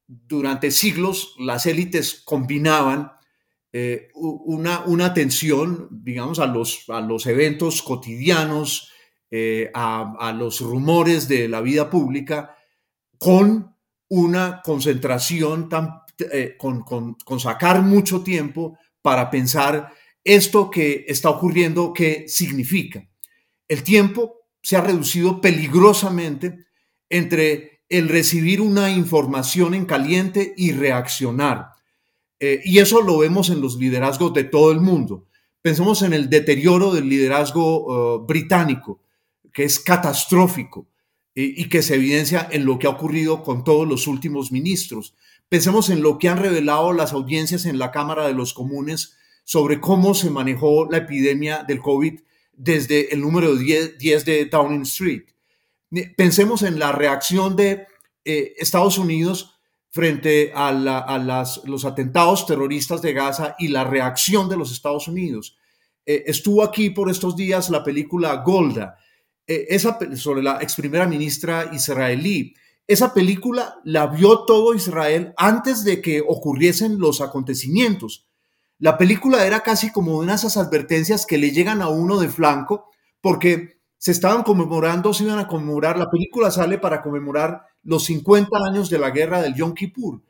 Durante 0.09 0.71
siglos 0.71 1.35
las 1.39 1.67
élites 1.67 2.23
combinaban 2.25 3.13
una, 4.15 4.83
una, 4.87 5.05
atención, 5.05 5.89
digamos, 5.91 6.39
a 6.39 6.47
los, 6.47 6.89
a 6.89 7.03
los 7.03 7.27
eventos 7.27 7.83
cotidianos, 7.83 8.91
a, 9.75 10.35
los 10.35 10.63
rumores 10.63 11.29
de 11.29 11.49
la 11.49 11.61
vida 11.61 11.91
pública, 11.91 12.56
con 13.19 13.75
una 14.09 14.63
concentración, 14.63 15.69
tan, 15.69 16.01
eh, 16.33 16.55
con, 16.59 16.83
con, 16.83 17.41
sacar 17.41 17.83
mucho 17.83 18.23
tiempo 18.23 18.79
para 19.03 19.31
pensar 19.31 19.93
esto 20.25 20.71
que 20.71 21.05
está 21.09 21.31
ocurriendo, 21.31 21.93
¿qué 21.93 22.25
significa? 22.29 23.09
El 23.69 23.83
tiempo 23.83 24.47
se 24.63 24.77
ha 24.77 24.81
reducido 24.81 25.41
peligrosamente 25.41 26.67
entre 27.09 27.83
el 27.89 28.09
recibir 28.09 28.61
una 28.61 28.91
información 28.91 29.75
en 29.75 29.85
caliente 29.85 30.55
y 30.57 30.73
reaccionar. 30.73 31.69
Eh, 32.41 32.61
y 32.65 32.79
eso 32.79 33.03
lo 33.03 33.19
vemos 33.19 33.49
en 33.51 33.61
los 33.61 33.77
liderazgos 33.77 34.35
de 34.35 34.45
todo 34.45 34.73
el 34.73 34.81
mundo. 34.81 35.27
Pensemos 35.63 36.03
en 36.03 36.13
el 36.13 36.29
deterioro 36.29 36.93
del 36.93 37.09
liderazgo 37.09 38.17
uh, 38.17 38.27
británico, 38.27 39.01
que 39.53 39.65
es 39.65 39.79
catastrófico 39.79 40.89
y 41.39 41.69
que 41.69 41.83
se 41.83 41.97
evidencia 41.97 42.49
en 42.51 42.65
lo 42.65 42.79
que 42.79 42.87
ha 42.87 42.91
ocurrido 42.91 43.43
con 43.43 43.63
todos 43.63 43.87
los 43.87 44.07
últimos 44.07 44.51
ministros. 44.51 45.15
Pensemos 45.49 45.91
en 45.91 46.03
lo 46.03 46.19
que 46.19 46.29
han 46.29 46.39
revelado 46.39 46.93
las 46.93 47.13
audiencias 47.13 47.67
en 47.67 47.79
la 47.79 47.93
Cámara 47.93 48.27
de 48.27 48.33
los 48.33 48.55
Comunes 48.55 49.17
sobre 49.45 49.81
cómo 49.81 50.15
se 50.15 50.31
manejó 50.31 50.89
la 50.91 50.99
epidemia 50.99 51.63
del 51.63 51.81
COVID 51.81 52.19
desde 52.53 53.13
el 53.13 53.21
número 53.21 53.55
10, 53.55 53.99
de 53.99 54.47
Downing 54.47 54.83
Street. 54.83 55.23
Pensemos 56.17 56.63
en 56.63 56.79
la 56.79 56.91
reacción 56.91 57.55
de 57.55 57.87
eh, 58.25 58.55
Estados 58.59 58.99
Unidos 58.99 59.55
frente 59.91 60.53
a, 60.55 60.73
los 61.65 61.85
atentados 61.85 62.45
terroristas 62.45 63.01
de 63.03 63.13
Gaza 63.13 63.55
y 63.59 63.69
la 63.69 63.85
reacción 63.85 64.49
de 64.49 64.57
los 64.57 64.73
Estados 64.73 65.07
Unidos. 65.07 65.57
Eh, 66.05 66.25
estuvo 66.27 66.65
aquí 66.65 66.91
por 66.91 67.09
estos 67.09 67.37
días 67.37 67.71
la 67.71 67.85
película 67.85 68.37
Golda, 68.45 68.99
eh, 69.47 69.67
esa, 69.69 69.99
sobre 70.17 70.43
la 70.43 70.59
ex 70.61 70.75
primera 70.75 71.07
ministra 71.07 71.71
israelí. 71.73 72.55
Esa 72.87 73.13
película 73.15 73.81
la 73.85 74.07
vio 74.07 74.45
todo 74.45 74.75
Israel 74.75 75.33
antes 75.37 75.85
de 75.85 76.01
que 76.01 76.23
ocurriesen 76.27 76.99
los 76.99 77.21
acontecimientos. 77.21 78.27
La 78.79 78.99
película 78.99 79.47
era 79.47 79.61
casi 79.61 79.91
como 79.91 80.19
una 80.19 80.33
de 80.33 80.37
esas 80.37 80.57
advertencias 80.57 81.27
que 81.27 81.39
le 81.39 81.51
llegan 81.51 81.81
a 81.81 81.89
uno 81.89 82.19
de 82.19 82.29
flanco 82.29 82.91
porque 83.21 83.77
se 83.99 84.13
estaban 84.13 84.43
conmemorando, 84.43 85.15
se 85.15 85.25
iban 85.25 85.39
a 85.39 85.49
conmemorar, 85.49 85.99
la 85.99 86.11
película 86.11 86.51
sale 86.51 86.79
para 86.79 87.03
conmemorar 87.03 87.63
los 87.83 88.05
50 88.05 88.51
años 88.69 88.91
de 88.91 88.99
la 88.99 89.11
guerra 89.11 89.41
del 89.41 89.55
Yom 89.55 89.75
Kippur. 89.75 90.23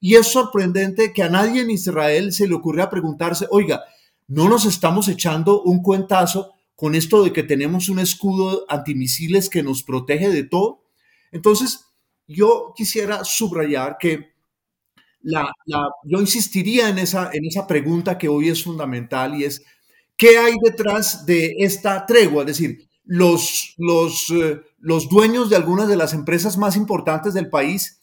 Y 0.00 0.16
es 0.16 0.30
sorprendente 0.30 1.12
que 1.12 1.22
a 1.22 1.30
nadie 1.30 1.62
en 1.62 1.70
Israel 1.70 2.32
se 2.32 2.46
le 2.46 2.54
ocurriera 2.54 2.90
preguntarse, 2.90 3.46
oiga, 3.50 3.82
¿no 4.28 4.48
nos 4.48 4.66
estamos 4.66 5.08
echando 5.08 5.62
un 5.62 5.82
cuentazo 5.82 6.53
con 6.76 6.94
esto 6.94 7.22
de 7.22 7.32
que 7.32 7.42
tenemos 7.42 7.88
un 7.88 7.98
escudo 7.98 8.64
antimisiles 8.68 9.48
que 9.48 9.62
nos 9.62 9.82
protege 9.82 10.28
de 10.28 10.44
todo? 10.44 10.84
Entonces, 11.32 11.86
yo 12.26 12.72
quisiera 12.76 13.24
subrayar 13.24 13.96
que 13.98 14.34
la, 15.22 15.50
yo 16.04 16.20
insistiría 16.20 16.88
en 16.88 16.98
esa, 16.98 17.30
en 17.32 17.46
esa 17.46 17.66
pregunta 17.66 18.18
que 18.18 18.28
hoy 18.28 18.48
es 18.50 18.62
fundamental 18.62 19.34
y 19.40 19.44
es, 19.44 19.62
¿qué 20.16 20.38
hay 20.38 20.54
detrás 20.62 21.24
de 21.24 21.54
esta 21.58 22.04
tregua? 22.04 22.42
Es 22.42 22.48
decir, 22.48 22.88
los, 23.04 23.74
los, 23.78 24.30
eh, 24.30 24.60
los 24.78 25.08
dueños 25.08 25.50
de 25.50 25.56
algunas 25.56 25.88
de 25.88 25.96
las 25.96 26.12
empresas 26.12 26.56
más 26.56 26.76
importantes 26.76 27.34
del 27.34 27.48
país 27.48 28.02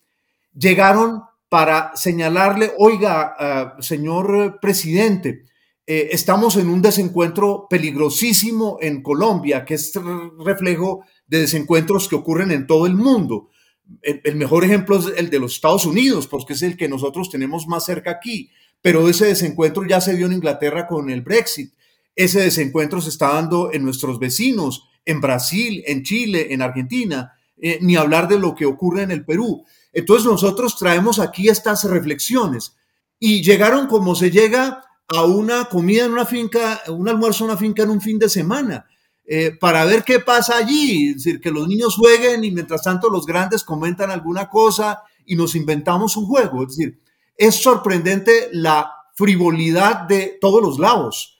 llegaron 0.54 1.24
para 1.50 1.96
señalarle, 1.96 2.72
oiga, 2.78 3.76
uh, 3.78 3.82
señor 3.82 4.60
presidente, 4.62 5.44
eh, 5.88 6.10
estamos 6.12 6.56
en 6.58 6.70
un 6.70 6.82
desencuentro 6.82 7.68
peligrosísimo 7.70 8.78
en 8.82 9.02
Colombia, 9.02 9.66
que 9.66 9.76
es 9.76 9.94
reflejo 10.40 11.04
de 11.28 11.40
desencuentros 11.40 12.08
que 12.08 12.16
ocurren 12.16 12.52
en 12.52 12.68
todo 12.68 12.86
el 12.86 12.96
mundo 12.96 13.50
el, 14.02 14.36
mejor 14.36 14.64
ejemplo 14.64 14.98
es 14.98 15.18
el 15.18 15.30
de 15.30 15.40
los 15.40 15.56
Estados 15.56 15.86
Unidos, 15.86 16.28
porque 16.28 16.54
es 16.54 16.62
el 16.62 16.78
que 16.78 16.88
nosotros 16.88 17.30
tenemos 17.30 17.68
más 17.68 17.86
cerca 17.86 18.12
aquí, 18.12 18.50
pero 18.82 19.08
ese 19.10 19.26
desencuentro 19.26 19.86
ya 19.86 20.02
se 20.02 20.16
dio 20.16 20.26
en 20.26 20.34
Inglaterra 20.34 20.88
con 20.88 21.10
el 21.10 21.22
Brexit. 21.22 21.74
Ese 22.16 22.42
desencuentro 22.42 23.02
se 23.02 23.10
está 23.10 23.34
dando 23.34 23.72
en 23.72 23.84
nuestros 23.84 24.20
vecinos, 24.20 24.90
en 25.06 25.22
Brasil, 25.22 25.84
en 25.86 26.04
Chile, 26.04 26.48
en 26.52 26.62
Argentina, 26.62 27.34
eh, 27.58 27.80
ni 27.82 27.96
hablar 27.96 28.28
de 28.28 28.40
lo 28.40 28.56
que 28.56 28.66
ocurre 28.66 29.04
en 29.04 29.12
el 29.12 29.26
Perú. 29.26 29.66
Entonces 29.94 30.26
nosotros 30.26 30.78
traemos 30.78 31.20
aquí 31.20 31.50
estas 31.50 31.84
reflexiones 31.84 32.76
y 33.20 33.44
llegaron 33.44 33.88
como 33.88 34.16
se 34.16 34.32
llega 34.32 34.84
a 35.16 35.26
una 35.26 35.66
comida 35.66 36.06
en 36.06 36.14
una 36.14 36.26
finca, 36.26 36.82
un 36.88 37.08
almuerzo 37.08 37.44
en 37.44 37.52
una 37.52 37.60
finca 37.60 37.84
en 37.84 37.90
un 37.90 38.02
fin 38.02 38.18
de 38.18 38.30
semana. 38.30 38.86
Eh, 39.26 39.52
para 39.60 39.86
ver 39.86 40.04
qué 40.04 40.20
pasa 40.20 40.58
allí, 40.58 41.10
es 41.10 41.24
decir, 41.24 41.40
que 41.40 41.52
los 41.52 41.68
niños 41.68 41.96
jueguen 41.96 42.44
y 42.44 42.52
mientras 42.52 42.84
tanto 42.84 43.10
los 43.10 43.26
grandes 43.26 43.64
comentan 43.64 44.12
alguna 44.12 44.50
cosa 44.50 45.04
y 45.26 45.36
nos 45.36 45.56
inventamos 45.56 46.18
un 46.18 46.26
juego. 46.26 46.64
Es 46.64 46.76
decir, 46.76 47.00
es 47.38 47.56
sorprendente 47.56 48.50
la 48.52 48.92
frivolidad 49.16 50.02
de 50.02 50.38
todos 50.42 50.62
los 50.62 50.80
lados, 50.80 51.40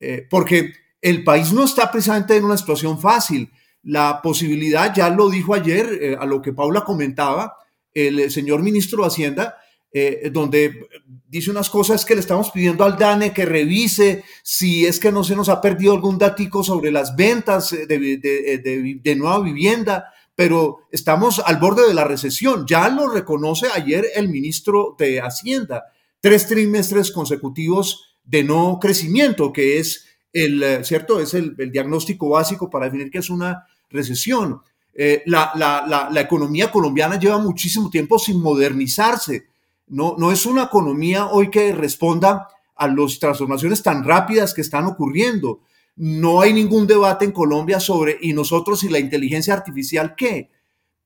eh, 0.00 0.26
porque 0.28 0.72
el 1.00 1.24
país 1.24 1.52
no 1.52 1.64
está 1.64 1.90
precisamente 1.90 2.36
en 2.36 2.44
una 2.44 2.56
situación 2.56 2.98
fácil. 2.98 3.50
La 3.82 4.20
posibilidad, 4.22 4.94
ya 4.94 5.10
lo 5.10 5.28
dijo 5.30 5.54
ayer, 5.54 5.98
eh, 6.00 6.16
a 6.18 6.24
lo 6.24 6.42
que 6.42 6.52
Paula 6.52 6.84
comentaba, 6.84 7.56
el 7.92 8.28
señor 8.30 8.60
ministro 8.60 9.02
de 9.02 9.06
Hacienda, 9.06 9.56
eh, 9.96 10.28
donde 10.32 10.88
dice 11.28 11.52
unas 11.52 11.70
cosas 11.70 12.04
que 12.04 12.14
le 12.14 12.20
estamos 12.20 12.50
pidiendo 12.50 12.82
al 12.84 12.98
DANE 12.98 13.32
que 13.32 13.46
revise 13.46 14.24
si 14.42 14.84
es 14.84 14.98
que 14.98 15.12
no 15.12 15.22
se 15.22 15.36
nos 15.36 15.48
ha 15.48 15.60
perdido 15.60 15.92
algún 15.92 16.18
datico 16.18 16.64
sobre 16.64 16.90
las 16.90 17.14
ventas 17.14 17.70
de, 17.70 18.98
de, 19.00 19.16
nueva 19.16 19.38
vivienda, 19.40 20.12
pero 20.34 20.80
estamos 20.90 21.38
al 21.38 21.58
borde 21.58 21.86
de 21.86 21.94
la 21.94 22.02
recesión. 22.02 22.66
Ya 22.66 22.88
lo 22.88 23.08
reconoce 23.08 23.68
ayer 23.72 24.06
el 24.16 24.28
ministro 24.28 24.96
de 24.98 25.20
Hacienda. 25.20 25.84
Tres 26.20 26.48
trimestres 26.48 27.12
consecutivos 27.12 28.18
de 28.24 28.42
no 28.42 28.80
crecimiento, 28.80 29.52
que 29.52 29.78
es 29.78 30.06
el, 30.32 30.60
eh, 30.60 30.84
¿cierto? 30.84 31.20
Es 31.20 31.34
el, 31.34 31.54
diagnóstico 31.70 32.30
básico 32.30 32.68
para 32.68 32.86
definir 32.86 33.12
que 33.12 33.18
es 33.18 33.30
una 33.30 33.64
recesión. 33.90 34.60
Eh, 34.92 35.22
la, 35.26 35.52
la, 35.54 36.08
la, 36.10 36.20
economía 36.20 36.72
colombiana 36.72 37.16
lleva 37.16 37.38
muchísimo 37.38 37.90
tiempo 37.90 38.18
sin 38.18 38.40
modernizarse. 38.40 39.53
No, 39.86 40.16
no 40.18 40.32
es 40.32 40.46
una 40.46 40.64
economía 40.64 41.26
hoy 41.26 41.50
que 41.50 41.72
responda 41.72 42.48
a 42.74 42.88
las 42.88 43.18
transformaciones 43.18 43.82
tan 43.82 44.04
rápidas 44.04 44.54
que 44.54 44.60
están 44.60 44.86
ocurriendo. 44.86 45.60
No 45.96 46.40
hay 46.40 46.52
ningún 46.52 46.86
debate 46.86 47.24
en 47.24 47.32
Colombia 47.32 47.78
sobre, 47.80 48.18
¿y 48.20 48.32
nosotros 48.32 48.82
y 48.82 48.88
la 48.88 48.98
inteligencia 48.98 49.54
artificial 49.54 50.14
qué? 50.16 50.50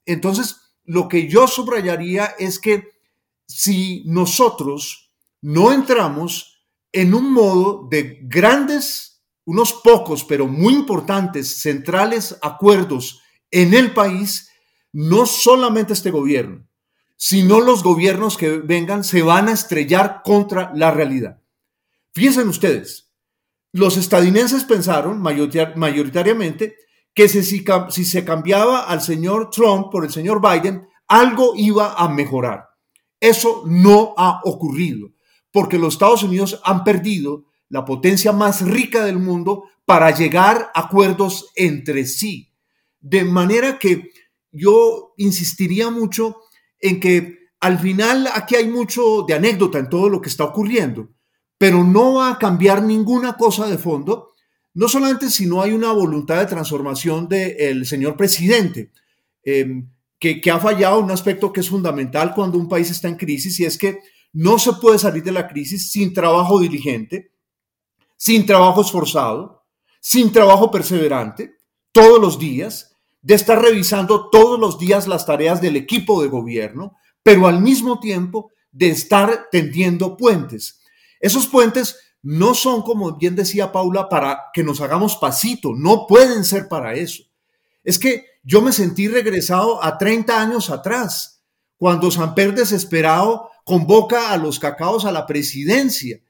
Entonces, 0.07 0.57
lo 0.85 1.09
que 1.09 1.29
yo 1.29 1.47
subrayaría 1.47 2.35
es 2.39 2.59
que 2.59 2.89
si 3.47 4.03
nosotros 4.07 5.13
no 5.43 5.73
entramos 5.73 6.63
en 6.93 7.15
un 7.15 7.33
modo 7.33 7.87
de 7.91 8.21
grandes, 8.23 9.23
unos 9.45 9.73
pocos, 9.73 10.25
pero 10.25 10.47
muy 10.47 10.75
importantes, 10.75 11.61
centrales 11.61 12.37
acuerdos 12.41 13.21
en 13.51 13.75
el 13.75 13.93
país, 13.93 14.51
no 14.93 15.27
solamente 15.27 15.93
este 15.93 16.11
gobierno, 16.11 16.67
si 17.19 17.43
no 17.43 17.61
los 17.61 17.83
gobiernos 17.83 18.37
que 18.37 18.59
vengan 18.59 19.03
se 19.03 19.23
van 19.23 19.49
a 19.49 19.53
estrellar 19.53 20.23
contra 20.25 20.71
la 20.75 20.93
realidad. 20.93 21.43
Fíjense 22.13 22.43
ustedes, 22.45 23.13
los 23.73 23.97
estadounidenses 23.97 24.63
pensaron 24.65 25.21
mayoritariamente 25.21 26.77
que 27.13 27.29
si, 27.29 27.43
si 27.43 28.05
se 28.05 28.25
cambiaba 28.25 28.85
al 28.85 29.03
señor 29.03 29.51
Trump 29.51 29.89
por 29.91 30.05
el 30.05 30.13
señor 30.13 30.41
Biden, 30.41 30.87
algo 31.09 31.55
iba 31.57 31.95
a 31.95 32.09
mejorar. 32.09 32.69
Eso 33.19 33.65
no 33.67 34.15
ha 34.17 34.41
ocurrido, 34.45 35.11
porque 35.51 35.77
los 35.77 35.95
Estados 35.95 36.23
Unidos 36.23 36.61
han 36.65 36.85
perdido 36.85 37.47
la 37.69 37.85
potencia 37.85 38.31
más 38.33 38.63
rica 38.63 39.05
del 39.05 39.19
mundo 39.19 39.65
para 39.85 40.15
llegar 40.15 40.71
a 40.73 40.83
acuerdos 40.83 41.51
entre 41.57 42.07
sí. 42.07 42.53
De 43.01 43.25
manera 43.25 43.77
que 43.77 44.13
yo 44.53 45.15
insistiría 45.17 45.91
mucho 45.91 46.37
en 46.81 47.01
que 47.01 47.39
al 47.61 47.79
final 47.79 48.29
aquí 48.33 48.55
hay 48.55 48.69
mucho 48.69 49.23
de 49.27 49.35
anécdota 49.35 49.79
en 49.79 49.89
todo 49.89 50.09
lo 50.09 50.21
que 50.21 50.29
está 50.29 50.45
ocurriendo, 50.45 51.11
pero 51.59 51.83
no 51.83 52.15
va 52.15 52.31
a 52.31 52.39
cambiar 52.39 52.83
ninguna 52.83 53.37
cosa 53.37 53.67
de 53.67 53.79
fondo, 53.79 54.33
no 54.75 54.89
solamente 54.89 55.29
si 55.31 55.47
no 55.47 55.61
hay 55.61 55.73
una 55.73 55.93
voluntad 55.93 56.39
de 56.39 56.47
transformación 56.47 57.29
del 57.29 57.85
señor 57.85 58.17
presidente, 58.17 58.93
em, 59.43 59.89
que, 60.19 60.41
que 60.41 60.51
ha 60.51 60.61
fallado 60.61 61.01
un 61.01 61.11
aspecto 61.11 61.53
que 61.53 61.61
es 61.61 61.69
fundamental 61.69 62.35
cuando 62.35 62.59
un 62.59 62.69
país 62.69 62.91
está 62.91 63.09
en 63.09 63.17
crisis 63.17 63.59
y 63.61 63.65
es 63.65 63.79
que 63.79 63.99
no 64.33 64.59
se 64.59 64.73
puede 64.75 64.99
salir 64.99 65.23
de 65.23 65.33
la 65.33 65.49
crisis 65.49 65.91
sin 65.91 66.13
trabajo 66.13 66.61
diligente, 66.61 67.33
sin 68.17 68.47
trabajo 68.47 68.83
esforzado, 68.83 69.65
sin 70.01 70.33
trabajo 70.33 70.71
perseverante, 70.71 71.57
todos 71.93 72.21
los 72.21 72.39
días, 72.39 72.88
de 73.23 73.35
estar 73.35 73.61
revisando 73.61 74.31
todos 74.31 74.59
los 74.59 74.79
días 74.79 75.07
las 75.07 75.27
tareas 75.27 75.61
del 75.61 75.77
equipo 75.77 76.23
de 76.23 76.29
gobierno, 76.29 76.97
pero 77.23 77.47
al 77.47 77.61
mismo 77.61 78.01
tiempo 78.01 78.53
de 78.71 78.91
estar 78.91 79.49
tendiendo 79.51 80.17
puentes. 80.17 80.81
Esos 81.21 81.47
puentes 81.47 81.99
no 82.23 82.55
son, 82.55 82.83
como 82.83 83.17
bien 83.17 83.37
decía 83.37 83.73
Paula, 83.73 84.09
para 84.09 84.47
que 84.53 84.63
nos 84.63 84.81
hagamos 84.81 85.17
pasito, 85.17 85.73
no 85.75 86.07
pueden 86.07 86.45
ser 86.45 86.69
para 86.69 86.95
eso. 86.95 87.25
Es 87.85 87.99
que 87.99 88.27
yo 88.43 88.61
me 88.63 88.73
sentí 88.73 89.09
regresado 89.09 89.83
a 89.83 89.99
30 89.99 90.41
años 90.41 90.71
atrás, 90.71 91.43
cuando 91.77 92.11
Samper 92.11 92.55
desesperado 92.55 93.51
convoca 93.65 94.33
a 94.33 94.37
los 94.37 94.59
cacaos 94.59 95.05
a 95.05 95.13
la 95.13 95.27
presidencia. 95.27 96.21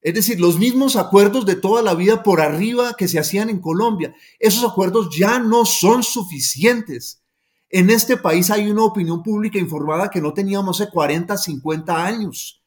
Es 0.00 0.14
decir, 0.14 0.40
los 0.40 0.58
mismos 0.58 0.96
acuerdos 0.96 1.44
de 1.44 1.56
toda 1.56 1.82
la 1.82 1.94
vida 1.94 2.22
por 2.22 2.40
arriba 2.40 2.94
que 2.94 3.08
se 3.08 3.18
hacían 3.18 3.50
en 3.50 3.60
Colombia. 3.60 4.14
Esos 4.38 4.64
acuerdos 4.70 5.08
ya 5.16 5.38
no 5.38 5.64
son 5.64 6.02
suficientes. 6.02 7.22
En 7.68 7.90
este 7.90 8.16
país 8.16 8.50
hay 8.50 8.70
una 8.70 8.84
opinión 8.84 9.22
pública 9.22 9.58
informada 9.58 10.08
que 10.10 10.20
no 10.20 10.32
teníamos 10.32 10.80
hace 10.80 10.90
40, 10.90 11.36
50 11.36 12.06
años. 12.06 12.62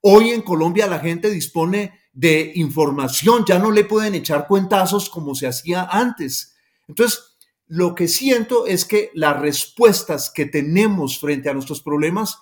Hoy 0.00 0.30
en 0.30 0.42
Colombia 0.42 0.86
la 0.86 0.98
gente 0.98 1.30
dispone 1.30 1.92
de 2.12 2.52
información, 2.54 3.44
ya 3.46 3.58
no 3.58 3.70
le 3.70 3.84
pueden 3.84 4.14
echar 4.14 4.46
cuentazos 4.46 5.10
como 5.10 5.34
se 5.34 5.46
hacía 5.46 5.84
antes. 5.90 6.54
Entonces, 6.88 7.36
lo 7.66 7.94
que 7.94 8.08
siento 8.08 8.66
es 8.66 8.84
que 8.84 9.10
las 9.14 9.38
respuestas 9.40 10.30
que 10.30 10.46
tenemos 10.46 11.18
frente 11.18 11.50
a 11.50 11.54
nuestros 11.54 11.82
problemas, 11.82 12.38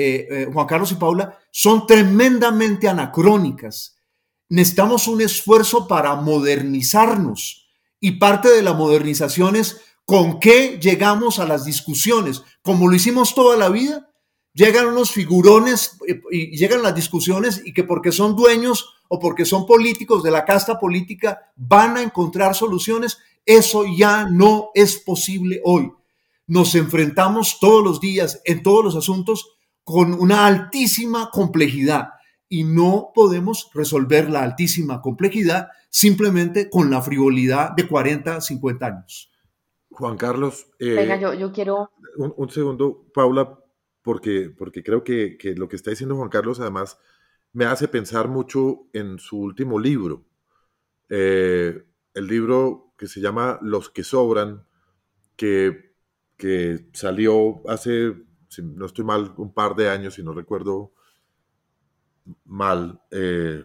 eh, 0.00 0.28
eh, 0.30 0.48
Juan 0.52 0.66
Carlos 0.66 0.92
y 0.92 0.96
Paula, 0.96 1.38
son 1.50 1.86
tremendamente 1.86 2.88
anacrónicas. 2.88 3.96
Necesitamos 4.48 5.08
un 5.08 5.20
esfuerzo 5.20 5.86
para 5.86 6.14
modernizarnos 6.16 7.68
y 8.00 8.12
parte 8.12 8.48
de 8.48 8.62
la 8.62 8.72
modernización 8.72 9.56
es 9.56 9.80
con 10.04 10.40
qué 10.40 10.78
llegamos 10.80 11.38
a 11.38 11.46
las 11.46 11.64
discusiones, 11.64 12.42
como 12.62 12.88
lo 12.88 12.96
hicimos 12.96 13.34
toda 13.34 13.56
la 13.56 13.68
vida. 13.68 14.10
Llegan 14.52 14.86
unos 14.86 15.10
figurones 15.12 15.98
eh, 16.08 16.20
y 16.30 16.56
llegan 16.56 16.82
las 16.82 16.94
discusiones 16.94 17.62
y 17.64 17.72
que 17.72 17.84
porque 17.84 18.10
son 18.10 18.34
dueños 18.34 18.94
o 19.08 19.18
porque 19.18 19.44
son 19.44 19.66
políticos 19.66 20.22
de 20.22 20.30
la 20.30 20.44
casta 20.44 20.78
política 20.78 21.52
van 21.56 21.96
a 21.96 22.02
encontrar 22.02 22.54
soluciones 22.54 23.18
eso 23.46 23.84
ya 23.84 24.26
no 24.26 24.70
es 24.74 24.98
posible 24.98 25.60
hoy. 25.64 25.92
Nos 26.46 26.74
enfrentamos 26.74 27.58
todos 27.60 27.82
los 27.82 28.00
días 28.00 28.40
en 28.44 28.62
todos 28.62 28.84
los 28.84 28.96
asuntos 28.96 29.56
con 29.84 30.14
una 30.14 30.46
altísima 30.46 31.30
complejidad 31.30 32.10
y 32.48 32.64
no 32.64 33.12
podemos 33.14 33.70
resolver 33.74 34.28
la 34.28 34.42
altísima 34.42 35.00
complejidad 35.00 35.68
simplemente 35.88 36.68
con 36.68 36.90
la 36.90 37.00
frivolidad 37.02 37.72
de 37.76 37.86
40, 37.86 38.40
50 38.40 38.86
años. 38.86 39.30
Juan 39.90 40.16
Carlos. 40.16 40.66
Eh, 40.78 40.94
Venga, 40.94 41.34
yo, 41.34 41.52
quiero... 41.52 41.90
Un, 42.16 42.50
segundo, 42.50 43.06
Paula, 43.12 43.58
porque, 44.02 44.50
porque 44.56 44.82
creo 44.82 45.04
que, 45.04 45.36
lo 45.56 45.68
que 45.68 45.76
está 45.76 45.90
diciendo 45.90 46.16
Juan 46.16 46.28
Carlos 46.28 46.58
además 46.60 46.98
me 47.52 47.66
hace 47.66 47.88
pensar 47.88 48.28
mucho 48.28 48.88
en 48.92 49.18
su 49.18 49.38
último 49.38 49.78
libro. 49.78 50.24
Eh, 51.08 51.84
el 52.14 52.26
libro 52.26 52.94
que 52.96 53.06
se 53.08 53.20
llama 53.20 53.58
Los 53.62 53.90
que 53.90 54.04
sobran, 54.04 54.64
que, 55.36 55.94
que 56.36 56.88
salió 56.92 57.68
hace, 57.68 58.14
si 58.50 58.62
no 58.62 58.84
estoy 58.84 59.04
mal, 59.04 59.32
un 59.36 59.54
par 59.54 59.76
de 59.76 59.88
años, 59.88 60.14
si 60.14 60.24
no 60.24 60.34
recuerdo 60.34 60.92
mal, 62.44 63.00
eh, 63.12 63.64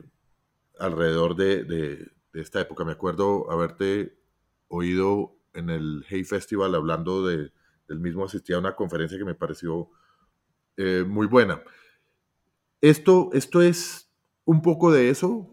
alrededor 0.79 1.35
de, 1.35 2.11
esta 2.33 2.61
época. 2.61 2.85
Me 2.85 2.91
acuerdo 2.91 3.51
haberte 3.51 4.15
oído 4.67 5.35
en 5.53 5.69
el 5.69 6.05
Hey 6.07 6.23
Festival 6.23 6.75
hablando 6.75 7.25
de, 7.25 7.51
del 7.87 7.99
mismo, 7.99 8.25
asistía 8.25 8.57
a 8.57 8.59
una 8.59 8.75
conferencia 8.75 9.17
que 9.17 9.25
me 9.25 9.33
pareció 9.33 9.89
eh, 10.77 11.03
muy 11.07 11.25
buena. 11.25 11.63
Esto, 12.79 13.31
esto 13.33 13.61
es 13.61 14.11
un 14.43 14.61
poco 14.61 14.91
de 14.91 15.09
eso, 15.09 15.49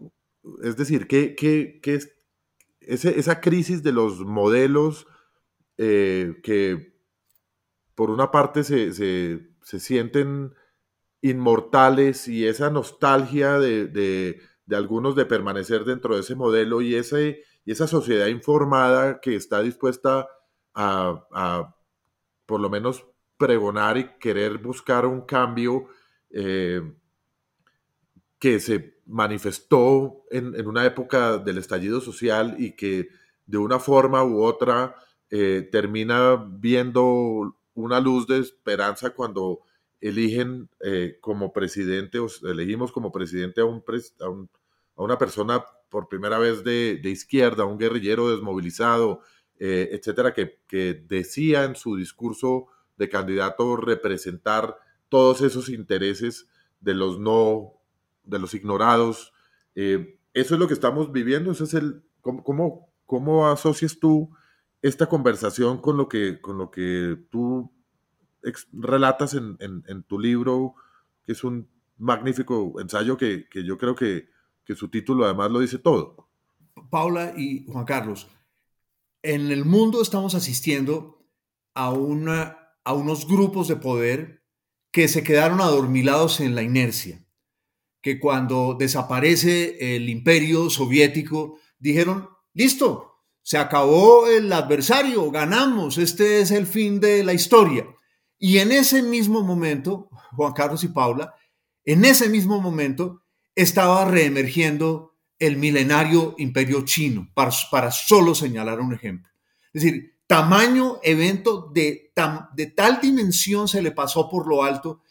es 0.61 0.77
decir, 0.77 1.07
¿qué, 1.07 1.35
qué, 1.35 1.79
qué, 1.81 1.99
esa 2.81 3.41
crisis 3.41 3.81
de 3.81 3.93
los 3.93 4.19
modelos 4.19 5.07
eh, 5.77 6.39
que 6.43 6.92
por 7.95 8.09
una 8.09 8.31
parte 8.31 8.63
se, 8.63 8.91
sienten 9.61 10.53
inmortales 11.21 12.27
y 12.27 12.45
esa 12.47 12.69
nostalgia 12.69 13.59
de, 13.59 14.41
algunos 14.71 15.15
de 15.15 15.25
permanecer 15.25 15.85
dentro 15.85 16.15
de 16.15 16.21
ese 16.21 16.35
modelo 16.35 16.81
y, 16.81 16.95
ese, 16.95 17.43
y 17.65 17.71
esa 17.71 17.87
sociedad 17.87 18.27
informada 18.27 19.19
que 19.21 19.35
está 19.35 19.61
dispuesta 19.61 20.27
a, 20.73 21.75
por 22.45 22.59
lo 22.59 22.69
menos 22.69 23.05
pregonar 23.37 23.97
y 23.97 24.09
querer 24.19 24.57
buscar 24.57 25.05
un 25.05 25.21
cambio 25.21 25.87
eh, 26.29 26.81
que 28.39 28.59
se 28.59 28.97
manifestó 29.05 30.23
en, 30.31 30.67
una 30.67 30.85
época 30.85 31.37
del 31.37 31.57
estallido 31.57 32.01
social 32.01 32.55
y 32.57 32.75
que 32.75 33.09
de 33.45 33.57
una 33.57 33.79
forma 33.79 34.23
u 34.23 34.43
otra 34.43 34.95
eh, 35.29 35.67
termina 35.71 36.35
viendo 36.35 37.57
una 37.75 37.99
luz 37.99 38.27
de 38.27 38.39
esperanza 38.39 39.11
cuando 39.11 39.61
eligen 40.01 40.69
eh, 40.81 41.17
como 41.21 41.53
presidente, 41.53 42.19
o 42.19 42.27
elegimos 42.43 42.91
como 42.91 43.11
presidente 43.11 43.61
a, 43.61 43.65
un, 43.65 43.83
a, 44.19 45.01
una 45.01 45.17
persona 45.17 45.63
por 45.89 46.09
primera 46.09 46.39
vez 46.39 46.63
de, 46.63 46.99
izquierda, 47.03 47.65
un 47.65 47.77
guerrillero 47.77 48.29
desmovilizado, 48.29 49.21
eh, 49.59 49.89
etcétera, 49.91 50.33
que, 50.33 50.59
que 50.67 50.93
decía 50.93 51.63
en 51.63 51.75
su 51.75 51.95
discurso 51.95 52.67
de 52.97 53.09
candidato 53.09 53.75
representar 53.75 54.77
todos 55.09 55.41
esos 55.41 55.69
intereses 55.69 56.47
de 56.81 56.93
los 56.93 57.19
no 57.19 57.73
de 58.23 58.39
los 58.39 58.53
ignorados. 58.53 59.33
Eh, 59.75 60.17
eso 60.33 60.55
es 60.55 60.59
lo 60.59 60.67
que 60.67 60.73
estamos 60.73 61.11
viviendo, 61.11 61.51
es 61.51 61.73
el, 61.73 62.03
¿cómo, 62.21 62.89
cómo, 63.05 63.47
asocias 63.47 63.99
tú 63.99 64.31
esta 64.83 65.07
conversación 65.07 65.79
con 65.79 65.97
lo 65.97 66.07
que, 66.07 66.39
con 66.39 66.59
lo 66.59 66.69
que 66.69 67.17
tú 67.31 67.73
relatas 68.71 69.33
en, 69.33 70.03
tu 70.03 70.19
libro, 70.19 70.75
que 71.25 71.31
es 71.31 71.43
un 71.43 71.67
magnífico 71.97 72.79
ensayo 72.79 73.17
que, 73.17 73.47
yo 73.65 73.77
creo 73.79 73.95
que, 73.95 74.29
que 74.63 74.75
su 74.75 74.89
título 74.89 75.25
además 75.25 75.49
lo 75.49 75.59
dice 75.59 75.79
todo? 75.79 76.29
Paula 76.91 77.33
y 77.35 77.65
Juan 77.65 77.85
Carlos, 77.85 78.27
en 79.23 79.51
el 79.51 79.65
mundo 79.65 80.01
estamos 80.01 80.35
asistiendo 80.35 81.25
a, 81.73 81.91
una, 81.91 82.75
a 82.83 82.93
unos 82.93 83.27
grupos 83.27 83.67
de 83.69 83.77
poder 83.77 84.43
que 84.91 85.07
se 85.07 85.23
quedaron 85.23 85.61
adormilados 85.61 86.39
en 86.39 86.53
la 86.53 86.61
inercia 86.61 87.23
que 88.03 88.19
cuando 88.19 88.75
desaparece 88.77 89.95
el 89.95 90.09
imperio 90.09 90.69
soviético, 90.69 91.57
dijeron, 91.79 92.29
listo, 92.53 93.12
se 93.43 93.57
acabó 93.57 94.27
el 94.27 94.51
adversario, 94.51 95.29
ganamos, 95.29 95.97
este 95.97 96.39
es 96.39 96.51
el 96.51 96.65
fin 96.65 97.01
de 97.01 97.23
la 97.25 97.33
historia. 97.33 97.85
Y 98.39 98.57
en 98.57 98.71
ese 98.71 99.03
mismo 99.03 99.43
momento, 99.43 100.09
Juan 100.35 100.53
Carlos 100.53 100.83
y 100.85 100.87
Paula, 100.87 101.35
en 101.83 102.05
ese 102.05 102.29
mismo 102.29 102.61
momento 102.61 103.21
estaba 103.53 104.05
reemergiendo 104.05 105.17
el 105.37 105.57
milenario 105.57 106.35
imperio 106.37 106.85
chino, 106.85 107.29
para, 107.33 107.51
para 107.69 107.91
solo 107.91 108.33
señalar 108.33 108.79
un 108.79 108.93
ejemplo. 108.93 109.29
Es 109.73 109.83
decir, 109.83 110.13
tamaño 110.25 110.99
evento 111.03 111.69
de, 111.73 112.13
de 112.55 112.65
tal 112.67 113.01
dimensión 113.01 113.67
se 113.67 113.81
le 113.81 113.91
pasó 113.91 114.29
por 114.29 114.47
lo 114.47 114.63
alto 114.63 115.01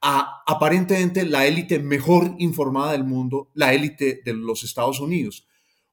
a 0.00 0.42
aparentemente 0.46 1.24
la 1.26 1.46
élite 1.46 1.78
mejor 1.78 2.34
informada 2.38 2.92
del 2.92 3.04
mundo, 3.04 3.50
la 3.54 3.74
élite 3.74 4.22
de 4.24 4.32
los 4.32 4.64
Estados 4.64 4.98
Unidos, 4.98 5.46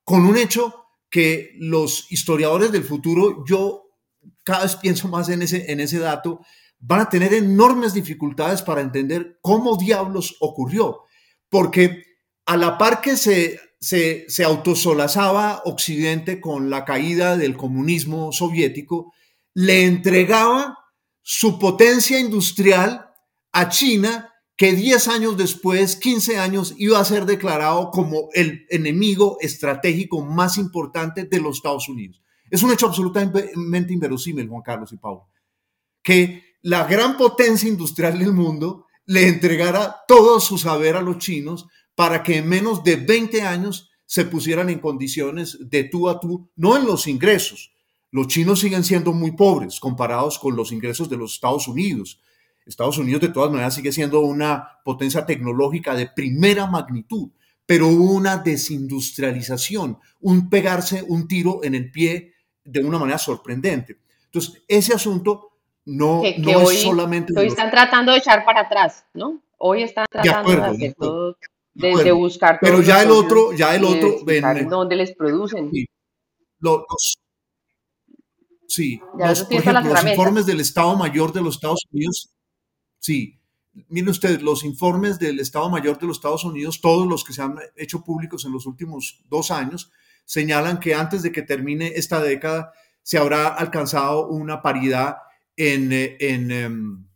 con 0.04 0.26
un 0.26 0.38
hecho 0.38 0.89
que 1.10 1.52
los 1.58 2.12
historiadores 2.12 2.72
del 2.72 2.84
futuro, 2.84 3.44
yo 3.48 3.90
cada 4.44 4.64
vez 4.64 4.76
pienso 4.76 5.08
más 5.08 5.30
en 5.30 5.42
ese, 5.42 5.72
en 5.72 5.80
ese 5.80 6.00
dato, 6.00 6.42
van 6.80 7.02
a 7.02 7.10
tener 7.10 7.34
enormes 7.34 7.94
dificultades 7.94 8.62
para 8.62 8.82
entender 8.82 9.38
cómo 9.42 9.78
diablos 9.78 10.38
ocurrió, 10.40 11.02
porque 11.50 12.04
a 12.46 12.58
la 12.58 12.78
par 12.78 13.02
que 13.02 13.18
se, 13.18 13.60
se, 13.80 14.26
se 14.28 14.44
autosolazaba 14.44 15.62
Occidente 15.66 16.40
con 16.40 16.70
la 16.70 16.86
caída 16.86 17.38
del 17.38 17.58
comunismo 17.58 18.32
soviético, 18.32 19.14
le 19.54 19.86
entregaba 19.86 20.78
su 21.22 21.60
potencia 21.60 22.20
industrial 22.20 23.10
a 23.52 23.70
China, 23.70 24.29
que 24.60 24.74
10 24.74 25.08
años 25.08 25.38
después, 25.38 25.96
15 25.96 26.38
años, 26.38 26.76
iba 26.78 27.00
a 27.00 27.06
ser 27.06 27.26
declarado 27.26 27.92
como 27.92 28.28
el 28.34 28.66
enemigo 28.70 29.38
estratégico 29.40 30.22
más 30.22 30.58
importante 30.58 31.24
de 31.24 31.40
los 31.40 31.56
Estados 31.56 31.88
Unidos. 31.88 32.22
Es 32.52 32.62
un 32.62 32.74
hecho 32.74 32.88
absolutamente 32.88 33.94
inverosímil, 33.94 34.50
Juan 34.50 34.62
Carlos 34.62 34.92
y 34.92 34.98
Pablo, 34.98 35.30
que 36.04 36.44
la 36.62 36.84
gran 36.84 37.16
potencia 37.16 37.70
industrial 37.70 38.20
del 38.20 38.34
mundo 38.34 38.86
le 39.06 39.30
entregara 39.30 39.96
todo 40.10 40.42
su 40.42 40.58
saber 40.58 40.98
a 40.98 41.02
los 41.02 41.20
chinos 41.20 41.66
para 41.96 42.22
que 42.22 42.40
en 42.40 42.50
menos 42.50 42.84
de 42.84 42.98
20 42.98 43.44
años 43.44 43.92
se 44.06 44.26
pusieran 44.26 44.70
en 44.70 44.80
condiciones 44.80 45.58
de 45.70 45.86
tú 45.86 46.10
a 46.10 46.20
tú, 46.20 46.52
no 46.58 46.76
en 46.76 46.86
los 46.86 47.08
ingresos. 47.08 47.72
Los 48.12 48.28
chinos 48.28 48.60
siguen 48.60 48.84
siendo 48.84 49.14
muy 49.14 49.32
pobres 49.32 49.80
comparados 49.80 50.38
con 50.38 50.58
los 50.58 50.74
ingresos 50.74 51.10
de 51.10 51.16
los 51.16 51.36
Estados 51.36 51.70
Unidos. 51.70 52.20
Estados 52.70 52.98
Unidos 52.98 53.22
de 53.22 53.30
todas 53.30 53.52
maneras 53.52 53.74
sigue 53.74 53.92
siendo 53.92 54.22
una 54.22 54.80
potencia 54.84 55.26
tecnológica 55.26 55.96
de 55.96 56.08
primera 56.08 56.68
magnitud, 56.68 57.30
pero 57.66 57.88
hubo 57.88 58.14
una 58.14 58.38
desindustrialización, 58.38 60.00
un 60.22 60.50
pegarse 60.50 61.04
un 61.08 61.28
tiro 61.28 61.64
en 61.64 61.76
el 61.76 61.92
pie 61.92 62.34
de 62.64 62.84
una 62.84 63.00
manera 63.00 63.18
sorprendente. 63.18 63.98
Entonces, 64.26 64.64
ese 64.68 64.94
asunto 64.94 65.50
no, 65.86 66.22
no 66.38 66.72
es 66.72 66.82
solamente... 66.82 67.34
hoy 67.38 67.48
están 67.48 67.72
tratando 67.72 68.12
de 68.12 68.20
echar 68.20 68.46
para 68.46 68.62
atrás, 68.62 69.06
¿no? 69.14 69.42
Hoy 69.58 69.84
están 69.84 70.06
tratando 70.10 70.52
de, 70.52 70.62
hacer 70.62 70.94
todo... 70.98 71.38
de, 71.74 72.12
buscar 72.12 72.60
pero 72.62 72.82
ya 72.82 73.02
el 73.02 73.12
otro, 73.12 73.54
ya 73.54 73.76
el 73.76 73.84
otro, 73.84 74.24
ven, 74.26 74.70
dónde 74.70 74.96
les 74.96 75.16
producen. 75.16 75.72
Sí, 75.72 75.86
los, 76.60 76.84
sí, 78.68 79.02
los, 79.18 79.44
por 79.44 79.54
ejemplo, 79.54 79.82
los 79.82 80.06
informes 80.06 80.46
del 80.46 80.60
Estado 80.60 80.96
Mayor 80.96 81.34
de 81.34 81.42
los 81.42 81.56
Estados 81.56 81.82
Unidos, 81.92 82.30
sí, 83.00 83.40
miren 83.88 84.10
ustedes, 84.10 84.42
los 84.42 84.64
informes 84.64 85.20
del 85.20 85.40
Estado 85.40 85.70
Mayor 85.70 86.00
de 86.00 86.08
los 86.08 86.18
Estados 86.18 86.44
Unidos, 86.44 86.82
todos 86.82 87.08
los 87.08 87.24
que 87.24 87.34
se 87.34 87.42
han 87.42 87.58
hecho 87.76 88.04
públicos 88.04 88.46
en 88.46 88.52
los 88.52 88.66
últimos 88.66 89.24
dos 89.30 89.52
años, 89.52 89.92
señalan 90.26 90.80
que 90.80 90.94
antes 90.94 91.24
de 91.24 91.32
que 91.32 91.42
termine 91.42 91.94
esta 91.96 92.22
década 92.22 92.72
se 93.02 93.18
habrá 93.18 93.48
alcanzado 93.48 94.28
una 94.28 94.62
paridad 94.62 95.18
en, 95.56 95.92
en 95.92 96.52
em, 96.52 97.10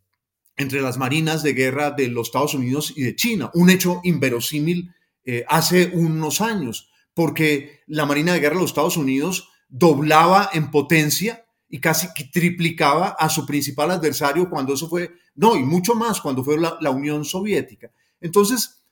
entre 0.57 0.81
las 0.81 0.97
marinas 0.97 1.43
de 1.43 1.53
guerra 1.53 1.91
de 1.91 2.07
los 2.07 2.27
Estados 2.27 2.53
Unidos 2.53 2.93
y 2.95 3.03
de 3.03 3.15
China, 3.15 3.49
un 3.53 3.69
hecho 3.69 4.01
inverosímil 4.03 4.91
eh, 5.25 5.45
hace 5.47 5.91
unos 5.93 6.41
años, 6.41 6.91
porque 7.13 7.81
la 7.87 8.05
Marina 8.05 8.33
de 8.33 8.39
Guerra 8.39 8.55
de 8.55 8.61
los 8.61 8.71
Estados 8.71 8.97
Unidos 8.97 9.49
doblaba 9.69 10.49
en 10.53 10.69
potencia 10.69 11.42
y 11.73 11.79
casi 11.79 12.07
triplicaba 12.31 13.15
a 13.17 13.27
su 13.29 13.47
principal 13.47 13.89
adversario 13.89 14.47
cuando 14.47 14.75
eso 14.75 14.87
fue, 14.87 15.11
no, 15.33 15.55
y 15.55 15.63
mucho 15.63 15.95
más 15.95 16.21
cuando 16.21 16.43
fue 16.43 16.59
la, 16.59 16.77
la 16.79 16.91
Unión 16.91 17.25
Soviética. 17.25 17.91
Entonces, 18.21 18.85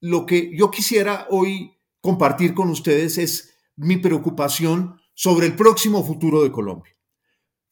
lo 0.00 0.24
que 0.24 0.50
yo 0.56 0.70
quisiera 0.70 1.26
hoy 1.28 1.76
compartir 2.00 2.54
con 2.54 2.70
ustedes 2.70 3.18
es 3.18 3.54
mi 3.76 3.98
preocupación 3.98 4.98
sobre 5.12 5.46
el 5.46 5.56
próximo 5.56 6.02
futuro 6.02 6.42
de 6.42 6.50
Colombia. 6.50 6.96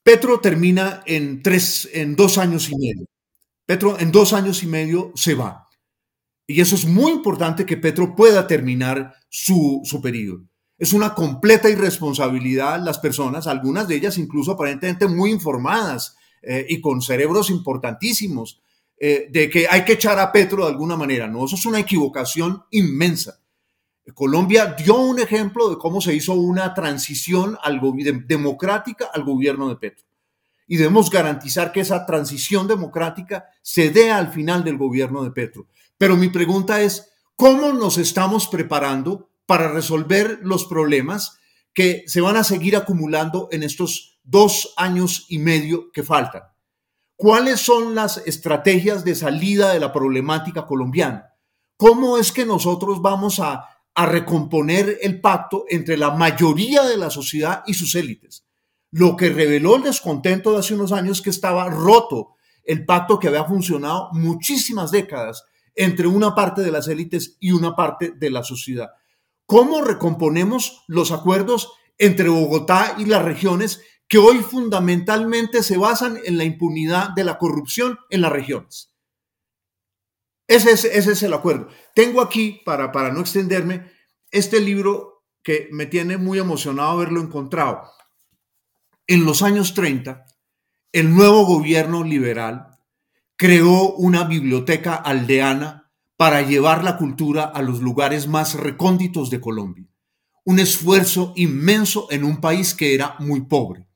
Petro 0.03 0.41
termina 0.41 1.03
en, 1.07 1.43
tres, 1.43 1.89
en 1.95 2.15
dos 2.15 2.37
años 2.37 2.69
y 2.69 2.77
medio. 2.77 3.07
Petro 3.65 3.99
en 3.99 4.13
dos 4.13 4.35
años 4.35 4.63
y 4.63 4.67
medio 4.67 5.11
se 5.15 5.33
va. 5.33 5.71
Y 6.47 6.61
eso 6.61 6.75
es 6.75 6.85
muy 6.85 7.13
importante 7.13 7.65
que 7.65 7.79
Petro 7.79 8.15
pueda 8.15 8.47
terminar 8.47 9.15
su, 9.31 9.81
su 9.85 10.03
periodo. 10.03 10.50
Es 10.81 10.95
una 10.95 11.15
completa 11.15 11.69
irresponsabilidad 11.69 12.83
las 12.83 12.99
personas, 12.99 13.47
algunas 13.47 13.87
de 13.87 13.97
ellas 13.97 14.17
incluso 14.17 14.53
aparentemente 14.53 15.07
muy 15.07 15.31
informadas 15.31 16.17
eh, 16.41 16.65
y 16.71 16.81
con 16.81 17.03
cerebros 17.03 17.51
importantísimos, 17.51 18.63
eh, 18.97 19.29
de 19.31 19.51
que 19.51 19.69
hay 19.69 19.85
que 19.85 19.93
echar 19.93 20.19
a 20.19 20.33
Petro 20.33 20.65
de 20.65 20.73
alguna 20.73 20.97
manera. 20.97 21.29
No, 21.29 21.45
eso 21.45 21.57
es 21.57 21.67
una 21.67 21.81
equivocación 21.81 22.65
inmensa. 22.71 23.41
Colombia 24.15 24.75
dio 24.75 24.97
un 24.97 25.21
ejemplo 25.21 25.69
de 25.69 25.77
cómo 25.77 26.01
se 26.01 26.15
hizo 26.15 26.33
una 26.33 26.73
transición 26.73 27.59
democrática 28.27 29.11
al 29.13 29.23
gobierno 29.23 29.69
de 29.69 29.77
Petro 29.77 30.07
y 30.67 30.77
debemos 30.77 31.11
garantizar 31.11 31.73
que 31.73 31.81
esa 31.81 32.07
transición 32.07 32.67
democrática 32.67 33.45
se 33.61 33.91
dé 33.91 34.11
al 34.11 34.33
final 34.33 34.65
del 34.65 34.79
gobierno 34.79 35.23
de 35.25 35.31
Petro. 35.31 35.67
Pero 35.99 36.17
mi 36.17 36.31
pregunta 36.31 36.81
es, 36.81 37.11
¿cómo 37.37 37.73
nos 37.73 37.99
estamos 37.99 38.49
preparando 38.49 39.30
para 39.51 39.67
resolver 39.67 40.39
los 40.43 40.65
problemas 40.65 41.41
que 41.75 42.05
se 42.07 42.21
van 42.21 42.37
a 42.37 42.45
seguir 42.45 42.77
acumulando 42.77 43.49
en 43.51 43.65
estos 43.65 44.21
dos 44.23 44.73
años 44.77 45.27
y 45.29 45.41
medio 45.41 45.91
que 45.91 46.05
faltan? 46.05 46.43
¿Cuáles 47.17 47.59
son 47.59 47.97
las 47.97 48.19
estrategias 48.19 49.03
de 49.03 49.17
salida 49.17 49.73
de 49.73 49.81
la 49.81 49.93
problemática 49.93 50.67
colombiana? 50.67 51.35
¿Cómo 51.77 52.17
es 52.17 52.31
que 52.31 52.47
nosotros 52.47 53.03
vamos 53.03 53.41
a, 53.41 53.67
recomponer 53.97 54.99
el 55.03 55.21
pacto 55.21 55.65
entre 55.69 55.97
la 55.97 56.13
mayoría 56.13 56.85
de 56.85 56.97
la 56.97 57.11
sociedad 57.11 57.65
y 57.67 57.75
sus 57.75 57.97
élites? 57.97 58.47
Lo 58.93 59.17
que 59.17 59.31
reveló 59.31 59.75
el 59.75 59.83
descontento 59.83 60.53
de 60.53 60.61
hace 60.61 60.77
unos 60.77 60.93
años 60.93 61.21
que 61.21 61.31
estaba 61.31 61.69
roto 61.69 62.37
el 62.63 62.87
pacto 62.87 63.19
que 63.19 63.27
había 63.27 63.45
funcionado 63.47 64.11
muchísimas 64.13 64.93
décadas 64.93 65.43
entre 65.75 66.07
una 66.07 66.37
parte 66.37 66.63
de 66.63 66.71
las 66.71 66.87
élites 66.87 67.37
y 67.41 67.51
una 67.51 67.75
parte 67.75 68.13
de 68.13 68.31
la 68.31 68.45
sociedad. 68.45 68.91
¿Cómo 69.51 69.83
recomponemos 69.83 70.85
los 70.87 71.11
acuerdos 71.11 71.73
entre 71.99 72.29
Bogotá 72.29 72.95
y 72.99 73.07
las 73.07 73.25
regiones 73.25 73.83
que 74.07 74.19
hoy 74.19 74.39
fundamentalmente 74.39 75.65
se 75.65 75.77
basan 75.77 76.21
en 76.25 76.39
la 76.39 76.45
impunidad 76.45 77.11
de 77.17 77.25
la 77.25 77.37
corrupción 77.37 77.99
en 78.11 78.21
las 78.21 78.31
regiones? 78.31 78.95
Ese 80.47 80.71
es, 80.71 81.23
el 81.25 81.33
acuerdo. 81.33 81.67
Tengo 81.97 82.21
aquí, 82.21 82.63
para, 82.65 82.93
para 82.93 83.11
no 83.11 83.23
extenderme, 83.23 83.91
este 84.31 84.61
libro 84.61 85.25
que 85.43 85.69
me 85.73 85.87
tiene 85.87 86.17
muy 86.17 86.39
emocionado 86.39 86.91
haberlo 86.91 87.21
encontrado 87.21 87.91
en 89.09 89.25
los 89.25 89.43
años 89.43 89.75
30, 89.75 90.27
el 90.93 91.13
nuevo 91.13 91.45
gobierno 91.45 92.05
liberal 92.05 92.69
creó 93.35 93.95
una 93.95 94.23
biblioteca 94.23 94.95
aldeana 94.95 95.90
para 96.21 96.43
llevar 96.43 96.85
la 96.85 96.99
cultura 96.99 97.45
a 97.45 97.63
los 97.63 97.81
lugares 97.81 98.29
más 98.29 98.53
recónditos 98.53 99.31
de 99.31 99.41
Colombia. 99.41 99.87
Un 100.45 100.59
esfuerzo 100.59 101.33
inmenso 101.35 102.09
en 102.11 102.25
un 102.25 102.43
país 102.43 102.75
que 102.75 102.95
era 102.95 103.17
muy 103.21 103.41
pobre. 103.41 103.87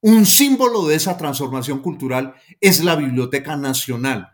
Un 0.00 0.26
símbolo 0.26 0.88
de 0.88 0.96
esa 0.96 1.16
transformación 1.16 1.78
cultural 1.78 2.34
es 2.60 2.82
la 2.82 2.96
Biblioteca 2.96 3.56
Nacional, 3.56 4.30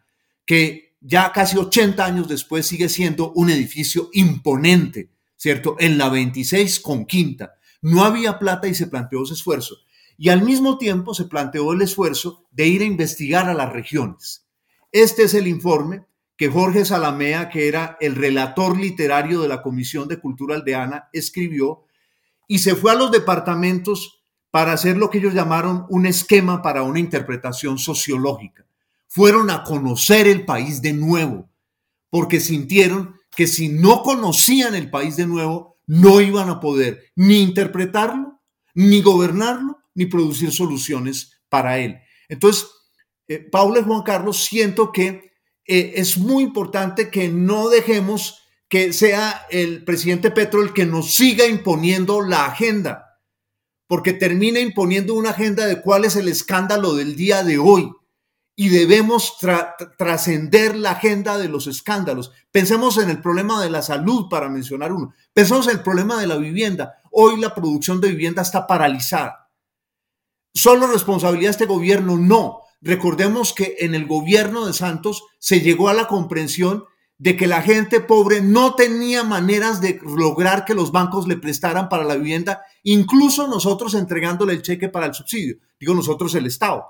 que 0.47 0.97
ya 1.03 1.31
casi 1.31 1.59
80 1.59 2.03
años 2.07 2.27
después 2.27 2.67
sigue 2.67 2.89
siendo 2.89 3.33
un 3.33 3.51
edificio 3.51 4.09
imponente, 4.15 5.11
¿cierto? 5.37 5.77
En 5.79 5.99
la 5.99 6.09
26 6.09 6.81
con 6.81 7.05
quinta. 7.05 7.57
No 7.83 8.05
había 8.05 8.39
plata 8.39 8.67
y 8.67 8.75
se 8.75 8.87
planteó 8.87 9.25
ese 9.25 9.35
esfuerzo 9.35 9.77
y 10.17 10.31
al 10.31 10.41
mismo 10.41 10.79
tiempo 10.79 11.13
se 11.13 11.27
planteó 11.27 11.75
el 11.75 11.83
esfuerzo 11.83 12.47
de 12.51 12.67
ir 12.67 12.81
a 12.81 12.87
investigar 12.87 13.47
a 13.51 13.53
las 13.53 13.75
regiones. 13.75 14.47
Este 14.91 15.25
es 15.25 15.35
el 15.35 15.47
informe 15.47 16.07
que 16.37 16.49
Jorge 16.49 16.85
Salamea, 16.85 17.49
que 17.49 17.69
era 17.69 17.97
el 18.01 18.15
relator 18.15 18.79
literario 18.79 19.41
de 19.41 19.49
la 19.49 19.63
Comisión 19.63 20.07
de 20.09 20.21
Cultura 20.21 20.57
Aldeana, 20.57 21.09
escribió 21.13 21.85
y 22.47 22.59
se 22.59 22.75
fue 22.75 22.93
a 22.93 22.95
los 22.95 23.11
departamentos 23.11 24.23
para 24.51 24.73
hacer 24.73 24.97
lo 24.97 25.11
que 25.11 25.19
ellos 25.19 25.35
llamaron 25.35 25.87
un 25.89 26.07
esquema 26.07 26.63
para 26.63 26.83
una 26.83 27.01
interpretación 27.01 27.79
sociológica. 27.79 28.67
Fueron 29.07 29.51
a 29.51 29.65
conocer 29.65 30.27
el 30.27 30.45
país 30.45 30.83
de 30.83 30.93
nuevo, 30.93 31.49
porque 32.11 32.41
sintieron 32.41 33.17
que 33.35 33.47
si 33.47 33.69
no 33.69 34.03
conocían 34.03 34.75
el 34.75 34.91
país 34.91 35.17
de 35.17 35.27
nuevo, 35.27 35.79
no 35.87 36.21
iban 36.21 36.49
a 36.49 36.61
poder 36.61 37.13
ni 37.15 37.41
interpretarlo, 37.41 38.41
ni 38.75 39.03
gobernarlo, 39.03 39.79
ni 39.95 40.07
producir 40.07 40.53
soluciones 40.53 41.33
para 41.49 41.79
él. 41.79 41.99
Entonces, 42.29 42.67
eh, 43.29 43.39
Paula 43.39 43.81
y 43.81 43.85
Juan 43.85 44.03
Carlos, 44.03 44.45
siento 44.45 44.93
que 44.93 45.33
eh, 45.67 45.95
es 45.97 46.19
muy 46.19 46.43
importante 46.43 47.11
que 47.11 47.29
no 47.29 47.69
dejemos 47.69 48.43
que 48.69 48.93
sea 48.93 49.47
el 49.51 49.85
presidente 49.85 50.31
Petro 50.31 50.63
el 50.63 50.73
que 50.73 50.87
nos 50.87 51.15
siga 51.15 51.47
imponiendo 51.47 52.21
la 52.21 52.47
agenda, 52.47 53.21
porque 53.87 54.13
termina 54.13 54.61
imponiendo 54.61 55.15
una 55.15 55.31
agenda 55.31 55.67
de 55.67 55.81
cuál 55.81 56.05
es 56.05 56.17
el 56.17 56.29
escándalo 56.29 56.95
del 56.95 57.17
día 57.17 57.45
de 57.45 57.59
hoy. 57.59 57.93
Y 58.59 58.71
debemos 58.71 59.37
trascender 59.99 60.77
la 60.77 60.93
agenda 60.93 61.37
de 61.37 61.47
los 61.47 61.67
escándalos. 61.67 62.33
Pensemos 62.51 62.97
en 62.97 63.11
el 63.11 63.21
problema 63.21 63.63
de 63.63 63.69
la 63.69 63.83
salud, 63.83 64.29
para 64.31 64.49
mencionar 64.49 64.93
uno. 64.93 65.15
Pensemos 65.35 65.67
en 65.67 65.77
el 65.77 65.83
problema 65.83 66.19
de 66.19 66.27
la 66.27 66.39
vivienda. 66.39 66.95
Hoy 67.11 67.39
la 67.39 67.55
producción 67.55 68.01
de 68.01 68.09
vivienda 68.09 68.41
está 68.41 68.67
paralizada 68.67 69.47
¿Solo 70.57 70.87
responsabilidad 70.87 71.49
de 71.49 71.53
este 71.53 71.67
gobierno? 71.67 72.17
No. 72.17 72.63
Recordemos 72.81 73.53
que 73.53 73.77
en 73.81 73.95
el 73.95 74.07
gobierno 74.07 74.67
de 74.67 74.73
Santos 74.73 75.25
se 75.39 75.61
llegó 75.61 75.89
a 75.89 75.95
la 75.95 76.07
comprensión 76.07 76.85
de 77.19 77.37
que 77.37 77.47
la 77.47 77.63
gente 77.63 78.01
pobre 78.01 78.43
no 78.43 78.75
tenía 78.75 79.23
maneras 79.25 79.81
de 79.81 79.99
lograr 80.05 80.65
que 80.65 80.75
los 80.75 80.93
bancos 80.93 81.27
le 81.27 81.37
prestaran 81.37 81.89
para 81.89 82.05
la 82.05 82.17
vivienda, 82.17 82.63
incluso 82.83 83.49
nosotros 83.49 83.95
entregándole 83.95 84.53
el 84.53 84.63
cheque 84.63 84.89
para 84.89 85.07
el 85.07 85.15
subsidio, 85.15 85.57
digo 85.81 85.95
nosotros 85.95 86.35
el 86.35 86.47
Estado. 86.47 86.85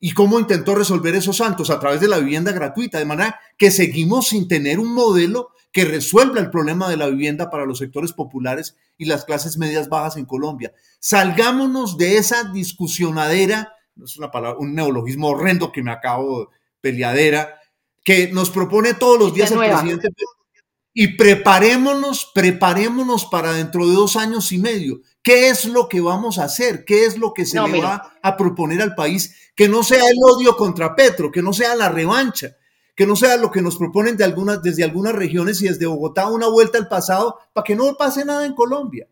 ¿Y 0.00 0.12
cómo 0.12 0.38
intentó 0.38 0.74
resolver 0.74 1.14
eso 1.14 1.32
Santos? 1.32 1.70
A 1.70 1.80
través 1.80 2.00
de 2.00 2.08
la 2.08 2.18
vivienda 2.18 2.52
gratuita, 2.52 2.98
de 2.98 3.04
manera 3.04 3.40
que 3.56 3.70
seguimos 3.70 4.28
sin 4.28 4.46
tener 4.46 4.78
un 4.78 4.92
modelo 4.92 5.50
que 5.72 5.84
resuelva 5.84 6.40
el 6.40 6.50
problema 6.50 6.88
de 6.88 6.96
la 6.96 7.08
vivienda 7.08 7.50
para 7.50 7.66
los 7.66 7.78
sectores 7.78 8.12
populares 8.12 8.76
y 8.96 9.06
las 9.06 9.24
clases 9.24 9.58
medias 9.58 9.88
bajas 9.88 10.16
en 10.16 10.24
Colombia. 10.24 10.72
Salgámonos 11.00 11.98
de 11.98 12.16
esa 12.16 12.44
discusionadera, 12.44 13.72
es 14.02 14.16
una 14.16 14.30
palabra, 14.30 14.58
un 14.58 14.74
neologismo 14.74 15.28
horrendo 15.28 15.72
que 15.72 15.82
me 15.82 15.90
acabo 15.90 16.50
peleadera, 16.80 17.60
que 18.04 18.30
nos 18.32 18.50
propone 18.50 18.94
todos 18.94 19.18
los 19.18 19.34
días 19.34 19.50
el 19.50 19.58
presidente. 19.58 20.08
Y 20.94 21.16
preparémonos, 21.16 22.30
preparémonos 22.34 23.26
para 23.26 23.52
dentro 23.52 23.86
de 23.86 23.94
dos 23.94 24.16
años 24.16 24.50
y 24.50 24.58
medio. 24.58 25.00
¿Qué 25.22 25.48
es 25.48 25.64
lo 25.64 25.88
que 25.88 26.00
vamos 26.00 26.38
a 26.38 26.44
hacer? 26.44 26.84
¿Qué 26.84 27.04
es 27.04 27.18
lo 27.18 27.32
que 27.34 27.46
se 27.46 27.60
le 27.60 27.80
va 27.80 28.18
a 28.22 28.36
proponer 28.36 28.82
al 28.82 28.94
país? 28.94 29.52
Que 29.54 29.68
no 29.68 29.82
sea 29.82 30.02
el 30.02 30.16
odio 30.24 30.56
contra 30.56 30.96
Petro, 30.96 31.30
que 31.30 31.42
no 31.42 31.52
sea 31.52 31.76
la 31.76 31.88
revancha, 31.88 32.56
que 32.96 33.06
no 33.06 33.14
sea 33.14 33.36
lo 33.36 33.50
que 33.50 33.62
nos 33.62 33.76
proponen 33.76 34.16
de 34.16 34.24
algunas, 34.24 34.62
desde 34.62 34.82
algunas 34.82 35.12
regiones 35.12 35.62
y 35.62 35.68
desde 35.68 35.86
Bogotá 35.86 36.26
una 36.28 36.48
vuelta 36.48 36.78
al 36.78 36.88
pasado 36.88 37.38
para 37.52 37.64
que 37.64 37.76
no 37.76 37.94
pase 37.96 38.24
nada 38.24 38.44
en 38.46 38.54
Colombia. 38.54 39.06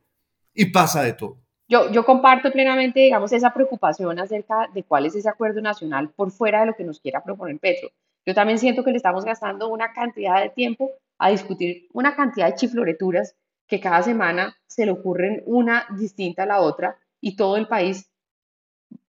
Y 0.55 0.66
pasa 0.66 1.03
de 1.03 1.12
todo. 1.12 1.39
Yo, 1.68 2.04
comparto 2.04 2.52
plenamente, 2.52 3.00
digamos, 3.00 3.32
esa 3.32 3.52
preocupación 3.52 4.18
acerca 4.20 4.68
de 4.72 4.84
cuál 4.84 5.06
es 5.06 5.16
ese 5.16 5.28
acuerdo 5.28 5.60
nacional 5.60 6.10
por 6.10 6.30
fuera 6.30 6.60
de 6.60 6.66
lo 6.66 6.74
que 6.74 6.84
nos 6.84 7.00
quiera 7.00 7.24
proponer 7.24 7.58
Petro. 7.58 7.90
Yo 8.24 8.34
también 8.34 8.58
siento 8.58 8.84
que 8.84 8.92
le 8.92 8.98
estamos 8.98 9.24
gastando 9.24 9.68
una 9.68 9.92
cantidad 9.92 10.40
de 10.40 10.50
tiempo 10.50 10.90
a 11.18 11.30
discutir 11.30 11.88
una 11.92 12.14
cantidad 12.14 12.46
de 12.46 12.54
chifloreturas 12.54 13.34
que 13.66 13.80
cada 13.80 14.02
semana 14.02 14.56
se 14.66 14.86
le 14.86 14.92
ocurren 14.92 15.42
una 15.46 15.86
distinta 15.98 16.44
a 16.44 16.46
la 16.46 16.60
otra 16.60 16.98
y 17.20 17.34
todo 17.34 17.56
el 17.56 17.66
país 17.66 18.08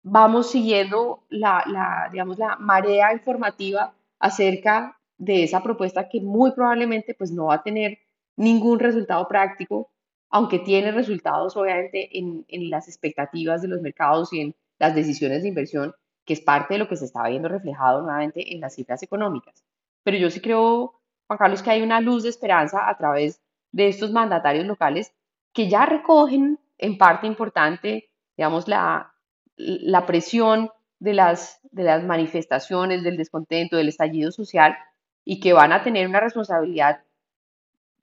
vamos 0.03 0.51
siguiendo 0.51 1.23
la, 1.29 1.63
la, 1.65 2.09
digamos, 2.11 2.37
la 2.37 2.57
marea 2.57 3.13
informativa 3.13 3.95
acerca 4.19 4.99
de 5.17 5.43
esa 5.43 5.63
propuesta 5.63 6.09
que 6.09 6.21
muy 6.21 6.51
probablemente 6.51 7.15
pues 7.15 7.31
no 7.31 7.45
va 7.45 7.55
a 7.55 7.63
tener 7.63 7.97
ningún 8.35 8.79
resultado 8.79 9.27
práctico, 9.27 9.89
aunque 10.33 10.57
tiene 10.57 10.91
resultados 10.91 11.55
obviamente 11.55 12.09
en, 12.17 12.43
las 12.71 12.87
expectativas 12.87 13.61
de 13.61 13.67
los 13.67 13.81
mercados 13.81 14.33
y 14.33 14.41
en 14.41 14.55
las 14.79 14.95
decisiones 14.95 15.43
de 15.43 15.49
inversión, 15.49 15.93
que 16.25 16.33
es 16.33 16.41
parte 16.41 16.73
de 16.73 16.79
lo 16.79 16.87
que 16.87 16.95
se 16.95 17.05
está 17.05 17.27
viendo 17.27 17.49
reflejado 17.49 18.01
nuevamente 18.01 18.51
en 18.51 18.59
las 18.59 18.73
cifras 18.73 19.03
económicas. 19.03 19.63
Pero 20.01 20.17
yo 20.17 20.31
sí 20.31 20.41
creo, 20.41 20.99
Juan 21.27 21.37
Carlos, 21.37 21.61
que 21.61 21.69
hay 21.69 21.83
una 21.83 22.01
luz 22.01 22.23
de 22.23 22.29
esperanza 22.29 22.89
a 22.89 22.97
través 22.97 23.43
de 23.71 23.87
estos 23.89 24.11
mandatarios 24.11 24.65
locales 24.65 25.13
que 25.53 25.69
ya 25.69 25.85
recogen 25.85 26.59
en 26.79 26.97
parte 26.97 27.27
importante, 27.27 28.09
digamos, 28.35 28.67
la, 28.67 29.13
la 29.55 30.07
presión 30.07 30.71
de 30.97 31.13
las, 31.13 31.59
de 31.69 31.83
las 31.83 32.03
manifestaciones, 32.03 33.03
del 33.03 33.17
descontento, 33.17 33.77
del 33.77 33.89
estallido 33.89 34.31
social 34.31 34.75
y 35.23 35.39
que 35.39 35.53
van 35.53 35.73
a 35.73 35.83
tener 35.83 36.07
una 36.07 36.21
responsabilidad 36.21 37.03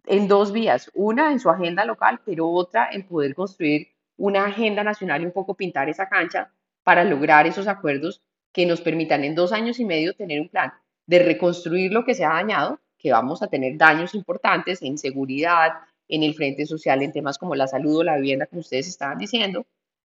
en 0.06 0.28
dos 0.28 0.52
vías, 0.52 0.90
una 0.94 1.32
en 1.32 1.40
su 1.40 1.50
agenda 1.50 1.84
local, 1.84 2.20
pero 2.24 2.48
otra 2.48 2.88
en 2.92 3.06
poder 3.06 3.34
construir 3.34 3.88
una 4.16 4.44
agenda 4.46 4.84
nacional 4.84 5.22
y 5.22 5.26
un 5.26 5.32
poco 5.32 5.54
pintar 5.54 5.88
esa 5.88 6.08
cancha 6.08 6.52
para 6.82 7.04
lograr 7.04 7.46
esos 7.46 7.66
acuerdos 7.68 8.22
que 8.52 8.66
nos 8.66 8.80
permitan 8.80 9.24
en 9.24 9.34
dos 9.34 9.52
años 9.52 9.78
y 9.78 9.84
medio 9.84 10.14
tener 10.14 10.40
un 10.40 10.48
plan 10.48 10.72
de 11.06 11.20
reconstruir 11.20 11.92
lo 11.92 12.04
que 12.04 12.14
se 12.14 12.24
ha 12.24 12.30
dañado, 12.30 12.80
que 12.98 13.12
vamos 13.12 13.42
a 13.42 13.48
tener 13.48 13.76
daños 13.76 14.14
importantes 14.14 14.82
en 14.82 14.98
seguridad, 14.98 15.72
en 16.08 16.22
el 16.22 16.34
frente 16.34 16.66
social, 16.66 17.02
en 17.02 17.12
temas 17.12 17.38
como 17.38 17.54
la 17.54 17.66
salud 17.66 17.98
o 17.98 18.04
la 18.04 18.16
vivienda, 18.16 18.46
como 18.46 18.60
ustedes 18.60 18.88
estaban 18.88 19.18
diciendo, 19.18 19.66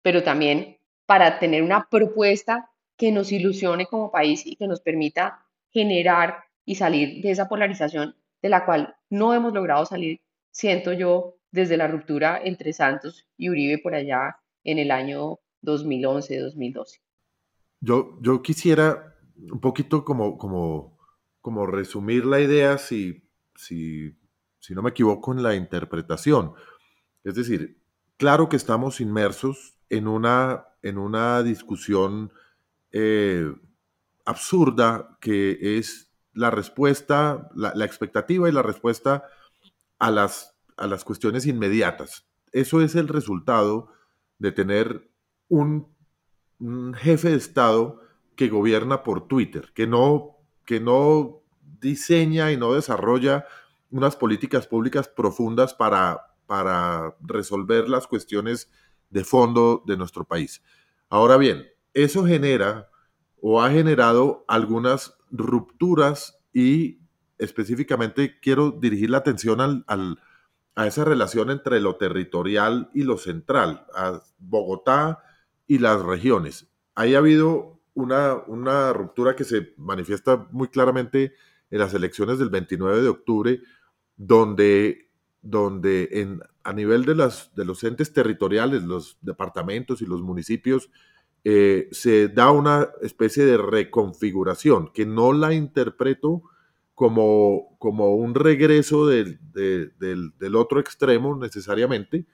pero 0.01 0.23
también 0.23 0.77
para 1.05 1.39
tener 1.39 1.63
una 1.63 1.87
propuesta 1.89 2.69
que 2.97 3.11
nos 3.11 3.31
ilusione 3.31 3.85
como 3.85 4.11
país 4.11 4.45
y 4.45 4.55
que 4.55 4.67
nos 4.67 4.81
permita 4.81 5.45
generar 5.71 6.43
y 6.65 6.75
salir 6.75 7.21
de 7.21 7.31
esa 7.31 7.47
polarización 7.47 8.15
de 8.45 8.49
la 8.49 8.63
cual 8.63 8.95
no 9.09 9.33
hemos 9.33 9.53
logrado 9.53 9.87
salir, 9.87 10.21
siento 10.51 10.93
yo, 10.93 11.39
desde 11.49 11.77
la 11.77 11.87
ruptura 11.87 12.39
entre 12.43 12.73
Santos 12.73 13.27
y 13.37 13.49
Uribe 13.49 13.79
por 13.79 13.95
allá 13.95 14.37
en 14.63 14.77
el 14.77 14.91
año 14.91 15.39
2011-2012. 15.63 17.01
Yo, 17.79 18.19
yo 18.21 18.43
quisiera 18.43 19.15
un 19.35 19.59
poquito 19.59 20.05
como, 20.05 20.37
como, 20.37 20.95
como 21.41 21.65
resumir 21.65 22.23
la 22.23 22.39
idea, 22.39 22.77
si, 22.77 23.27
si, 23.55 24.15
si 24.59 24.75
no 24.75 24.83
me 24.83 24.91
equivoco, 24.91 25.33
en 25.33 25.41
la 25.41 25.55
interpretación. 25.55 26.53
Es 27.23 27.33
decir, 27.33 27.81
claro 28.15 28.47
que 28.47 28.57
estamos 28.57 29.01
inmersos 29.01 29.79
en 29.89 30.07
una, 30.07 30.67
en 30.83 30.99
una 30.99 31.41
discusión 31.41 32.31
eh, 32.91 33.51
absurda 34.23 35.17
que 35.19 35.79
es 35.79 36.04
la 36.35 36.51
respuesta, 36.51 37.49
la, 37.55 37.85
expectativa 37.85 38.47
y 38.47 38.51
la 38.51 38.61
respuesta 38.61 39.23
a 39.97 40.11
las, 40.11 40.55
a 40.77 40.85
las 40.85 41.03
cuestiones 41.03 41.47
inmediatas. 41.47 42.27
Eso 42.51 42.81
es 42.81 42.95
el 42.95 43.07
resultado 43.07 43.87
de 44.37 44.51
tener 44.51 45.09
un, 45.47 45.87
jefe 46.95 47.31
de 47.31 47.35
Estado 47.35 48.01
que 48.35 48.49
gobierna 48.49 49.03
por 49.03 49.27
Twitter, 49.27 49.71
que 49.73 49.87
no, 49.87 50.37
que 50.65 50.79
no 50.79 51.41
diseña 51.81 52.51
y 52.51 52.57
no 52.57 52.73
desarrolla 52.73 53.45
unas 53.91 54.15
políticas 54.15 54.67
públicas 54.67 55.07
profundas 55.07 55.73
para, 55.73 56.35
para 56.45 57.15
resolver 57.21 57.89
las 57.89 58.07
cuestiones 58.07 58.69
de 59.09 59.23
fondo 59.23 59.83
de 59.85 59.97
nuestro 59.97 60.25
país. 60.25 60.61
Ahora 61.09 61.37
bien, 61.37 61.67
eso 61.93 62.25
genera 62.25 62.89
o 63.41 63.61
ha 63.61 63.69
generado 63.71 64.45
algunas 64.47 65.17
rupturas 65.31 66.39
y 66.53 66.99
específicamente 67.37 68.39
quiero 68.39 68.71
dirigir 68.71 69.09
la 69.09 69.17
atención 69.17 69.61
al, 69.61 70.19
a 70.75 70.87
esa 70.87 71.05
relación 71.05 71.51
entre 71.51 71.79
lo 71.79 71.95
territorial 71.95 72.89
y 72.93 73.03
lo 73.03 73.17
central, 73.17 73.85
a 73.95 74.21
Bogotá 74.37 75.19
y 75.67 75.79
las 75.79 76.01
regiones. 76.01 76.67
Ahí 76.95 77.15
ha 77.15 77.19
habido 77.19 77.81
una, 77.93 78.35
una 78.47 78.93
ruptura 78.93 79.35
que 79.35 79.43
se 79.43 79.73
manifiesta 79.77 80.47
muy 80.51 80.67
claramente 80.67 81.33
en 81.71 81.79
las 81.79 81.93
elecciones 81.93 82.39
del 82.39 82.49
29 82.49 83.01
de 83.01 83.07
octubre, 83.07 83.61
donde, 84.17 85.11
donde 85.41 86.09
en, 86.11 86.41
a 86.63 86.73
nivel 86.73 87.05
de, 87.05 87.15
las, 87.15 87.53
de 87.55 87.65
los 87.65 87.83
entes 87.83 88.13
territoriales, 88.13 88.83
los 88.83 89.17
departamentos 89.21 90.01
y 90.01 90.05
los 90.05 90.21
municipios, 90.21 90.89
eh, 91.47 91.89
se 91.91 92.27
da 92.27 92.49
una 92.49 92.89
especie 93.03 93.45
de 93.45 93.57
reconfiguración 93.57 94.91
que 94.91 95.05
no 95.05 95.31
la 95.31 95.53
interpreto 95.53 96.41
como, 96.95 97.77
como 97.77 98.15
un 98.15 98.33
regreso 98.33 99.05
del, 99.05 99.39
del, 99.53 100.55
otro 100.55 100.79
extremo 100.79 101.37
necesariamente, 101.37 102.25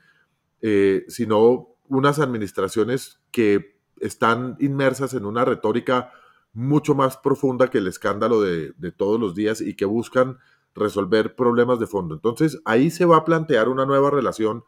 eh, 0.62 1.03
sino 1.09 1.76
unas 1.89 2.20
administraciones 2.20 3.20
que 3.32 3.76
están 3.99 4.55
inmersas 4.62 5.14
en 5.14 5.26
una 5.26 5.43
retórica 5.43 6.14
mucho 6.53 6.95
más 6.95 7.18
profunda 7.18 7.70
que 7.70 7.80
el 7.80 7.88
escándalo 7.88 8.39
de, 8.41 8.72
de, 8.78 8.91
todos 8.93 9.20
los 9.20 9.36
días 9.36 9.59
y 9.59 9.76
que 9.76 9.84
buscan 9.86 10.38
resolver 10.74 11.36
problemas 11.36 11.80
de 11.80 11.88
fondo. 11.88 12.16
Entonces, 12.16 12.62
ahí 12.64 12.91
se 12.91 13.03
va 13.03 13.18
a 13.18 13.26
plantear 13.26 13.68
una 13.68 13.86
nueva 13.86 14.09
relación 14.09 14.64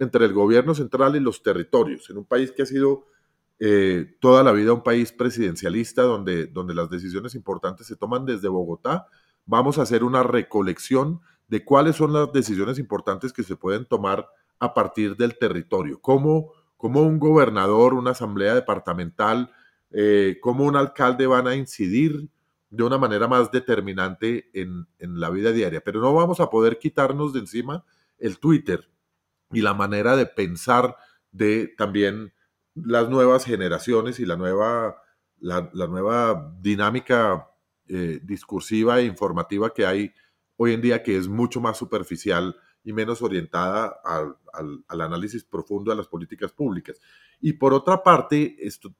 entre 0.00 0.24
el 0.24 0.32
gobierno 0.32 0.74
central 0.74 1.14
y 1.14 1.20
los 1.20 1.44
territorios, 1.44 2.10
en 2.10 2.16
un 2.16 2.24
país 2.24 2.50
que 2.50 2.62
ha 2.62 2.66
sido 2.66 3.06
eh, 3.60 4.16
toda 4.20 4.42
la 4.42 4.52
vida 4.52 4.72
un 4.72 4.82
país 4.82 5.12
presidencialista 5.12 6.02
donde, 6.02 6.46
donde 6.46 6.74
las 6.74 6.90
decisiones 6.90 7.34
importantes 7.34 7.86
se 7.86 7.96
toman 7.96 8.24
desde 8.24 8.48
Bogotá. 8.48 9.06
Vamos 9.46 9.78
a 9.78 9.82
hacer 9.82 10.04
una 10.04 10.22
recolección 10.22 11.20
de 11.48 11.64
cuáles 11.64 11.96
son 11.96 12.12
las 12.12 12.32
decisiones 12.32 12.78
importantes 12.78 13.32
que 13.32 13.42
se 13.42 13.56
pueden 13.56 13.84
tomar 13.84 14.28
a 14.58 14.74
partir 14.74 15.16
del 15.16 15.38
territorio. 15.38 16.00
Cómo, 16.00 16.52
cómo 16.76 17.02
un 17.02 17.18
gobernador, 17.18 17.94
una 17.94 18.10
asamblea 18.10 18.54
departamental, 18.54 19.50
eh, 19.90 20.38
cómo 20.40 20.64
un 20.64 20.76
alcalde 20.76 21.26
van 21.26 21.46
a 21.46 21.54
incidir 21.54 22.28
de 22.70 22.82
una 22.82 22.98
manera 22.98 23.28
más 23.28 23.52
determinante 23.52 24.50
en, 24.52 24.88
en 24.98 25.20
la 25.20 25.30
vida 25.30 25.52
diaria. 25.52 25.80
Pero 25.80 26.00
no 26.00 26.12
vamos 26.12 26.40
a 26.40 26.50
poder 26.50 26.78
quitarnos 26.78 27.32
de 27.32 27.40
encima 27.40 27.84
el 28.18 28.38
Twitter 28.38 28.90
y 29.52 29.60
la 29.60 29.74
manera 29.74 30.16
de 30.16 30.26
pensar 30.26 30.96
de 31.30 31.72
también 31.78 32.33
las 32.74 33.08
nuevas 33.08 33.44
generaciones 33.44 34.18
y 34.20 34.26
la 34.26 34.36
nueva, 34.36 34.96
la, 35.40 35.70
nueva 35.72 36.54
dinámica 36.60 37.48
eh, 37.86 38.20
discursiva 38.22 39.00
e 39.00 39.04
informativa 39.04 39.72
que 39.72 39.86
hay 39.86 40.12
hoy 40.56 40.72
en 40.72 40.80
día, 40.80 41.02
que 41.02 41.16
es 41.16 41.28
mucho 41.28 41.60
más 41.60 41.78
superficial 41.78 42.56
y 42.82 42.92
menos 42.92 43.22
orientada 43.22 43.96
al, 44.04 44.36
análisis 44.88 45.44
profundo 45.44 45.90
de 45.90 45.96
las 45.96 46.08
políticas 46.08 46.52
públicas. 46.52 47.00
Y 47.40 47.54
por 47.54 47.72
otra 47.72 48.02
parte, 48.02 48.56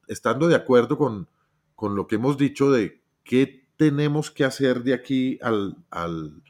estando 0.07 0.47
de 0.47 0.55
acuerdo 0.55 0.97
con, 0.97 1.29
con, 1.75 1.95
lo 1.95 2.07
que 2.07 2.15
hemos 2.15 2.37
dicho 2.37 2.71
de 2.71 3.01
qué 3.23 3.67
tenemos 3.77 4.31
que 4.31 4.45
hacer 4.45 4.83
de 4.83 4.93
aquí 4.93 5.37
al, 5.41 5.77
al, 5.91 6.41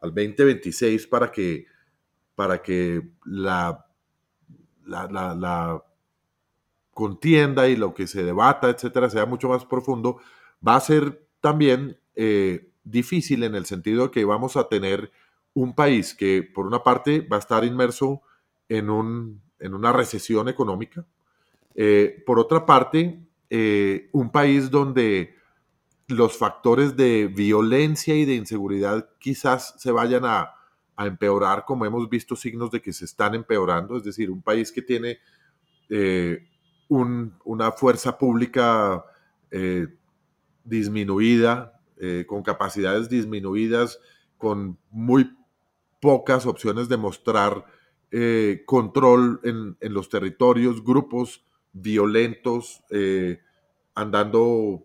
al 0.00 0.10
2026 0.10 1.06
para 1.06 1.32
que, 1.32 1.66
para 2.34 2.62
que 2.62 3.10
la, 3.24 3.86
la, 4.84 5.34
la 5.34 5.82
contienda 6.94 7.68
y 7.68 7.76
lo 7.76 7.92
que 7.92 8.06
se 8.06 8.24
debata, 8.24 8.70
etcétera, 8.70 9.10
sea 9.10 9.26
mucho 9.26 9.48
más 9.48 9.66
profundo, 9.66 10.18
va 10.66 10.76
a 10.76 10.80
ser 10.80 11.26
también 11.40 11.98
eh, 12.14 12.70
difícil 12.84 13.42
en 13.42 13.54
el 13.54 13.66
sentido 13.66 14.04
de 14.04 14.10
que 14.10 14.24
vamos 14.24 14.56
a 14.56 14.68
tener 14.68 15.10
un 15.52 15.74
país 15.74 16.14
que, 16.14 16.42
por 16.42 16.66
una 16.66 16.82
parte, 16.82 17.20
va 17.20 17.36
a 17.36 17.40
estar 17.40 17.64
inmerso 17.64 18.22
en, 18.68 18.90
un, 18.90 19.42
en 19.58 19.74
una 19.74 19.92
recesión 19.92 20.48
económica, 20.48 21.04
eh, 21.74 22.22
por 22.24 22.38
otra 22.38 22.64
parte, 22.64 23.20
eh, 23.50 24.08
un 24.12 24.30
país 24.30 24.70
donde 24.70 25.34
los 26.06 26.36
factores 26.36 26.96
de 26.96 27.26
violencia 27.26 28.14
y 28.14 28.24
de 28.24 28.34
inseguridad 28.34 29.08
quizás 29.18 29.74
se 29.78 29.90
vayan 29.90 30.24
a, 30.24 30.54
a, 30.96 31.06
empeorar, 31.06 31.64
como 31.64 31.84
hemos 31.84 32.08
visto 32.08 32.36
signos 32.36 32.70
de 32.70 32.80
que 32.80 32.92
se 32.92 33.04
están 33.04 33.34
empeorando, 33.34 33.96
es 33.96 34.04
decir, 34.04 34.30
un 34.30 34.42
país 34.42 34.70
que 34.70 34.82
tiene 34.82 35.18
una 36.88 37.72
fuerza 37.72 38.18
pública 38.18 39.04
eh, 39.50 39.86
disminuida, 40.64 41.80
eh, 41.98 42.24
con 42.26 42.42
capacidades 42.42 43.08
disminuidas, 43.08 44.00
con 44.36 44.78
muy 44.90 45.36
pocas 46.00 46.46
opciones 46.46 46.88
de 46.88 46.96
mostrar 46.96 47.64
eh, 48.10 48.62
control 48.66 49.40
en, 49.44 49.76
los 49.94 50.08
territorios, 50.08 50.82
grupos 50.82 51.44
violentos 51.72 52.82
andando 53.94 54.84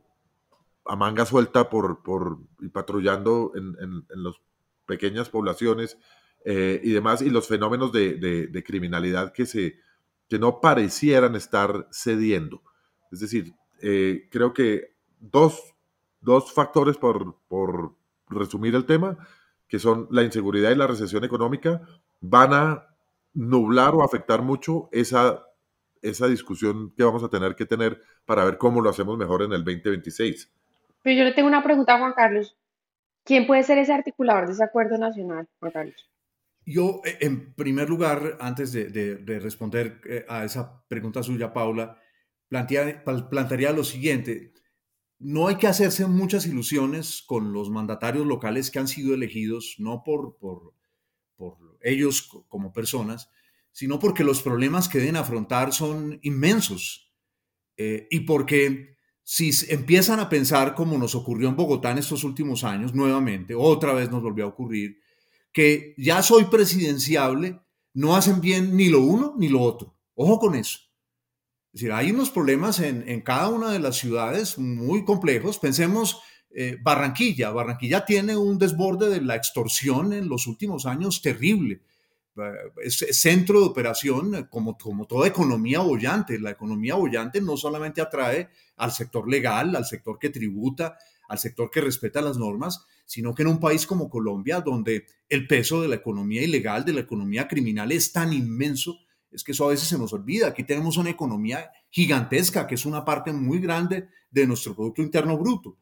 a 0.85 0.95
manga 0.95 1.25
suelta 1.25 1.69
por, 1.69 2.01
por 2.03 2.39
y 2.59 2.69
patrullando 2.69 3.53
en, 3.55 4.05
los 4.09 4.41
pequeñas 4.85 5.29
poblaciones 5.29 5.97
y 6.45 6.91
demás, 6.91 7.21
y 7.21 7.29
los 7.29 7.47
fenómenos 7.47 7.91
de, 7.91 8.63
criminalidad 8.65 9.33
que, 9.33 9.45
se, 9.45 9.79
que 10.29 10.39
no 10.39 10.61
parecieran 10.61 11.35
estar 11.35 11.87
cediendo. 11.91 12.61
Es 13.11 13.19
decir, 13.19 13.53
eh, 13.81 14.27
creo 14.29 14.53
que 14.53 14.93
dos, 15.19 15.75
dos 16.21 16.53
factores 16.53 16.97
por, 16.97 17.35
por 17.47 17.95
resumir 18.29 18.75
el 18.75 18.85
tema, 18.85 19.17
que 19.67 19.79
son 19.79 20.07
la 20.11 20.23
inseguridad 20.23 20.71
y 20.71 20.75
la 20.75 20.87
recesión 20.87 21.23
económica, 21.23 21.81
van 22.21 22.53
a 22.53 22.87
nublar 23.33 23.95
o 23.95 24.03
afectar 24.03 24.41
mucho 24.41 24.89
esa, 24.91 25.45
esa 26.01 26.27
discusión 26.27 26.93
que 26.95 27.03
vamos 27.03 27.23
a 27.23 27.29
tener 27.29 27.55
que 27.55 27.65
tener 27.65 28.01
para 28.25 28.43
ver 28.43 28.57
cómo 28.57 28.81
lo 28.81 28.89
hacemos 28.89 29.17
mejor 29.17 29.41
en 29.41 29.53
el 29.53 29.63
2026. 29.63 30.51
Pero 31.01 31.17
yo 31.17 31.23
le 31.23 31.33
tengo 31.33 31.47
una 31.47 31.63
pregunta 31.63 31.95
a 31.95 31.99
Juan 31.99 32.13
Carlos. 32.13 32.55
¿Quién 33.23 33.47
puede 33.47 33.63
ser 33.63 33.77
ese 33.77 33.93
articulador 33.93 34.47
de 34.47 34.53
ese 34.53 34.63
acuerdo 34.63 34.97
nacional, 34.97 35.47
Juan 35.59 35.71
Carlos? 35.71 36.09
Yo, 36.69 37.01
eh, 37.03 37.17
en 37.21 37.53
primer 37.55 37.89
lugar, 37.89 38.37
antes 38.39 38.71
de, 38.71 39.39
responder 39.41 39.99
eh, 40.05 40.23
a 40.29 40.45
esa 40.45 40.85
pregunta 40.87 41.23
suya, 41.23 41.51
Paula, 41.51 41.97
plantearía 42.47 43.71
lo 43.71 43.83
siguiente. 43.83 44.53
No 45.17 45.47
hay 45.47 45.55
que 45.55 45.65
hacerse 45.65 46.05
muchas 46.05 46.45
ilusiones 46.45 47.23
con 47.25 47.53
los 47.53 47.71
mandatarios 47.71 48.27
locales 48.27 48.69
que 48.69 48.77
han 48.77 48.87
sido 48.87 49.15
elegidos, 49.15 49.77
no 49.79 50.03
por, 50.03 50.37
ellos 51.81 52.29
como 52.47 52.71
personas, 52.71 53.31
sino 53.71 53.97
porque 53.97 54.23
los 54.23 54.43
problemas 54.43 54.87
que 54.89 54.99
deben 54.99 55.15
afrontar 55.15 55.73
son 55.73 56.19
inmensos 56.21 57.11
eh, 57.77 58.07
y 58.11 58.21
porque 58.21 58.97
si 59.23 59.51
empiezan 59.69 60.19
a 60.19 60.29
pensar 60.29 60.75
como 60.75 60.97
nos 60.97 61.15
ocurrió 61.15 61.49
en 61.49 61.55
Bogotá 61.55 61.91
en 61.91 61.97
estos 61.97 62.23
últimos 62.23 62.63
años, 62.63 62.93
nuevamente, 62.93 63.55
otra 63.55 63.93
vez 63.93 64.11
nos 64.11 64.21
volvió 64.21 64.45
a 64.45 64.49
ocurrir, 64.49 64.99
que 65.51 65.95
ya 65.97 66.21
soy 66.21 66.45
presidenciable, 66.45 67.59
no 67.93 68.15
hacen 68.15 68.41
bien 68.41 68.75
ni 68.75 68.89
lo 68.89 69.01
uno 69.01 69.33
ni 69.37 69.49
lo 69.49 69.61
otro. 69.61 69.95
Ojo 70.15 70.39
con 70.39 70.55
eso. 70.55 70.79
Es 71.73 71.81
decir, 71.81 71.91
hay 71.91 72.11
unos 72.11 72.31
problemas 72.31 72.79
en, 72.79 73.21
cada 73.21 73.49
una 73.49 73.71
de 73.71 73.79
las 73.79 73.97
ciudades 73.97 74.57
muy 74.57 75.05
complejos. 75.05 75.59
Pensemos 75.59 76.19
eh, 76.49 76.77
Barranquilla. 76.81 77.51
Barranquilla 77.51 78.05
tiene 78.05 78.35
un 78.35 78.57
desborde 78.57 79.09
de 79.09 79.21
la 79.21 79.35
extorsión 79.35 80.13
en 80.13 80.27
los 80.27 80.47
últimos 80.47 80.87
años 80.87 81.21
terrible. 81.21 81.81
Eh, 82.35 82.51
es, 82.83 82.97
centro 83.11 83.59
de 83.59 83.67
operación 83.67 84.35
eh, 84.35 84.47
como, 84.49 84.77
como 84.77 85.05
toda 85.05 85.27
economía 85.27 85.79
bollante. 85.79 86.39
La 86.39 86.51
economía 86.51 86.95
bollante 86.95 87.39
no 87.39 87.55
solamente 87.55 88.01
atrae 88.01 88.49
al 88.77 88.91
sector 88.91 89.29
legal, 89.29 89.75
al 89.75 89.85
sector 89.85 90.17
que 90.17 90.29
tributa, 90.29 90.97
al 91.29 91.39
sector 91.39 91.71
que 91.71 91.81
respeta 91.81 92.21
las 92.21 92.37
normas, 92.37 92.85
sino 93.05 93.33
que 93.33 93.43
en 93.43 93.49
un 93.49 93.59
país 93.59 93.87
como 93.87 94.09
Colombia, 94.09 94.59
donde 94.61 95.05
el 95.29 95.47
peso 95.47 95.81
de 95.81 95.87
la 95.87 95.95
economía 95.95 96.43
ilegal, 96.43 96.83
de 96.83 96.93
la 96.93 97.01
economía 97.01 97.47
criminal 97.47 97.91
es 97.91 98.11
tan 98.11 98.33
inmenso, 98.33 98.97
es 99.31 99.43
que 99.43 99.51
eso 99.51 99.65
a 99.65 99.69
veces 99.69 99.87
se 99.87 99.97
nos 99.97 100.11
olvida. 100.11 100.47
Aquí 100.47 100.63
tenemos 100.63 100.97
una 100.97 101.11
economía 101.11 101.71
gigantesca, 101.89 102.67
que 102.67 102.75
es 102.75 102.85
una 102.85 103.05
parte 103.05 103.31
muy 103.31 103.59
grande 103.59 104.09
de 104.31 104.47
nuestro 104.47 104.75
Producto 104.75 105.01
Interno 105.01 105.37
Bruto. 105.37 105.77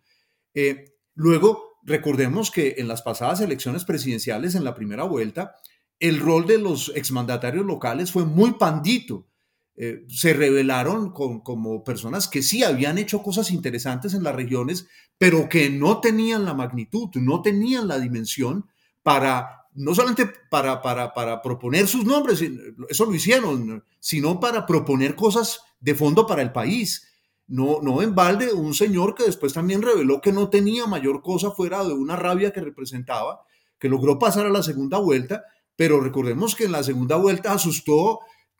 Eh, 0.53 0.97
luego, 1.15 1.79
recordemos 1.83 2.51
que 2.51 2.75
en 2.77 2.87
las 2.87 3.01
pasadas 3.01 3.41
elecciones 3.41 3.85
presidenciales, 3.85 4.55
en 4.55 4.63
la 4.63 4.75
primera 4.75 5.03
vuelta, 5.03 5.55
el 5.99 6.19
rol 6.19 6.45
de 6.45 6.57
los 6.59 6.91
exmandatarios 6.95 7.65
locales 7.65 8.11
fue 8.11 8.25
muy 8.25 8.53
pandito. 8.53 9.27
Eh, 9.79 10.05
se 10.09 10.33
revelaron 10.33 11.11
como 11.11 11.83
personas 11.83 12.27
que 12.27 12.41
sí 12.41 12.63
habían 12.63 12.97
hecho 12.97 13.21
cosas 13.21 13.51
interesantes 13.51 14.15
en 14.15 14.23
las 14.23 14.35
regiones, 14.35 14.87
pero 15.19 15.47
que 15.47 15.69
no 15.69 16.01
tenían 16.01 16.45
la 16.45 16.55
magnitud, 16.55 17.09
no 17.13 17.43
tenían 17.43 17.87
la 17.87 17.99
dimensión 17.99 18.65
para, 19.03 19.67
no 19.75 19.93
solamente 19.93 20.27
para, 20.49 20.81
para, 20.81 21.41
proponer 21.43 21.87
sus 21.87 22.05
nombres, 22.05 22.43
eso 22.89 23.05
lo 23.05 23.13
hicieron, 23.13 23.83
sino 23.99 24.39
para 24.39 24.65
proponer 24.65 25.15
cosas 25.15 25.61
de 25.79 25.93
fondo 25.93 26.25
para 26.25 26.41
el 26.41 26.51
país. 26.51 27.07
No, 27.45 27.79
no 27.81 28.01
en 28.01 28.15
balde, 28.15 28.51
un 28.51 28.73
señor 28.73 29.13
que 29.13 29.25
después 29.25 29.53
también 29.53 29.83
reveló 29.83 30.21
que 30.21 30.33
no 30.33 30.49
tenía 30.49 30.87
mayor 30.87 31.21
cosa 31.21 31.51
fuera 31.51 31.83
de 31.83 31.93
una 31.93 32.15
rabia 32.15 32.51
que 32.51 32.61
representaba, 32.61 33.41
que 33.79 33.89
logró 33.89 34.17
pasar 34.17 34.47
a 34.47 34.49
la 34.49 34.63
segunda 34.63 34.97
vuelta 34.97 35.43
pero 35.77 36.01
recordemos 36.01 36.55
que 36.55 36.65
en 36.65 36.73
la 36.73 36.83
segunda 36.83 37.15
vuelta 37.15 37.53
asustó 37.53 38.19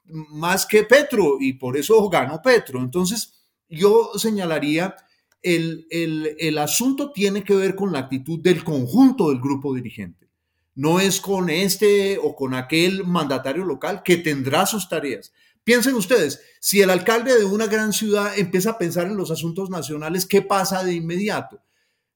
más 0.10 0.66
que 0.66 0.84
Petro 0.84 1.38
y 1.39 1.53
por 1.53 1.78
eso 1.78 2.08
ganó 2.10 2.41
Petro. 2.41 2.80
Entonces, 2.80 3.34
yo 3.70 4.12
señalaría, 4.16 4.95
el, 5.41 5.88
el, 5.89 6.58
asunto 6.58 7.12
tiene 7.12 7.43
que 7.43 7.55
ver 7.55 7.76
con 7.76 7.91
la 7.91 7.99
actitud 7.99 8.39
del 8.39 8.64
conjunto 8.64 9.30
del 9.30 9.39
grupo 9.39 9.74
dirigente. 9.74 10.30
No 10.76 10.99
es 10.99 11.22
con 11.22 11.49
este 11.49 12.18
o 12.22 12.36
con 12.36 12.53
aquel 12.53 13.05
mandatario 13.05 13.66
local 13.66 14.03
que 14.03 14.18
tendrá 14.18 14.66
sus 14.66 14.89
tareas. 14.89 15.34
Piensen 15.64 15.95
ustedes, 15.95 16.41
si 16.60 16.82
el 16.82 16.89
alcalde 16.89 17.38
de 17.38 17.45
una 17.45 17.68
gran 17.68 17.91
ciudad 17.93 18.38
empieza 18.38 18.72
a 18.72 18.78
pensar 18.78 19.08
en 19.08 19.18
los 19.18 19.32
asuntos 19.32 19.70
nacionales, 19.70 20.26
¿qué 20.26 20.41
pasa 20.41 20.84
de 20.84 20.93
inmediato? 20.93 21.62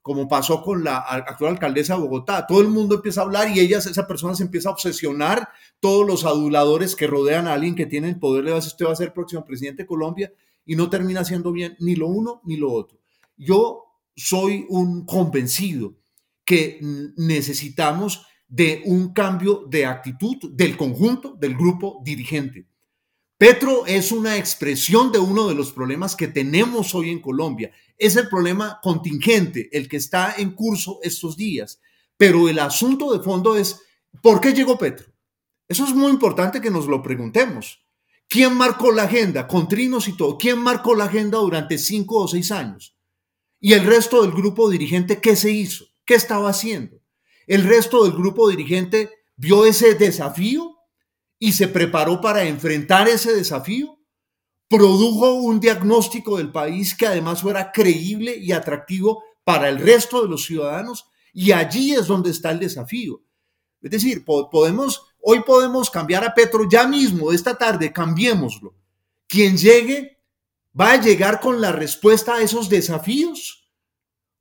Como 0.01 0.27
pasó 0.27 0.63
con 0.63 0.83
la 0.83 0.97
actual 0.97 1.53
alcaldesa 1.53 1.95
de 1.95 2.01
Bogotá. 2.01 2.47
Todo 2.47 2.61
el 2.61 2.67
mundo 2.67 2.95
empieza 2.95 3.21
a 3.21 3.25
hablar 3.25 3.55
y 3.55 3.59
ella, 3.59 3.77
esa 3.77 4.07
persona 4.07 4.35
se 4.35 4.43
empieza 4.43 4.69
a 4.69 4.73
obsesionar, 4.73 5.49
todos 5.79 6.05
los 6.07 6.25
aduladores 6.25 6.95
que 6.95 7.07
rodean 7.07 7.47
a 7.47 7.53
alguien 7.53 7.75
que 7.75 7.85
tiene 7.85 8.09
el 8.09 8.19
poder 8.19 8.43
le 8.43 8.51
va 8.51 8.57
a 8.57 8.59
decir, 8.59 8.71
usted 8.71 8.85
va 8.85 8.93
a 8.93 8.95
ser 8.95 9.13
próximo 9.13 9.45
presidente 9.45 9.83
de 9.83 9.87
Colombia 9.87 10.33
y 10.65 10.75
no 10.75 10.89
termina 10.89 11.23
siendo 11.23 11.51
bien 11.51 11.75
ni 11.79 11.95
lo 11.95 12.07
uno 12.07 12.41
ni 12.45 12.57
lo 12.57 12.71
otro. 12.71 12.99
Yo 13.37 13.83
soy 14.15 14.65
un 14.69 15.05
convencido 15.05 15.95
que 16.43 16.79
necesitamos 17.17 18.25
de 18.47 18.81
un 18.85 19.13
cambio 19.13 19.65
de 19.69 19.85
actitud 19.85 20.37
del 20.51 20.75
conjunto 20.75 21.35
del 21.39 21.55
grupo 21.55 22.01
dirigente. 22.03 22.67
Petro 23.41 23.87
es 23.87 24.11
una 24.11 24.37
expresión 24.37 25.11
de 25.11 25.17
uno 25.17 25.47
de 25.47 25.55
los 25.55 25.71
problemas 25.71 26.15
que 26.15 26.27
tenemos 26.27 26.93
hoy 26.93 27.09
en 27.09 27.19
Colombia. 27.19 27.71
Es 27.97 28.15
el 28.15 28.29
problema 28.29 28.79
contingente, 28.83 29.67
el 29.75 29.89
que 29.89 29.97
está 29.97 30.35
en 30.37 30.51
curso 30.51 30.99
estos 31.01 31.37
días. 31.37 31.81
Pero 32.17 32.47
el 32.47 32.59
asunto 32.59 33.11
de 33.11 33.23
fondo 33.23 33.55
es, 33.55 33.81
¿por 34.21 34.39
qué 34.39 34.53
llegó 34.53 34.77
Petro? 34.77 35.11
Eso 35.67 35.85
es 35.85 35.95
muy 35.95 36.11
importante 36.11 36.61
que 36.61 36.69
nos 36.69 36.85
lo 36.85 37.01
preguntemos. 37.01 37.83
¿Quién 38.29 38.53
marcó 38.55 38.91
la 38.91 39.05
agenda? 39.05 39.47
Con 39.47 39.67
trinos 39.67 40.07
y 40.07 40.15
todo. 40.15 40.37
¿Quién 40.37 40.59
marcó 40.59 40.93
la 40.93 41.05
agenda 41.05 41.39
durante 41.39 41.79
cinco 41.79 42.19
o 42.19 42.27
seis 42.27 42.51
años? 42.51 42.95
¿Y 43.59 43.73
el 43.73 43.87
resto 43.87 44.21
del 44.21 44.33
grupo 44.33 44.69
dirigente 44.69 45.19
qué 45.19 45.35
se 45.35 45.49
hizo? 45.49 45.85
¿Qué 46.05 46.13
estaba 46.13 46.51
haciendo? 46.51 47.01
¿El 47.47 47.63
resto 47.63 48.03
del 48.03 48.13
grupo 48.13 48.51
dirigente 48.51 49.09
vio 49.35 49.65
ese 49.65 49.95
desafío 49.95 50.70
y 51.43 51.53
se 51.53 51.67
preparó 51.67 52.21
para 52.21 52.43
enfrentar 52.43 53.07
ese 53.07 53.33
desafío, 53.33 53.99
produjo 54.69 55.33
un 55.33 55.59
diagnóstico 55.59 56.37
del 56.37 56.51
país 56.51 56.93
que 56.93 57.07
además 57.07 57.41
fuera 57.41 57.71
creíble 57.71 58.37
y 58.37 58.51
atractivo 58.51 59.23
para 59.43 59.67
el 59.67 59.79
resto 59.79 60.21
de 60.21 60.29
los 60.29 60.45
ciudadanos 60.45 61.09
y 61.33 61.51
allí 61.51 61.95
es 61.95 62.05
donde 62.05 62.29
está 62.29 62.51
el 62.51 62.59
desafío. 62.59 63.23
Es 63.81 63.89
decir, 63.89 64.23
podemos, 64.23 65.01
hoy 65.19 65.41
podemos 65.41 65.89
cambiar 65.89 66.23
a 66.23 66.35
Petro 66.35 66.69
ya 66.69 66.85
mismo, 66.85 67.31
esta 67.31 67.57
tarde, 67.57 67.91
cambiémoslo. 67.91 68.75
Quien 69.27 69.57
llegue 69.57 70.19
va 70.79 70.91
a 70.91 71.01
llegar 71.01 71.39
con 71.39 71.59
la 71.59 71.71
respuesta 71.71 72.35
a 72.35 72.43
esos 72.43 72.69
desafíos 72.69 73.60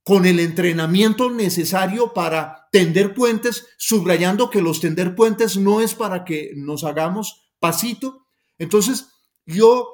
con 0.03 0.25
el 0.25 0.39
entrenamiento 0.39 1.29
necesario 1.29 2.13
para 2.13 2.67
tender 2.71 3.13
puentes, 3.13 3.67
subrayando 3.77 4.49
que 4.49 4.61
los 4.61 4.79
tender 4.79 5.15
puentes 5.15 5.57
no 5.57 5.81
es 5.81 5.93
para 5.93 6.25
que 6.25 6.53
nos 6.55 6.83
hagamos 6.83 7.51
pasito. 7.59 8.25
Entonces, 8.57 9.09
yo 9.45 9.87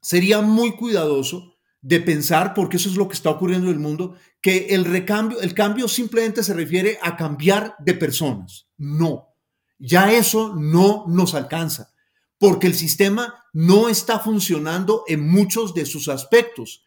sería 0.00 0.40
muy 0.40 0.72
cuidadoso 0.72 1.56
de 1.82 2.00
pensar, 2.00 2.54
porque 2.54 2.78
eso 2.78 2.88
es 2.88 2.96
lo 2.96 3.08
que 3.08 3.14
está 3.14 3.28
ocurriendo 3.28 3.66
en 3.66 3.74
el 3.74 3.80
mundo, 3.80 4.16
que 4.40 4.68
el 4.70 4.86
recambio, 4.86 5.40
el 5.40 5.52
cambio 5.52 5.86
simplemente 5.86 6.42
se 6.42 6.54
refiere 6.54 6.98
a 7.02 7.16
cambiar 7.16 7.76
de 7.78 7.92
personas. 7.92 8.68
No, 8.78 9.28
ya 9.78 10.10
eso 10.12 10.54
no 10.56 11.04
nos 11.08 11.34
alcanza, 11.34 11.92
porque 12.38 12.66
el 12.66 12.74
sistema 12.74 13.44
no 13.52 13.90
está 13.90 14.18
funcionando 14.18 15.04
en 15.06 15.28
muchos 15.28 15.74
de 15.74 15.84
sus 15.84 16.08
aspectos, 16.08 16.84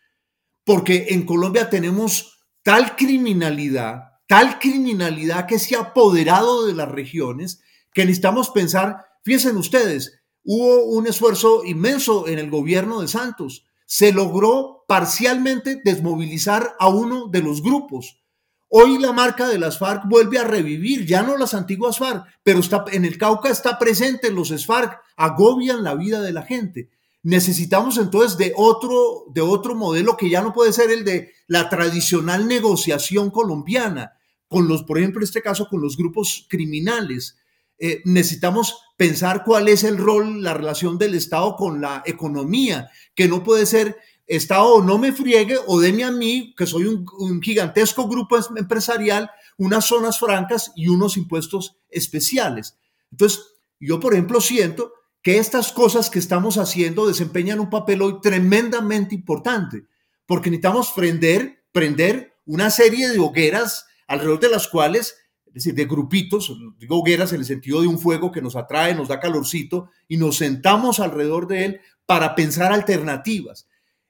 porque 0.64 1.08
en 1.10 1.26
Colombia 1.26 1.70
tenemos 1.70 2.37
tal 2.68 2.98
criminalidad, 2.98 4.20
tal 4.28 4.60
criminalidad 4.60 5.46
que 5.46 5.58
se 5.58 5.78
ha 5.78 5.80
apoderado 5.80 6.66
de 6.66 6.74
las 6.74 6.90
regiones, 6.90 7.62
que 7.94 8.02
necesitamos 8.02 8.50
pensar, 8.50 9.06
fíjense 9.24 9.52
ustedes, 9.52 10.20
hubo 10.44 10.84
un 10.84 11.08
esfuerzo 11.08 11.64
inmenso 11.64 12.28
en 12.28 12.40
el 12.40 12.50
gobierno 12.50 13.00
de 13.00 13.08
Santos, 13.08 13.66
se 13.86 14.12
logró 14.12 14.84
parcialmente 14.86 15.80
desmovilizar 15.82 16.76
a 16.78 16.90
uno 16.90 17.30
de 17.30 17.42
los 17.42 17.64
grupos. 17.64 18.22
Hoy 18.68 18.98
la 19.00 19.14
marca 19.14 19.48
de 19.48 19.60
las 19.60 19.80
FARC 19.80 20.04
vuelve 20.10 20.38
a 20.38 20.44
revivir, 20.44 21.06
ya 21.06 21.24
no 21.24 21.38
las 21.38 21.54
antiguas 21.54 22.00
FARC, 22.00 22.26
pero 22.44 22.60
está, 22.60 22.84
en 22.92 23.06
el 23.06 23.18
Cauca 23.18 23.48
está 23.48 23.80
presente 23.80 24.30
los 24.30 24.66
FARC, 24.66 25.00
agobian 25.16 25.86
la 25.86 25.96
vida 25.96 26.20
de 26.20 26.34
la 26.34 26.42
gente. 26.42 26.90
Necesitamos 27.28 27.98
entonces 27.98 28.38
de 28.38 28.54
otro, 28.56 29.26
de 29.34 29.42
otro 29.42 29.76
modelo 29.76 30.16
que 30.16 30.30
ya 30.30 30.42
no 30.42 30.54
puede 30.54 30.72
ser 30.72 30.92
el 30.92 31.04
de 31.04 31.34
la 31.48 31.68
tradicional 31.68 32.48
negociación 32.48 33.32
colombiana, 33.32 34.14
con 34.48 34.70
los, 34.70 34.84
por 34.84 34.98
ejemplo, 34.98 35.20
en 35.20 35.26
este 35.26 35.42
caso, 35.42 35.68
con 35.70 35.82
los 35.82 35.98
grupos 35.98 36.48
criminales. 36.50 37.38
Eh, 37.80 38.02
necesitamos 38.06 38.80
pensar 38.96 39.44
cuál 39.44 39.68
es 39.68 39.84
el 39.84 39.98
rol, 39.98 40.42
la 40.42 40.54
relación 40.54 40.98
del 40.98 41.16
Estado 41.16 41.58
con 41.58 41.82
la 41.82 42.02
economía, 42.06 42.90
que 43.14 43.28
no 43.28 43.44
puede 43.44 43.66
ser 43.66 43.98
Estado 44.26 44.82
no 44.82 44.98
me 44.98 45.12
friegue 45.12 45.58
o 45.68 45.82
deme 45.82 46.06
a 46.06 46.12
mí, 46.12 46.56
que 46.58 46.66
soy 46.66 46.86
un, 46.86 47.06
un 47.20 47.42
gigantesco 47.42 48.08
grupo 48.08 48.38
em-, 48.38 48.44
empresarial, 48.56 49.30
unas 49.58 49.84
zonas 49.84 50.18
francas 50.18 50.72
y 50.78 50.88
unos 50.88 51.18
impuestos 51.18 51.76
especiales. 51.90 52.78
Entonces, 53.12 53.44
yo, 53.82 54.00
por 54.00 54.14
ejemplo, 54.14 54.40
siento 54.40 54.94
que 55.28 55.40
estas 55.40 55.74
cosas 55.74 56.10
que 56.10 56.20
estamos 56.20 56.58
haciendo 56.58 57.06
desempeñan 57.06 57.60
un 57.60 57.70
papel 57.70 58.02
hoy 58.02 58.22
tremendamente 58.22 59.14
importante, 59.14 59.84
porque 60.26 60.50
necesitamos 60.50 60.94
prender, 60.96 61.66
prender 61.74 62.38
una 62.46 62.70
serie 62.70 63.10
de 63.10 63.20
hogueras 63.20 63.88
alrededor 64.08 64.40
de 64.40 64.48
las 64.48 64.70
cuales, 64.70 65.16
es 65.48 65.54
decir, 65.54 65.76
de 65.76 65.84
grupitos, 65.84 66.58
digo 66.80 67.00
hogueras 67.00 67.34
en 67.34 67.42
el 67.42 67.46
sentido 67.46 67.82
de 67.82 67.88
un 67.88 68.00
fuego 68.00 68.32
que 68.32 68.42
nos 68.42 68.56
atrae, 68.56 68.96
nos 68.96 69.10
da 69.10 69.20
calorcito, 69.20 69.90
y 70.08 70.16
nos 70.16 70.38
sentamos 70.38 71.02
alrededor 71.02 71.46
de 71.48 71.66
él 71.66 71.82
para 72.06 72.34
pensar 72.34 72.72
alternativas. 72.72 73.68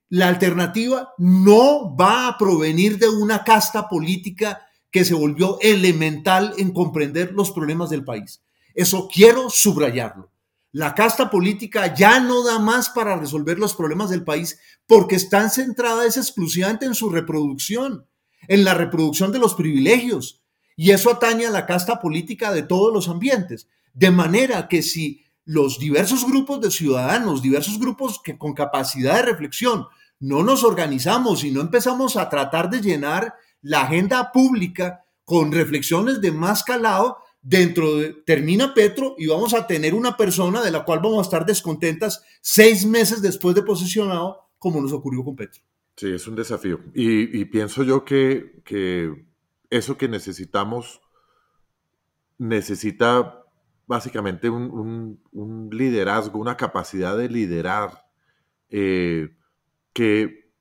La 0.09 0.27
alternativa 0.27 1.15
no 1.17 1.97
va 1.97 2.27
a 2.27 2.37
provenir 2.37 2.99
de 2.99 3.09
una 3.09 3.43
casta 3.43 3.89
política 3.89 4.67
que 4.91 5.03
se 5.03 5.15
volvió 5.15 5.57
elemental 5.61 6.53
en 6.59 6.71
comprender 6.73 7.33
los 7.33 7.49
problemas 7.49 7.89
del 7.89 8.03
país. 8.03 8.43
Eso 8.75 9.09
quiero 9.11 9.49
subrayarlo. 9.49 10.29
La 10.77 10.93
casta 10.93 11.31
política 11.31 11.95
ya 11.95 12.19
no 12.19 12.43
da 12.43 12.59
más 12.59 12.91
para 12.91 13.15
resolver 13.15 13.57
los 13.57 13.73
problemas 13.73 14.11
del 14.11 14.23
país 14.23 14.59
porque 14.85 15.15
están 15.15 15.49
centradas 15.49 16.17
exclusivamente 16.17 16.85
en 16.85 16.93
su 16.93 17.09
reproducción, 17.09 18.05
en 18.47 18.63
la 18.63 18.75
reproducción 18.75 19.31
de 19.31 19.39
los 19.39 19.55
privilegios. 19.55 20.43
Y 20.75 20.91
eso 20.91 21.09
atañe 21.09 21.47
a 21.47 21.49
la 21.49 21.65
casta 21.65 21.99
política 21.99 22.51
de 22.51 22.61
todos 22.61 22.93
los 22.93 23.09
ambientes. 23.09 23.67
De 23.95 24.11
manera 24.11 24.67
que 24.67 24.83
si 24.83 25.23
los 25.45 25.79
diversos 25.79 26.23
grupos 26.27 26.61
de 26.61 26.69
ciudadanos, 26.69 27.41
diversos 27.41 27.79
grupos 27.79 28.21
que 28.23 28.37
con 28.37 28.53
capacidad 28.53 29.15
de 29.15 29.23
reflexión, 29.23 29.87
no 30.19 30.43
nos 30.43 30.63
organizamos 30.63 31.43
y 31.43 31.49
no 31.49 31.61
empezamos 31.61 32.17
a 32.17 32.29
tratar 32.29 32.69
de 32.69 32.81
llenar 32.81 33.33
la 33.63 33.81
agenda 33.81 34.31
pública 34.31 35.05
con 35.25 35.51
reflexiones 35.51 36.21
de 36.21 36.31
más 36.31 36.63
calado, 36.63 37.17
dentro 37.41 37.95
de, 37.95 38.13
termina 38.13 38.73
Petro 38.73 39.15
y 39.17 39.27
vamos 39.27 39.53
a 39.53 39.67
tener 39.67 39.93
una 39.93 40.17
persona 40.17 40.61
de 40.61 40.71
la 40.71 40.83
cual 40.83 40.99
vamos 40.99 41.19
a 41.19 41.21
estar 41.21 41.45
descontentas 41.45 42.23
seis 42.41 42.85
meses 42.85 43.21
después 43.21 43.55
de 43.55 43.63
posicionado, 43.63 44.49
como 44.59 44.81
nos 44.81 44.93
ocurrió 44.93 45.23
con 45.23 45.35
Petro. 45.35 45.61
Sí, 45.95 46.11
es 46.11 46.27
un 46.27 46.35
desafío. 46.35 46.79
Y, 46.93 47.45
pienso 47.45 47.83
yo 47.83 48.05
que, 48.05 48.61
que, 48.63 49.25
eso 49.69 49.97
que 49.97 50.07
necesitamos 50.07 51.01
necesita 52.37 53.43
básicamente 53.87 54.49
un, 54.49 55.19
un, 55.31 55.69
liderazgo, 55.71 56.39
una 56.39 56.55
capacidad 56.55 57.17
de 57.17 57.29
liderar 57.29 58.05
eh, 58.69 59.35
que 59.93 60.51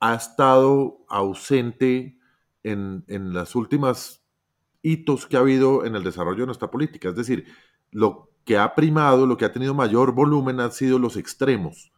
ha 0.00 0.14
estado 0.14 1.04
ausente 1.08 2.18
en, 2.64 3.04
en 3.06 3.32
las 3.32 3.54
últimas 3.54 4.23
hitos 4.84 5.26
que 5.26 5.36
ha 5.36 5.40
habido 5.40 5.84
en 5.84 5.96
el 5.96 6.04
desarrollo 6.04 6.40
de 6.40 6.46
nuestra 6.46 6.70
política. 6.70 7.08
Es 7.08 7.16
decir, 7.16 7.46
lo 7.90 8.28
que 8.44 8.58
ha 8.58 8.74
primado, 8.74 9.26
lo 9.26 9.36
que 9.36 9.46
ha 9.46 9.52
tenido 9.52 9.74
mayor 9.74 10.12
volumen 10.12 10.60
han 10.60 10.72
sido 10.72 10.98
los 10.98 11.16
extremos, 11.16 11.90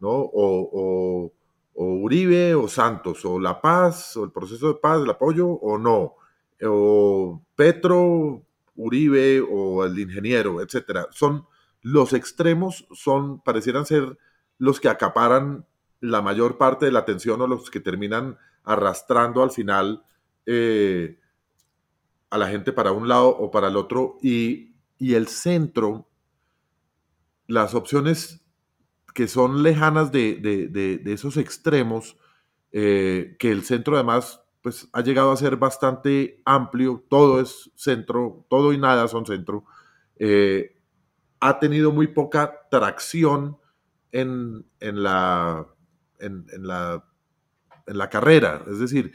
¿no? 0.00 0.08
O, 0.10 1.32
Uribe 1.74 2.54
o 2.54 2.68
Santos, 2.68 3.24
o 3.24 3.38
la 3.38 3.60
paz, 3.60 4.16
o 4.16 4.24
el 4.24 4.32
proceso 4.32 4.68
de 4.68 4.74
paz, 4.74 5.00
el 5.02 5.10
apoyo, 5.10 5.48
o 5.48 5.78
no, 5.78 6.14
o 6.62 7.42
Petro, 7.54 8.42
Uribe, 8.74 9.40
o 9.40 9.84
el 9.84 9.98
ingeniero, 9.98 10.60
etcétera. 10.60 11.06
Son 11.10 11.46
los 11.82 12.12
extremos, 12.12 12.86
son, 12.92 13.40
parecieran 13.40 13.86
ser 13.86 14.18
los 14.58 14.80
que 14.80 14.88
acaparan 14.88 15.66
la 16.00 16.22
mayor 16.22 16.58
parte 16.58 16.86
de 16.86 16.92
la 16.92 17.00
atención 17.00 17.40
o 17.40 17.46
los 17.46 17.70
que 17.70 17.80
terminan 17.80 18.38
arrastrando 18.64 19.42
al 19.42 19.50
final 19.50 20.04
eh, 20.46 21.19
a 22.30 22.38
la 22.38 22.48
gente 22.48 22.72
para 22.72 22.92
un 22.92 23.08
lado 23.08 23.28
o 23.28 23.50
para 23.50 23.68
el 23.68 23.76
otro 23.76 24.18
y, 24.22 24.70
el 25.00 25.26
centro, 25.28 26.08
las 27.46 27.74
opciones 27.74 28.44
que 29.14 29.26
son 29.26 29.62
lejanas 29.62 30.12
de, 30.12 31.02
esos 31.06 31.36
extremos, 31.36 32.16
eh, 32.72 33.36
que 33.38 33.50
el 33.50 33.64
centro 33.64 33.96
además 33.96 34.42
pues, 34.62 34.88
ha 34.92 35.00
llegado 35.02 35.32
a 35.32 35.36
ser 35.36 35.56
bastante 35.56 36.40
amplio, 36.44 37.04
todo 37.08 37.40
es 37.40 37.70
centro, 37.74 38.46
todo 38.48 38.72
y 38.72 38.78
nada 38.78 39.08
son 39.08 39.26
centro, 39.26 39.64
eh, 40.16 40.76
ha 41.40 41.58
tenido 41.58 41.90
muy 41.90 42.08
poca 42.08 42.68
tracción 42.70 43.58
en, 44.12 44.66
la, 44.80 45.66
en, 46.18 46.46
la, 46.58 47.04
en 47.86 47.98
la 47.98 48.10
carrera, 48.10 48.62
es 48.70 48.78
decir, 48.78 49.12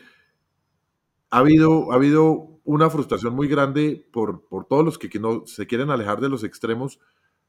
ha 1.29 1.39
habido, 1.39 1.91
ha 1.91 1.95
habido 1.95 2.54
una 2.65 2.89
frustración 2.89 3.33
muy 3.33 3.47
grande 3.47 4.05
por, 4.11 4.45
por 4.47 4.65
todos 4.65 4.83
los 4.83 4.97
que, 4.97 5.07
no, 5.19 5.45
se 5.45 5.67
quieren 5.67 5.91
alejar 5.91 6.19
de 6.19 6.29
los 6.29 6.43
extremos 6.43 6.99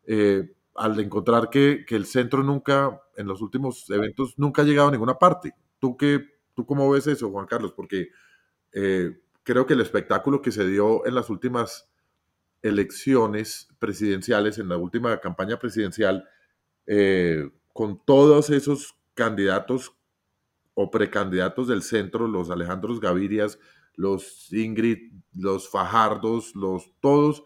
eh, 0.07 0.55
al 0.75 1.01
encontrar 1.01 1.49
que, 1.51 1.85
que, 1.87 1.97
el 1.97 2.05
centro 2.05 2.43
nunca, 2.43 3.03
en 3.17 3.27
los 3.27 3.41
últimos 3.41 3.89
eventos, 3.91 4.39
nunca 4.39 4.63
ha 4.63 4.65
llegado 4.67 4.89
a 4.89 4.93
ninguna 4.93 5.19
parte. 5.19 5.55
¿Tú, 5.79 5.97
qué, 5.97 6.21
tú 6.55 6.67
cómo 6.67 6.89
ves 6.91 7.07
eso, 7.07 7.31
Juan 7.31 7.47
Carlos? 7.47 7.73
Porque 7.73 8.11
eh, 8.73 9.19
creo 9.43 9.67
que 9.67 9.73
el 9.73 9.81
espectáculo 9.81 10.43
que 10.43 10.53
se 10.53 10.67
dio 10.69 11.07
en 11.07 11.15
las 11.15 11.31
últimas 11.31 11.89
elecciones 12.61 13.69
presidenciales, 13.79 14.59
en 14.59 14.69
la 14.69 14.77
última 14.77 15.19
campaña 15.19 15.59
presidencial, 15.59 16.29
eh, 16.87 17.51
con 17.73 18.05
todos 18.05 18.51
esos 18.51 18.99
candidatos 19.15 19.97
o 20.75 20.91
precandidatos 20.91 21.69
del 21.69 21.83
centro, 21.83 22.29
los 22.29 22.51
Alejandros 22.51 23.01
Gavirias, 23.01 23.59
los 23.97 24.53
Ingrid, 24.53 25.13
los 25.35 25.69
Fajardos, 25.69 26.55
los 26.55 26.93
todos, 27.01 27.45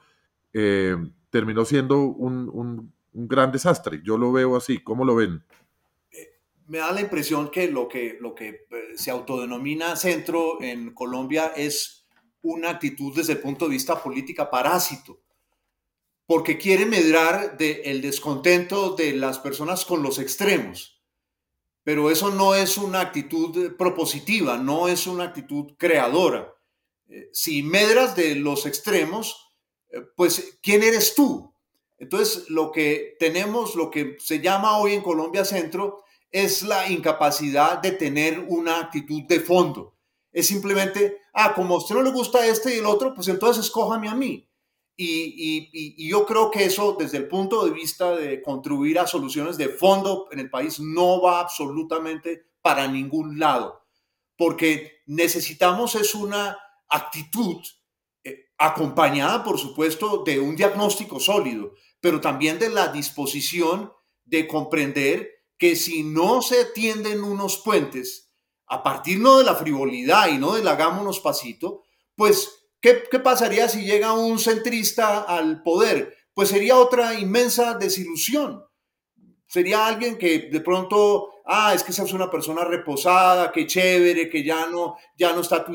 eh, 0.53 0.97
terminó 1.31 1.65
siendo 1.65 2.01
un, 2.03 2.93
gran 3.13 3.51
desastre. 3.51 4.01
Yo 4.05 4.19
lo 4.19 4.33
veo 4.33 4.57
así. 4.57 4.79
¿Cómo 4.79 5.05
lo 5.05 5.17
ven? 5.17 5.43
Me 6.67 6.79
da 6.79 6.93
la 6.93 7.01
impresión 7.01 7.51
que 7.51 7.69
lo 7.69 7.89
que, 7.89 8.19
lo 8.21 8.35
que 8.35 8.49
eh, 8.49 8.67
se 8.95 9.11
autodenomina 9.11 9.97
centro 9.97 10.63
en 10.63 10.95
Colombia 10.95 11.53
es 11.57 12.07
una 12.43 12.71
actitud 12.71 13.15
desde 13.15 13.33
el 13.35 13.41
punto 13.41 13.65
de 13.65 13.73
vista 13.73 14.01
política 14.01 14.49
parásito, 14.51 15.21
porque 16.27 16.57
quiere 16.59 16.87
medrar 16.87 17.57
el 17.59 18.01
descontento 18.01 18.95
de 18.95 19.13
las 19.15 19.41
personas 19.41 19.85
con 19.85 20.03
los 20.03 20.19
extremos 20.19 21.00
pero 21.91 22.09
eso 22.09 22.31
no 22.31 22.55
es 22.55 22.79
una 22.79 23.01
actitud 23.01 23.75
propositiva, 23.77 24.57
no 24.57 24.87
es 24.87 25.09
una 25.09 25.25
actitud 25.25 25.73
creadora. 25.77 26.55
Eh, 27.09 27.31
si 27.33 27.65
medras 27.65 28.15
de 28.15 28.37
los 28.37 28.65
extremos, 28.65 29.57
eh, 29.89 30.01
pues 30.15 30.57
¿quién 30.63 30.85
eres 30.85 31.17
tú? 31.17 31.53
Entonces, 31.99 32.49
lo 32.49 32.71
que 32.71 33.17
tenemos, 33.19 33.75
lo 33.75 33.91
que 33.91 34.17
se 34.21 34.39
llama 34.39 34.79
hoy 34.79 34.93
en 34.93 35.03
Colombia 35.03 35.45
Centro, 35.45 36.05
es 36.31 36.63
la 36.63 36.89
incapacidad 36.89 37.79
de 37.83 37.91
tener 37.91 38.39
una 38.39 38.79
actitud 38.79 39.23
de 39.25 39.41
fondo. 39.41 39.97
Es 40.31 40.47
simplemente, 40.47 41.19
ah, 41.35 41.55
como 41.55 41.75
a 41.75 41.79
usted 41.79 41.97
no 41.97 42.03
le 42.03 42.13
gusta 42.13 42.47
este 42.47 42.73
y 42.73 42.79
el 42.79 42.87
otro, 42.87 43.15
pues 43.17 43.27
entonces 43.27 43.65
escójame 43.65 44.09
a 44.09 44.15
mí. 44.15 44.49
Y, 45.03 46.07
yo 46.09 46.27
creo 46.27 46.51
que 46.51 46.67
eso, 46.67 46.95
desde 46.99 47.17
el 47.17 47.27
punto 47.27 47.65
de 47.65 47.71
vista 47.71 48.15
de 48.15 48.43
contribuir 48.43 48.99
a 48.99 49.07
soluciones 49.07 49.57
de 49.57 49.71
fondo 49.71 50.29
en 50.31 50.41
el 50.41 50.51
país, 50.51 50.79
no 50.79 51.23
va 51.23 51.41
absolutamente 51.41 52.51
para 52.61 52.87
ningún 52.87 53.39
lado, 53.39 53.87
porque 54.37 55.01
necesitamos 55.07 55.95
es 55.95 56.15
una 56.15 56.59
actitud 56.91 57.63
eh, 58.23 58.51
acompañada, 58.59 59.43
por 59.43 59.59
supuesto, 59.59 60.23
de 60.23 60.39
un 60.39 60.55
diagnóstico 60.55 61.19
sólido, 61.19 61.73
pero 62.01 62.21
también 62.21 62.59
de 62.59 62.69
la 62.69 62.89
disposición 62.89 63.91
de 64.27 64.47
comprender 64.47 65.31
que 65.57 65.77
si 65.77 66.03
no 66.03 66.43
se 66.43 66.67
tienden 66.67 67.25
unos 67.25 67.57
puentes, 67.59 68.35
a 68.67 68.83
partir 68.83 69.19
no 69.19 69.39
de 69.39 69.45
la 69.45 69.55
frivolidad 69.55 70.29
y 70.29 70.37
no 70.37 70.53
del 70.53 70.69
hagámonos 70.69 71.21
pasito, 71.21 71.85
pues 72.15 72.60
¿Qué, 72.81 72.95
pasaría 73.23 73.69
si 73.69 73.85
llega 73.85 74.15
un 74.15 74.39
centrista 74.39 75.21
al 75.21 75.63
poder? 75.63 76.17
Pues 76.33 76.49
sería 76.49 76.79
otra 76.79 77.19
inmensa 77.19 77.75
desilusión. 77.75 78.65
Sería 79.47 79.87
alguien 79.87 80.17
que 80.17 80.49
de 80.51 80.61
pronto, 80.61 81.43
ah, 81.45 81.75
es 81.75 81.83
que 81.83 81.91
esa 81.93 82.05
es 82.05 82.13
una 82.15 82.31
persona 82.31 82.65
reposada, 82.65 83.53
que 83.53 83.67
chévere, 83.67 84.31
que 84.31 84.43
ya 84.43 84.67
no, 84.67 84.97
ya 85.17 85.35
no 85.35 85.41
está 85.41 85.67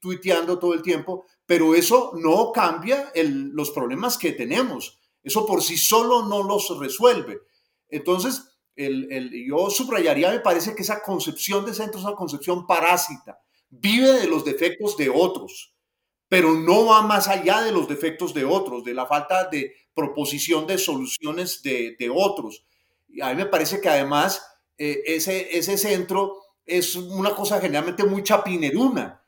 tuiteando 0.00 0.58
todo 0.58 0.74
el 0.74 0.82
tiempo, 0.82 1.24
pero 1.46 1.74
eso 1.74 2.12
no 2.16 2.52
cambia 2.52 3.10
los 3.14 3.70
problemas 3.70 4.18
que 4.18 4.32
tenemos. 4.32 4.98
Eso 5.22 5.46
por 5.46 5.62
sí 5.62 5.78
solo 5.78 6.26
no 6.26 6.42
los 6.42 6.78
resuelve. 6.78 7.40
Entonces, 7.88 8.58
yo 8.76 9.70
subrayaría, 9.70 10.32
me 10.32 10.40
parece 10.40 10.74
que 10.74 10.82
esa 10.82 11.00
concepción 11.00 11.64
de 11.64 11.72
centro 11.72 11.98
es 11.98 12.04
una 12.04 12.14
concepción 12.14 12.66
parásita, 12.66 13.40
vive 13.70 14.12
de 14.12 14.26
los 14.26 14.44
defectos 14.44 14.96
de 14.98 15.08
otros 15.08 15.75
pero 16.28 16.54
no 16.54 16.86
va 16.86 17.02
más 17.02 17.28
allá 17.28 17.62
de 17.62 17.72
los 17.72 17.88
defectos 17.88 18.34
de 18.34 18.44
otros, 18.44 18.84
de 18.84 18.94
la 18.94 19.06
falta 19.06 19.48
de 19.48 19.74
proposición 19.94 20.66
de 20.66 20.78
soluciones 20.78 21.62
de, 21.62 22.10
otros. 22.14 22.64
Y 23.08 23.20
a 23.20 23.30
mí 23.30 23.36
me 23.36 23.46
parece 23.46 23.80
que 23.80 23.88
además 23.88 24.42
eh, 24.76 25.02
ese, 25.06 25.56
ese 25.56 25.78
centro 25.78 26.42
es 26.64 26.96
una 26.96 27.34
cosa 27.34 27.60
generalmente 27.60 28.04
muy 28.04 28.22
chapineruna. 28.22 29.22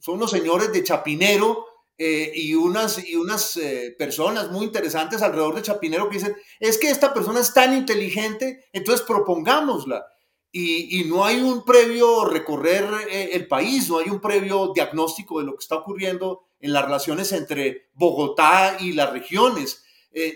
Son 0.00 0.14
unos 0.14 0.30
señores 0.30 0.72
de 0.72 0.84
Chapinero 0.84 1.66
eh, 2.00 2.30
y 2.32 2.54
unas, 2.54 3.04
y 3.04 3.16
unas 3.16 3.56
eh, 3.56 3.94
personas 3.98 4.52
muy 4.52 4.66
interesantes 4.66 5.20
alrededor 5.20 5.56
de 5.56 5.62
Chapinero 5.62 6.08
que 6.08 6.18
dicen, 6.18 6.36
es 6.60 6.78
que 6.78 6.90
esta 6.90 7.12
persona 7.12 7.40
es 7.40 7.52
tan 7.52 7.76
inteligente, 7.76 8.66
entonces 8.72 9.04
propongámosla. 9.04 10.06
Y, 10.50 11.04
no 11.04 11.24
hay 11.24 11.40
un 11.40 11.64
previo 11.64 12.24
recorrer 12.24 12.88
eh, 13.10 13.30
el 13.32 13.46
país, 13.46 13.88
no 13.88 13.98
hay 13.98 14.08
un 14.08 14.20
previo 14.20 14.72
diagnóstico 14.74 15.38
de 15.38 15.46
lo 15.46 15.52
que 15.52 15.62
está 15.62 15.76
ocurriendo 15.76 16.48
en 16.58 16.72
las 16.72 16.84
relaciones 16.84 17.32
entre 17.32 17.90
Bogotá 17.94 18.78
y 18.80 18.92
las 18.92 19.12
regiones. 19.12 19.84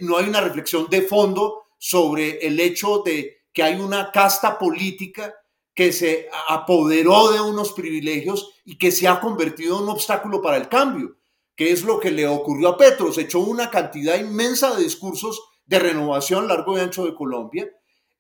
no 0.02 0.18
hay 0.18 0.28
una 0.28 0.40
reflexión 0.40 0.86
de 0.88 1.02
fondo 1.02 1.62
sobre 1.78 2.46
el 2.46 2.60
hecho 2.60 3.02
de 3.04 3.42
que 3.52 3.62
hay 3.62 3.80
una 3.80 4.12
casta 4.12 4.58
política 4.58 5.34
que 5.74 5.92
se 5.92 6.28
apoderó 6.48 7.32
de 7.32 7.40
unos 7.40 7.72
privilegios 7.72 8.60
y 8.64 8.76
que 8.76 8.92
se 8.92 9.08
ha 9.08 9.20
convertido 9.20 9.76
en 9.76 9.84
un 9.84 9.90
obstáculo 9.90 10.42
para 10.42 10.58
el 10.58 10.68
cambio, 10.68 11.16
que 11.56 11.72
es 11.72 11.82
lo 11.82 11.98
que 11.98 12.10
le 12.10 12.26
ocurrió 12.26 12.68
a 12.68 12.76
Petro. 12.76 13.12
Se 13.12 13.22
echó 13.22 13.40
una 13.40 13.70
cantidad 13.70 14.18
inmensa 14.18 14.74
de 14.74 14.84
discursos 14.84 15.42
de 15.64 15.78
renovación 15.78 16.48
largo 16.48 16.76
y 16.76 16.80
ancho 16.80 17.06
de 17.06 17.14
Colombia, 17.14 17.64
eh, 17.64 17.72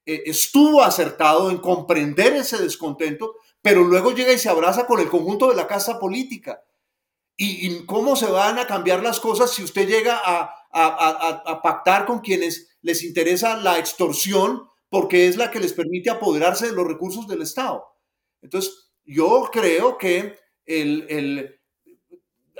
estuvo 0.04 0.82
acertado 0.82 1.50
en 1.50 1.58
comprender 1.58 2.34
ese 2.34 2.58
descontento, 2.58 3.36
pero 3.60 3.84
luego 3.84 4.12
llega 4.12 4.32
y 4.32 4.38
se 4.38 4.48
abraza 4.48 4.86
con 4.86 5.00
el 5.00 5.08
conjunto 5.08 5.48
de 5.48 5.56
la 5.56 5.66
casa 5.66 5.98
política. 5.98 6.62
¿Y, 7.36 7.86
cómo 7.86 8.14
se 8.14 8.30
van 8.30 8.58
a 8.58 8.66
cambiar 8.66 9.02
las 9.02 9.18
cosas 9.18 9.52
si 9.52 9.64
usted 9.64 9.88
llega 9.88 10.20
a, 10.24 10.58
pactar 11.62 12.06
con 12.06 12.20
quienes 12.20 12.78
les 12.80 13.02
interesa 13.02 13.56
la 13.56 13.78
extorsión 13.78 14.68
porque 14.88 15.26
es 15.26 15.36
la 15.36 15.50
que 15.50 15.60
les 15.60 15.72
permite 15.72 16.10
apoderarse 16.10 16.66
de 16.66 16.72
los 16.72 16.86
recursos 16.86 17.26
del 17.26 17.42
Estado. 17.42 17.84
Entonces, 18.42 18.92
yo 19.04 19.48
creo 19.52 19.98
que 19.98 20.38
el, 20.66 21.60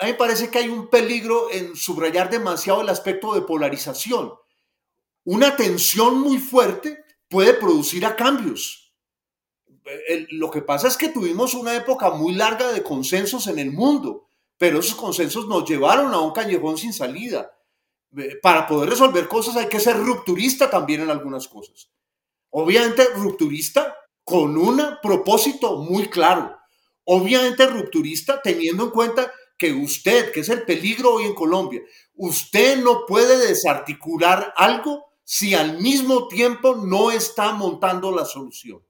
a 0.01 0.07
mí 0.07 0.12
me 0.12 0.14
parece 0.14 0.51
que 0.51 0.59
hay 0.59 0.68
un 0.68 0.88
peligro 0.88 1.51
en 1.51 1.76
subrayar 1.76 2.30
demasiado 2.30 2.80
el 2.80 2.88
aspecto 2.88 3.34
de 3.34 3.43
polarización. 3.43 4.32
Una 5.24 5.57
tensión 5.57 6.18
muy 6.20 6.38
fuerte 6.38 7.02
puede 7.33 7.55
producir 7.55 8.07
a 8.07 8.14
cambios. 8.14 8.95
lo 10.30 10.51
que 10.51 10.62
pasa 10.62 10.87
es 10.87 10.97
que 10.97 11.09
tuvimos 11.09 11.55
una 11.55 11.74
época 11.74 12.11
muy 12.11 12.35
larga 12.35 12.70
de 12.70 12.85
consensos 12.85 13.49
en 13.49 13.59
el 13.59 13.72
mundo, 13.72 14.28
pero 14.59 14.78
esos 14.78 14.95
consensos 14.95 15.49
nos 15.49 15.68
llevaron 15.68 16.14
a 16.14 16.20
un 16.20 16.33
callejón 16.33 16.78
sin 16.78 16.93
salida. 16.93 17.51
Para 18.43 18.68
poder 18.68 18.91
resolver 18.91 19.26
cosas 19.26 19.57
hay 19.57 19.68
que 19.68 19.80
ser 19.80 19.97
rupturista 19.97 20.70
también 20.70 21.01
en 21.01 21.11
algunas 21.11 21.49
cosas 21.49 21.89
obviamente 22.53 23.05
rupturista 23.14 23.97
con 24.24 24.57
un 24.57 24.80
propósito 25.03 25.78
muy 25.78 26.09
claro, 26.09 26.57
obviamente 27.05 27.66
rupturista 27.66 28.41
teniendo 28.41 28.85
en 28.85 28.91
cuenta 28.91 29.33
que 29.59 29.72
usted, 29.72 30.33
que 30.33 30.41
es 30.41 30.49
el 30.49 30.62
peligro 30.62 31.14
hoy 31.14 31.24
en 31.24 31.35
Colombia, 31.35 31.83
usted 32.14 32.78
no 32.78 33.05
puede 33.07 33.47
desarticular 33.49 34.53
algo 34.57 35.12
si 35.25 35.55
al 35.55 35.79
mismo 35.79 36.29
tiempo 36.29 36.75
no 36.75 37.11
está 37.11 37.53
montando 37.53 38.11
la 38.11 38.25
solución, 38.25 38.83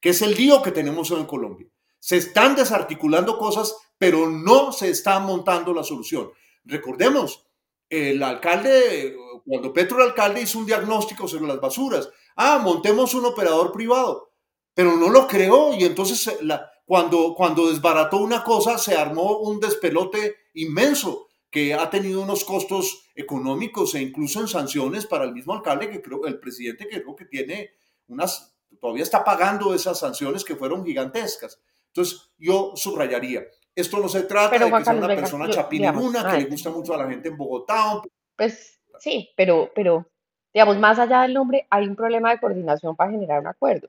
que 0.00 0.10
es 0.10 0.22
el 0.22 0.34
lío 0.34 0.62
que 0.62 0.72
tenemos 0.72 1.10
en 1.10 1.26
Colombia. 1.26 1.68
Se 1.98 2.16
están 2.16 2.54
desarticulando 2.54 3.38
cosas, 3.38 3.76
pero 3.98 4.28
no 4.28 4.72
se 4.72 4.90
está 4.90 5.18
montando 5.18 5.74
la 5.74 5.82
solución. 5.82 6.30
Recordemos, 6.64 7.46
el 7.88 8.22
alcalde, 8.22 9.16
cuando 9.44 9.72
Petro 9.72 9.98
el 9.98 10.10
alcalde 10.10 10.42
hizo 10.42 10.58
un 10.58 10.66
diagnóstico 10.66 11.26
sobre 11.26 11.46
las 11.46 11.60
basuras, 11.60 12.08
ah, 12.36 12.58
montemos 12.62 13.14
un 13.14 13.24
operador 13.24 13.72
privado, 13.72 14.32
pero 14.74 14.96
no 14.96 15.08
lo 15.08 15.26
creó 15.26 15.74
y 15.74 15.84
entonces 15.84 16.26
eh, 16.26 16.60
cuando, 16.84 17.34
cuando 17.34 17.68
desbarató 17.68 18.18
una 18.18 18.44
cosa 18.44 18.78
se 18.78 18.96
armó 18.96 19.38
un 19.38 19.58
despelote 19.58 20.36
inmenso 20.54 21.25
que 21.56 21.72
ha 21.72 21.88
tenido 21.88 22.20
unos 22.20 22.44
costos 22.44 23.08
económicos 23.14 23.94
e 23.94 24.02
incluso 24.02 24.40
en 24.40 24.46
sanciones 24.46 25.06
para 25.06 25.24
el 25.24 25.32
mismo 25.32 25.54
alcalde, 25.54 25.88
que 25.88 26.02
creo, 26.02 26.26
el 26.26 26.38
presidente 26.38 26.86
que 26.86 27.00
creo 27.00 27.16
que 27.16 27.24
tiene 27.24 27.70
unas, 28.08 28.54
todavía 28.78 29.02
está 29.02 29.24
pagando 29.24 29.72
esas 29.72 29.98
sanciones 29.98 30.44
que 30.44 30.54
fueron 30.54 30.84
gigantescas. 30.84 31.58
Entonces 31.86 32.30
yo 32.36 32.72
subrayaría, 32.76 33.46
esto 33.74 33.98
no 34.00 34.08
se 34.10 34.24
trata 34.24 34.58
de 34.58 34.70
que 34.70 34.84
sea 34.84 34.92
una 34.92 35.08
persona 35.08 35.48
chapinuna, 35.48 36.30
que 36.30 36.42
le 36.42 36.50
gusta 36.50 36.68
mucho 36.68 36.92
a 36.92 36.98
la 36.98 37.08
gente 37.08 37.30
en 37.30 37.38
Bogotá. 37.38 38.02
Pues 38.36 38.78
sí, 38.98 39.30
pero, 39.34 39.72
pero 39.74 40.06
Digamos, 40.52 40.78
más 40.78 40.98
allá 40.98 41.20
del 41.20 41.34
nombre, 41.34 41.66
hay 41.68 41.86
un 41.86 41.96
problema 41.96 42.30
de 42.30 42.38
coordinación 42.38 42.96
para 42.96 43.10
generar 43.10 43.40
un 43.40 43.46
acuerdo 43.46 43.88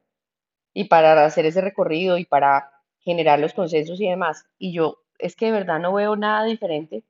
y 0.73 0.85
para 0.85 1.25
hacer 1.25 1.45
ese 1.45 1.61
recorrido 1.61 2.17
y 2.17 2.25
para 2.25 2.71
generar 2.99 3.39
los 3.39 3.53
consensos 3.53 4.01
y 4.01 4.09
demás. 4.09 4.45
Y 4.57 4.73
yo 4.73 4.97
es 5.17 5.37
que 5.37 5.45
de 5.45 5.53
verdad 5.53 5.79
no 5.79 5.93
veo 5.93 6.17
nada 6.17 6.43
diferente 6.43 7.05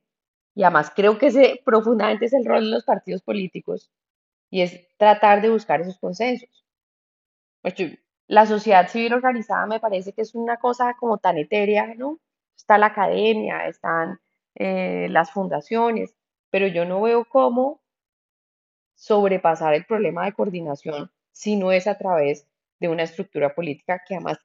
y 0.58 0.64
además 0.64 0.90
creo 0.90 1.18
que 1.18 1.28
ese 1.28 1.62
profundamente 1.64 2.24
es 2.24 2.32
el 2.32 2.44
rol 2.44 2.64
de 2.64 2.70
los 2.72 2.84
partidos 2.84 3.22
políticos 3.22 3.92
y 4.50 4.62
es 4.62 4.88
tratar 4.96 5.40
de 5.40 5.50
buscar 5.50 5.80
esos 5.80 6.00
consensos. 6.00 6.66
Pues 7.62 7.76
la 8.26 8.44
sociedad 8.44 8.88
civil 8.88 9.12
organizada 9.12 9.66
me 9.66 9.78
parece 9.78 10.12
que 10.12 10.22
es 10.22 10.34
una 10.34 10.56
cosa 10.56 10.96
como 10.98 11.18
tan 11.18 11.38
etérea, 11.38 11.94
¿no? 11.94 12.18
Está 12.56 12.76
la 12.76 12.86
academia, 12.86 13.68
están 13.68 14.18
eh, 14.56 15.06
las 15.10 15.30
fundaciones, 15.30 16.16
pero 16.50 16.66
yo 16.66 16.84
no 16.84 17.02
veo 17.02 17.24
cómo 17.24 17.80
sobrepasar 18.96 19.74
el 19.74 19.86
problema 19.86 20.24
de 20.24 20.32
coordinación 20.32 21.12
si 21.30 21.54
no 21.54 21.70
es 21.70 21.86
a 21.86 21.98
través 21.98 22.48
de 22.80 22.88
una 22.88 23.04
estructura 23.04 23.54
política 23.54 24.02
que 24.04 24.16
además, 24.16 24.38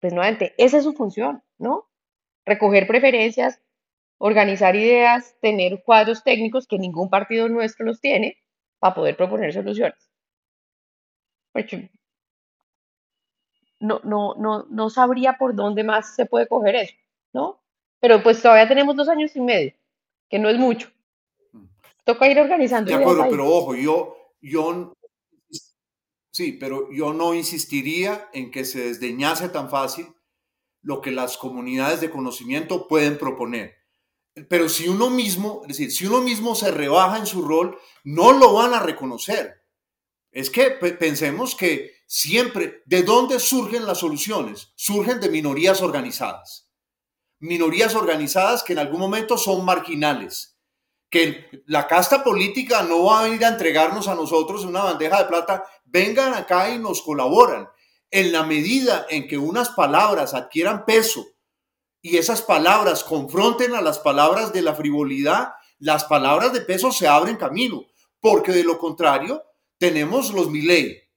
pues 0.00 0.12
nuevamente, 0.12 0.54
esa 0.58 0.76
es 0.76 0.84
su 0.84 0.92
función, 0.92 1.42
¿no? 1.56 1.88
Recoger 2.44 2.86
preferencias, 2.86 3.62
organizar 4.18 4.76
ideas, 4.76 5.36
tener 5.40 5.82
cuadros 5.84 6.22
técnicos 6.22 6.66
que 6.66 6.78
ningún 6.78 7.10
partido 7.10 7.48
nuestro 7.48 7.84
los 7.84 8.00
tiene 8.00 8.38
para 8.78 8.94
poder 8.94 9.16
proponer 9.16 9.52
soluciones. 9.52 10.10
No, 13.80 14.00
no, 14.04 14.34
no, 14.34 14.66
no 14.70 14.90
sabría 14.90 15.36
por 15.38 15.54
dónde 15.54 15.84
más 15.84 16.14
se 16.14 16.26
puede 16.26 16.48
coger 16.48 16.76
eso, 16.76 16.94
¿no? 17.32 17.62
Pero 18.00 18.22
pues 18.22 18.40
todavía 18.40 18.68
tenemos 18.68 18.96
dos 18.96 19.08
años 19.08 19.34
y 19.36 19.40
medio, 19.40 19.72
que 20.28 20.38
no 20.38 20.48
es 20.48 20.58
mucho. 20.58 20.90
Toca 22.04 22.28
ir 22.28 22.38
organizando. 22.38 22.90
De 22.90 22.96
acuerdo, 22.96 23.26
pero 23.28 23.48
ojo, 23.48 23.74
yo, 23.74 24.16
yo, 24.40 24.94
sí, 26.30 26.52
pero 26.52 26.90
yo 26.92 27.12
no 27.12 27.34
insistiría 27.34 28.28
en 28.32 28.50
que 28.50 28.64
se 28.64 28.80
desdeñase 28.80 29.48
tan 29.48 29.68
fácil 29.68 30.06
lo 30.82 31.00
que 31.00 31.10
las 31.10 31.36
comunidades 31.36 32.00
de 32.00 32.10
conocimiento 32.10 32.86
pueden 32.86 33.18
proponer. 33.18 33.85
Pero 34.48 34.68
si 34.68 34.88
uno 34.88 35.10
mismo, 35.10 35.62
decir, 35.66 35.90
si 35.90 36.06
uno 36.06 36.20
mismo 36.20 36.54
se 36.54 36.70
rebaja 36.70 37.18
en 37.18 37.26
su 37.26 37.42
rol, 37.42 37.78
no 38.04 38.32
lo 38.32 38.52
van 38.52 38.74
a 38.74 38.80
reconocer. 38.80 39.62
Es 40.30 40.50
que 40.50 40.70
pensemos 40.70 41.54
que 41.54 41.92
siempre, 42.06 42.82
¿de 42.84 43.02
dónde 43.02 43.40
surgen 43.40 43.86
las 43.86 43.98
soluciones? 43.98 44.72
Surgen 44.76 45.20
de 45.20 45.30
minorías 45.30 45.80
organizadas. 45.80 46.68
Minorías 47.38 47.94
organizadas 47.94 48.62
que 48.62 48.74
en 48.74 48.80
algún 48.80 49.00
momento 49.00 49.38
son 49.38 49.64
marginales 49.64 50.56
que 51.10 51.62
la 51.66 51.86
casta 51.86 52.22
política 52.24 52.82
no 52.82 53.04
va 53.04 53.20
a 53.20 53.22
venir 53.24 53.44
a 53.44 53.48
entregarnos 53.48 54.08
a 54.08 54.14
nosotros 54.14 54.64
una 54.64 54.82
bandeja 54.82 55.22
de 55.22 55.28
plata, 55.28 55.64
vengan 55.84 56.34
acá 56.34 56.70
y 56.70 56.78
nos 56.78 57.02
colaboran. 57.02 57.68
En 58.10 58.32
la 58.32 58.44
medida 58.44 59.06
en 59.08 59.26
que 59.26 59.38
unas 59.38 59.70
palabras 59.70 60.34
adquieran 60.34 60.84
peso 60.84 61.26
y 62.10 62.16
esas 62.16 62.42
palabras 62.42 63.04
confronten 63.04 63.74
a 63.74 63.80
las 63.80 63.98
palabras 63.98 64.52
de 64.52 64.62
la 64.62 64.74
frivolidad, 64.74 65.54
las 65.78 66.04
palabras 66.04 66.52
de 66.52 66.60
peso 66.60 66.92
se 66.92 67.06
abren 67.06 67.36
camino, 67.36 67.84
porque 68.20 68.52
de 68.52 68.64
lo 68.64 68.78
contrario 68.78 69.42
tenemos 69.78 70.32
los. 70.32 70.50
De 70.52 71.08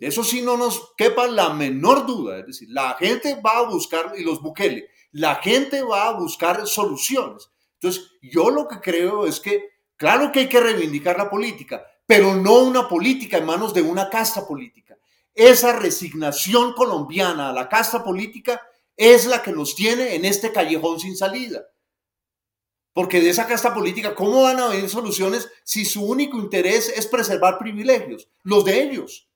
eso 0.00 0.24
sí 0.24 0.42
no 0.42 0.56
nos 0.56 0.94
quepa 0.96 1.26
la 1.26 1.50
menor 1.50 2.06
duda, 2.06 2.38
es 2.38 2.46
decir, 2.46 2.68
la 2.70 2.94
gente 2.94 3.40
va 3.40 3.58
a 3.58 3.68
buscar, 3.68 4.12
y 4.16 4.24
los 4.24 4.40
Bukele, 4.40 4.88
la 5.12 5.36
gente 5.36 5.82
va 5.82 6.08
a 6.08 6.12
buscar 6.12 6.66
soluciones 6.66 7.50
entonces, 7.84 8.12
yo 8.22 8.48
lo 8.48 8.66
que 8.66 8.80
creo 8.80 9.26
es 9.26 9.40
que, 9.40 9.68
claro 9.96 10.32
que 10.32 10.40
hay 10.40 10.48
que 10.48 10.58
reivindicar 10.58 11.18
la 11.18 11.28
política, 11.28 11.84
pero 12.06 12.34
no 12.34 12.60
una 12.60 12.88
política 12.88 13.36
en 13.36 13.44
manos 13.44 13.74
de 13.74 13.82
una 13.82 14.08
casta 14.08 14.46
política. 14.46 14.96
Esa 15.34 15.78
resignación 15.78 16.72
colombiana 16.72 17.50
a 17.50 17.52
la 17.52 17.68
casta 17.68 18.02
política 18.02 18.58
es 18.96 19.26
la 19.26 19.42
que 19.42 19.52
nos 19.52 19.74
tiene 19.74 20.14
en 20.14 20.24
este 20.24 20.52
callejón 20.52 21.00
sin 21.00 21.16
salida. 21.16 21.64
Porque 22.92 23.20
de 23.20 23.30
esa 23.30 23.46
casta 23.46 23.74
política, 23.74 24.14
¿cómo 24.14 24.42
van 24.42 24.60
a 24.60 24.68
venir 24.68 24.88
soluciones 24.88 25.48
si 25.64 25.84
su 25.84 26.04
único 26.04 26.38
interés 26.38 26.88
es 26.88 27.06
preservar 27.06 27.58
privilegios, 27.58 28.28
los 28.42 28.64
de 28.64 28.82
ellos, 28.82 29.28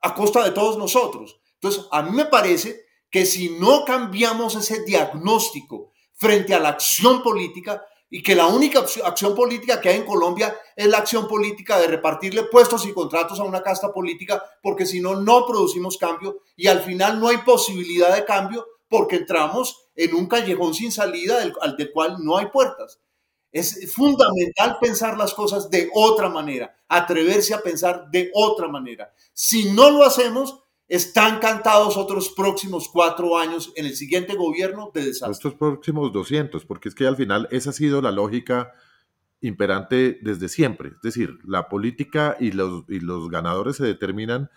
a 0.00 0.14
costa 0.14 0.44
de 0.44 0.52
todos 0.52 0.78
nosotros? 0.78 1.40
Entonces, 1.54 1.86
a 1.90 2.02
mí 2.02 2.12
me 2.12 2.26
parece 2.26 2.84
que 3.10 3.26
si 3.26 3.50
no 3.58 3.84
cambiamos 3.84 4.54
ese 4.54 4.84
diagnóstico 4.84 5.90
frente 6.14 6.54
a 6.54 6.60
la 6.60 6.68
acción 6.68 7.22
política, 7.22 7.84
y 8.12 8.22
que 8.24 8.34
la 8.34 8.48
única 8.48 8.80
acción 9.04 9.36
política 9.36 9.80
que 9.80 9.88
hay 9.88 9.98
en 9.98 10.04
Colombia 10.04 10.54
es 10.74 10.88
la 10.88 10.98
acción 10.98 11.28
política 11.28 11.78
de 11.78 11.86
repartirle 11.86 12.42
puestos 12.42 12.84
y 12.84 12.92
contratos 12.92 13.38
a 13.38 13.44
una 13.44 13.62
casta 13.62 13.92
política, 13.92 14.42
porque 14.60 14.84
si 14.84 15.00
no, 15.00 15.14
no 15.14 15.46
producimos 15.46 15.96
cambio 15.96 16.42
y 16.56 16.66
al 16.66 16.80
final 16.80 17.20
no 17.20 17.28
hay 17.28 17.38
posibilidad 17.38 18.14
de 18.14 18.24
cambio 18.24 18.66
porque 18.90 19.16
entramos 19.16 19.88
en 19.94 20.14
un 20.14 20.26
callejón 20.26 20.74
sin 20.74 20.92
salida 20.92 21.38
del, 21.38 21.54
del 21.78 21.92
cual 21.92 22.16
no 22.20 22.36
hay 22.36 22.46
puertas. 22.46 23.00
Es 23.52 23.92
fundamental 23.94 24.78
pensar 24.80 25.16
las 25.16 25.32
cosas 25.32 25.70
de 25.70 25.88
otra 25.94 26.28
manera, 26.28 26.76
atreverse 26.88 27.54
a 27.54 27.62
pensar 27.62 28.10
de 28.10 28.30
otra 28.34 28.68
manera. 28.68 29.12
Si 29.32 29.72
no 29.72 29.90
lo 29.90 30.04
hacemos, 30.04 30.60
están 30.88 31.38
cantados 31.38 31.96
otros 31.96 32.30
próximos 32.30 32.88
cuatro 32.88 33.38
años 33.38 33.72
en 33.76 33.86
el 33.86 33.94
siguiente 33.94 34.34
gobierno 34.34 34.90
de 34.92 35.04
desastre. 35.04 35.32
Estos 35.32 35.54
próximos 35.54 36.12
200, 36.12 36.64
porque 36.64 36.88
es 36.88 36.94
que 36.94 37.06
al 37.06 37.16
final 37.16 37.48
esa 37.52 37.70
ha 37.70 37.72
sido 37.72 38.02
la 38.02 38.10
lógica 38.10 38.72
imperante 39.40 40.18
desde 40.20 40.48
siempre. 40.48 40.90
Es 40.90 41.02
decir, 41.02 41.38
la 41.44 41.68
política 41.68 42.36
y 42.40 42.50
los, 42.50 42.84
y 42.88 42.98
los 42.98 43.30
ganadores 43.30 43.76
se 43.76 43.84
determinan 43.84 44.50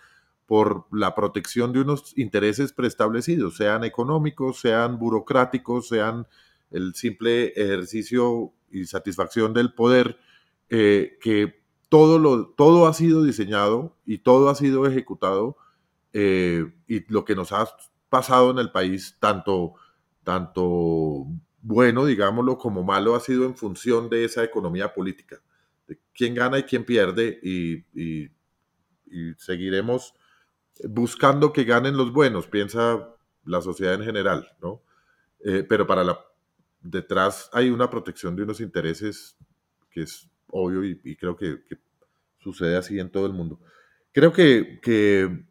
por 0.46 0.86
la 0.92 1.14
protección 1.14 1.72
de 1.72 1.80
unos 1.80 2.16
intereses 2.16 2.72
preestablecidos, 2.72 3.56
sean 3.56 3.84
económicos, 3.84 4.60
sean 4.60 4.98
burocráticos, 4.98 5.88
sean 5.88 6.26
el 6.70 6.94
simple 6.94 7.48
ejercicio 7.56 8.52
y 8.70 8.84
satisfacción 8.84 9.54
del 9.54 9.72
poder, 9.72 10.18
eh, 10.68 11.18
que 11.20 11.62
todo, 11.88 12.18
lo, 12.18 12.48
todo 12.48 12.86
ha 12.86 12.94
sido 12.94 13.22
diseñado 13.22 13.96
y 14.04 14.18
todo 14.18 14.48
ha 14.48 14.54
sido 14.54 14.86
ejecutado 14.86 15.56
eh, 16.12 16.72
y 16.86 17.12
lo 17.12 17.24
que 17.24 17.34
nos 17.34 17.52
ha 17.52 17.68
pasado 18.08 18.50
en 18.50 18.58
el 18.58 18.70
país, 18.70 19.16
tanto, 19.20 19.74
tanto 20.22 21.26
bueno, 21.66 22.04
digámoslo, 22.04 22.58
como 22.58 22.82
malo, 22.82 23.14
ha 23.14 23.20
sido 23.20 23.46
en 23.46 23.56
función 23.56 24.10
de 24.10 24.24
esa 24.24 24.44
economía 24.44 24.92
política, 24.92 25.40
de 25.88 25.98
quién 26.12 26.34
gana 26.34 26.58
y 26.58 26.64
quién 26.64 26.84
pierde, 26.84 27.40
y, 27.42 27.84
seguiremos 29.38 30.14
buscando 30.82 31.52
que 31.52 31.64
ganen 31.64 31.96
los 31.96 32.12
buenos, 32.12 32.46
piensa 32.46 33.08
la 33.44 33.60
sociedad 33.60 33.94
en 33.94 34.04
general, 34.04 34.48
¿no? 34.60 34.82
Eh, 35.40 35.64
pero 35.68 35.86
para 35.86 36.04
la 36.04 36.18
detrás 36.80 37.48
hay 37.52 37.70
una 37.70 37.88
protección 37.88 38.36
de 38.36 38.42
unos 38.42 38.60
intereses 38.60 39.36
que 39.90 40.02
es 40.02 40.28
obvio 40.48 40.84
y, 40.84 41.16
creo 41.16 41.36
que, 41.36 41.58
sucede 42.38 42.76
así 42.76 42.98
en 42.98 43.10
todo 43.10 43.26
el 43.26 43.32
mundo. 43.32 43.58
Creo 44.12 44.32
que, 44.32 44.78
que 44.82 45.46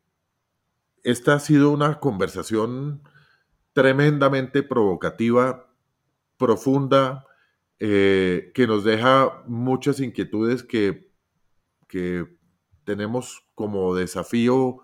esta 1.04 1.34
ha 1.34 1.40
sido 1.40 1.72
una 1.72 2.00
conversación 2.00 3.02
tremendamente 3.74 4.62
provocativa, 4.62 5.74
profunda, 6.38 7.26
eh, 7.80 8.52
que 8.54 8.68
nos 8.68 8.84
deja 8.84 9.44
muchas 9.48 10.00
inquietudes 10.00 10.64
que, 10.64 11.12
que, 11.88 12.28
tenemos 12.86 13.46
como 13.56 13.96
desafío 13.96 14.83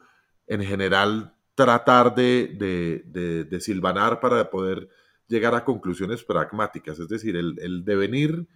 en 0.49 0.61
general 0.63 1.33
tratar 1.55 2.13
de, 2.15 3.05
de, 3.49 3.61
silvanar 3.61 4.19
para 4.19 4.49
poder 4.49 4.89
llegar 5.27 5.55
a 5.55 5.63
conclusiones 5.63 6.23
pragmáticas. 6.23 6.99
Es 6.99 7.07
decir, 7.07 7.37
el, 7.37 7.57
el 7.61 7.85
devenir 7.85 8.47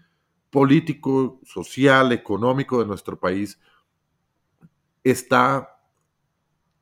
político, 0.50 1.39
social, 1.46 2.12
económico 2.12 2.80
de 2.80 2.86
nuestro 2.86 3.18
país 3.18 3.60
está 5.04 5.70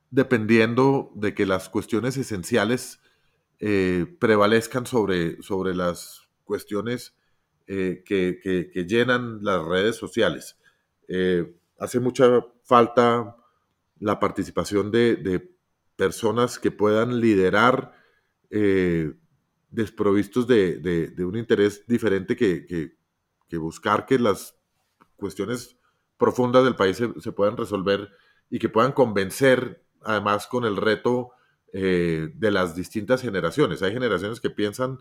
dependiendo 0.09 1.12
de 1.16 1.34
que 1.34 1.45
las 1.45 1.70
cuestiones 1.70 2.18
esenciales 2.18 2.99
eh, 3.59 4.05
prevalezcan 4.20 4.86
sobre, 4.88 5.41
sobre 5.43 5.76
las 5.76 6.28
cuestiones 6.43 7.16
eh, 7.68 8.03
que, 8.05 8.72
llenan 8.88 9.43
las 9.43 9.64
redes 9.64 9.95
sociales. 9.95 10.57
Eh, 11.07 11.55
hace 11.80 11.99
mucha 11.99 12.43
falta 12.64 13.38
la 14.01 14.19
participación 14.19 14.91
de, 14.91 15.55
personas 15.95 16.59
que 16.59 16.71
puedan 16.71 17.21
liderar 17.21 17.93
desprovistos 19.69 20.45
de, 20.47 21.13
un 21.19 21.37
interés 21.37 21.85
diferente 21.87 22.35
que, 22.35 22.97
buscar 23.53 24.05
que 24.05 24.19
las 24.19 24.57
cuestiones 25.15 25.77
profundas 26.17 26.63
del 26.63 26.75
país 26.75 26.97
se 26.97 27.31
puedan 27.31 27.55
resolver 27.55 28.09
y 28.49 28.59
que 28.59 28.69
puedan 28.69 28.91
convencer 28.91 29.83
además 30.03 30.47
con 30.47 30.65
el 30.65 30.77
reto 30.77 31.31
eh, 31.73 32.31
de 32.35 32.51
las 32.51 32.75
distintas 32.75 33.21
generaciones. 33.21 33.81
Hay 33.81 33.93
generaciones 33.93 34.41
que 34.41 34.49
piensan 34.49 34.99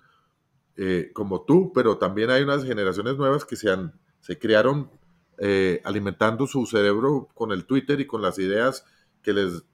eh, 0.76 1.10
como 1.12 1.44
tú, 1.44 1.72
pero 1.74 1.98
también 1.98 2.30
hay 2.30 2.42
unas 2.42 2.64
generaciones 2.64 3.16
nuevas 3.16 3.44
que 3.44 3.56
se, 3.56 3.70
han, 3.70 3.98
se 4.20 4.38
crearon 4.38 4.90
eh, 5.40 5.80
alimentando 5.84 6.46
su 6.46 6.66
cerebro 6.66 7.28
con 7.34 7.50
el 7.50 7.66
Twitter 7.66 8.00
y 8.00 8.06
con 8.06 8.22
las 8.22 8.38
ideas 8.38 8.84
que 9.22 9.32
les, 9.32 9.64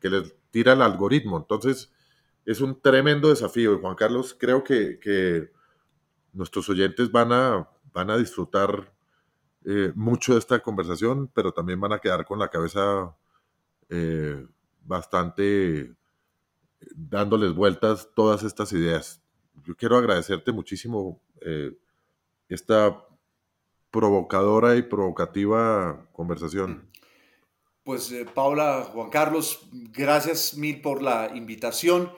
que 0.00 0.08
les 0.08 0.34
tira 0.50 0.72
el 0.72 0.80
algoritmo. 0.80 1.36
Entonces, 1.36 1.92
es 2.46 2.62
un 2.62 2.80
tremendo 2.80 3.28
desafío. 3.28 3.74
Y 3.74 3.80
Juan 3.80 3.94
Carlos, 3.94 4.34
creo 4.38 4.64
que, 4.64 5.50
nuestros 6.32 6.68
oyentes 6.70 7.10
van 7.10 7.32
a, 7.32 7.68
van 7.92 8.10
a 8.10 8.16
disfrutar 8.16 8.94
mucho 9.94 10.32
de 10.32 10.38
esta 10.38 10.60
conversación, 10.60 11.30
pero 11.34 11.52
también 11.52 11.78
van 11.78 11.92
a 11.92 11.98
quedar 11.98 12.24
con 12.24 12.38
la 12.38 12.48
cabeza 12.48 13.14
bastante 14.88 15.80
eh, 15.80 15.94
dándoles 16.94 17.54
vueltas 17.54 18.10
todas 18.16 18.42
estas 18.42 18.72
ideas. 18.72 19.22
Yo 19.64 19.76
quiero 19.76 19.96
agradecerte 19.96 20.50
muchísimo 20.50 21.20
eh, 21.42 21.76
esta 22.48 23.04
provocadora 23.90 24.76
y 24.76 24.82
provocativa 24.82 26.08
conversación. 26.12 26.90
Pues 27.82 28.12
eh, 28.12 28.26
Paula, 28.26 28.88
Juan 28.92 29.10
Carlos, 29.10 29.68
gracias 29.72 30.56
mil 30.56 30.80
por 30.80 31.02
la 31.02 31.30
invitación 31.34 32.12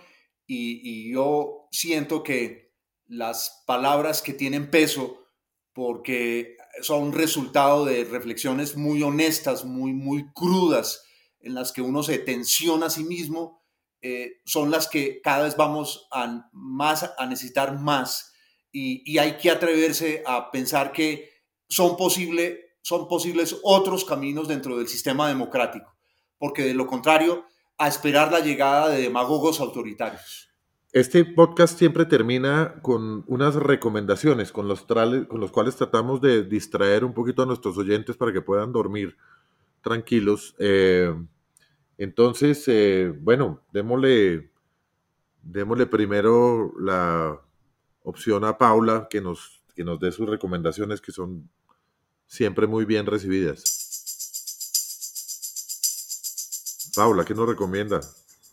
y, 0.46 0.80
y, 0.82 1.12
yo 1.12 1.68
siento 1.70 2.24
que 2.24 2.74
las 3.06 3.62
palabras 3.66 4.20
que 4.20 4.32
tienen 4.32 4.70
peso, 4.70 5.28
porque 5.72 6.56
son 6.82 7.12
resultado 7.12 7.84
de 7.84 8.04
reflexiones 8.04 8.76
muy 8.76 9.02
honestas, 9.02 9.64
muy, 9.64 9.92
muy 9.92 10.32
crudas, 10.32 11.04
en 11.38 11.54
las 11.54 11.72
que 11.72 11.82
uno 11.82 12.02
se 12.02 12.18
tensiona 12.18 12.86
a 12.86 12.90
sí 12.90 13.04
mismo, 13.04 13.60
eh, 14.02 14.40
son 14.44 14.70
las 14.70 14.88
que 14.88 15.20
cada 15.20 15.44
vez 15.44 15.56
vamos 15.56 16.08
a, 16.10 16.48
más, 16.52 17.12
a 17.18 17.26
necesitar 17.26 17.78
más 17.78 18.32
y, 18.72 19.18
hay 19.18 19.36
que 19.36 19.50
atreverse 19.50 20.22
a 20.26 20.50
pensar 20.50 20.92
que 20.92 21.28
son, 21.70 21.96
posible, 21.96 22.74
son 22.82 23.08
posibles 23.08 23.56
otros 23.62 24.04
caminos 24.04 24.48
dentro 24.48 24.76
del 24.76 24.88
sistema 24.88 25.28
democrático, 25.28 25.96
porque 26.38 26.62
de 26.62 26.74
lo 26.74 26.86
contrario, 26.86 27.44
a 27.78 27.88
esperar 27.88 28.30
la 28.30 28.40
llegada 28.40 28.90
de 28.90 29.00
demagogos 29.00 29.60
autoritarios. 29.60 30.50
Este 30.92 31.24
podcast 31.24 31.78
siempre 31.78 32.04
termina 32.04 32.80
con 32.82 33.24
unas 33.28 33.54
recomendaciones 33.54 34.50
con 34.50 34.66
los, 34.66 34.82
con 34.82 35.40
los 35.40 35.52
cuales 35.52 35.76
tratamos 35.76 36.20
de 36.20 36.42
distraer 36.42 37.04
un 37.04 37.14
poquito 37.14 37.42
a 37.42 37.46
nuestros 37.46 37.78
oyentes 37.78 38.16
para 38.16 38.32
que 38.32 38.42
puedan 38.42 38.72
dormir 38.72 39.16
tranquilos. 39.82 40.56
Eh, 40.58 41.14
entonces, 41.96 42.64
eh, 42.66 43.14
bueno, 43.20 43.62
démosle, 43.72 44.50
démosle 45.42 45.86
primero 45.86 46.72
la 46.80 47.40
opción 48.02 48.44
a 48.44 48.58
Paula 48.58 49.06
que 49.08 49.20
nos, 49.20 49.62
que 49.76 49.84
nos 49.84 50.00
dé 50.00 50.10
sus 50.10 50.28
recomendaciones 50.28 51.00
que 51.00 51.12
son 51.12 51.48
siempre 52.30 52.66
muy 52.66 52.84
bien 52.84 53.06
recibidas. 53.06 53.64
Paula, 56.94 57.24
¿qué 57.24 57.34
nos 57.34 57.48
recomienda? 57.48 58.00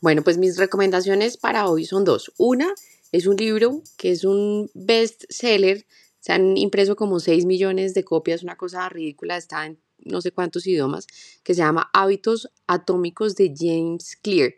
Bueno, 0.02 0.24
pues 0.24 0.38
mis 0.38 0.58
recomendaciones 0.58 1.38
para 1.38 1.68
hoy 1.68 1.86
son 1.86 2.04
dos. 2.04 2.34
Una 2.38 2.74
es 3.12 3.28
un 3.28 3.38
libro 3.38 3.82
que 3.98 4.12
es 4.12 4.24
un 4.26 4.70
best 4.74 5.24
seller. 5.30 5.86
Se 6.20 6.34
han 6.34 6.58
impreso 6.58 6.96
como 6.96 7.20
6 7.20 7.46
millones 7.46 7.94
de 7.94 8.04
copias, 8.04 8.44
una 8.44 8.58
cosa 8.58 8.90
ridícula. 8.90 9.38
Está 9.38 9.66
en 9.66 9.80
no 10.04 10.22
sé 10.22 10.32
cuántos 10.32 10.68
idiomas, 10.68 11.08
que 11.44 11.54
se 11.54 11.60
llama 11.60 11.90
Hábitos 11.94 12.50
Atómicos 12.68 13.36
de 13.36 13.54
James 13.56 14.18
Clear. 14.22 14.54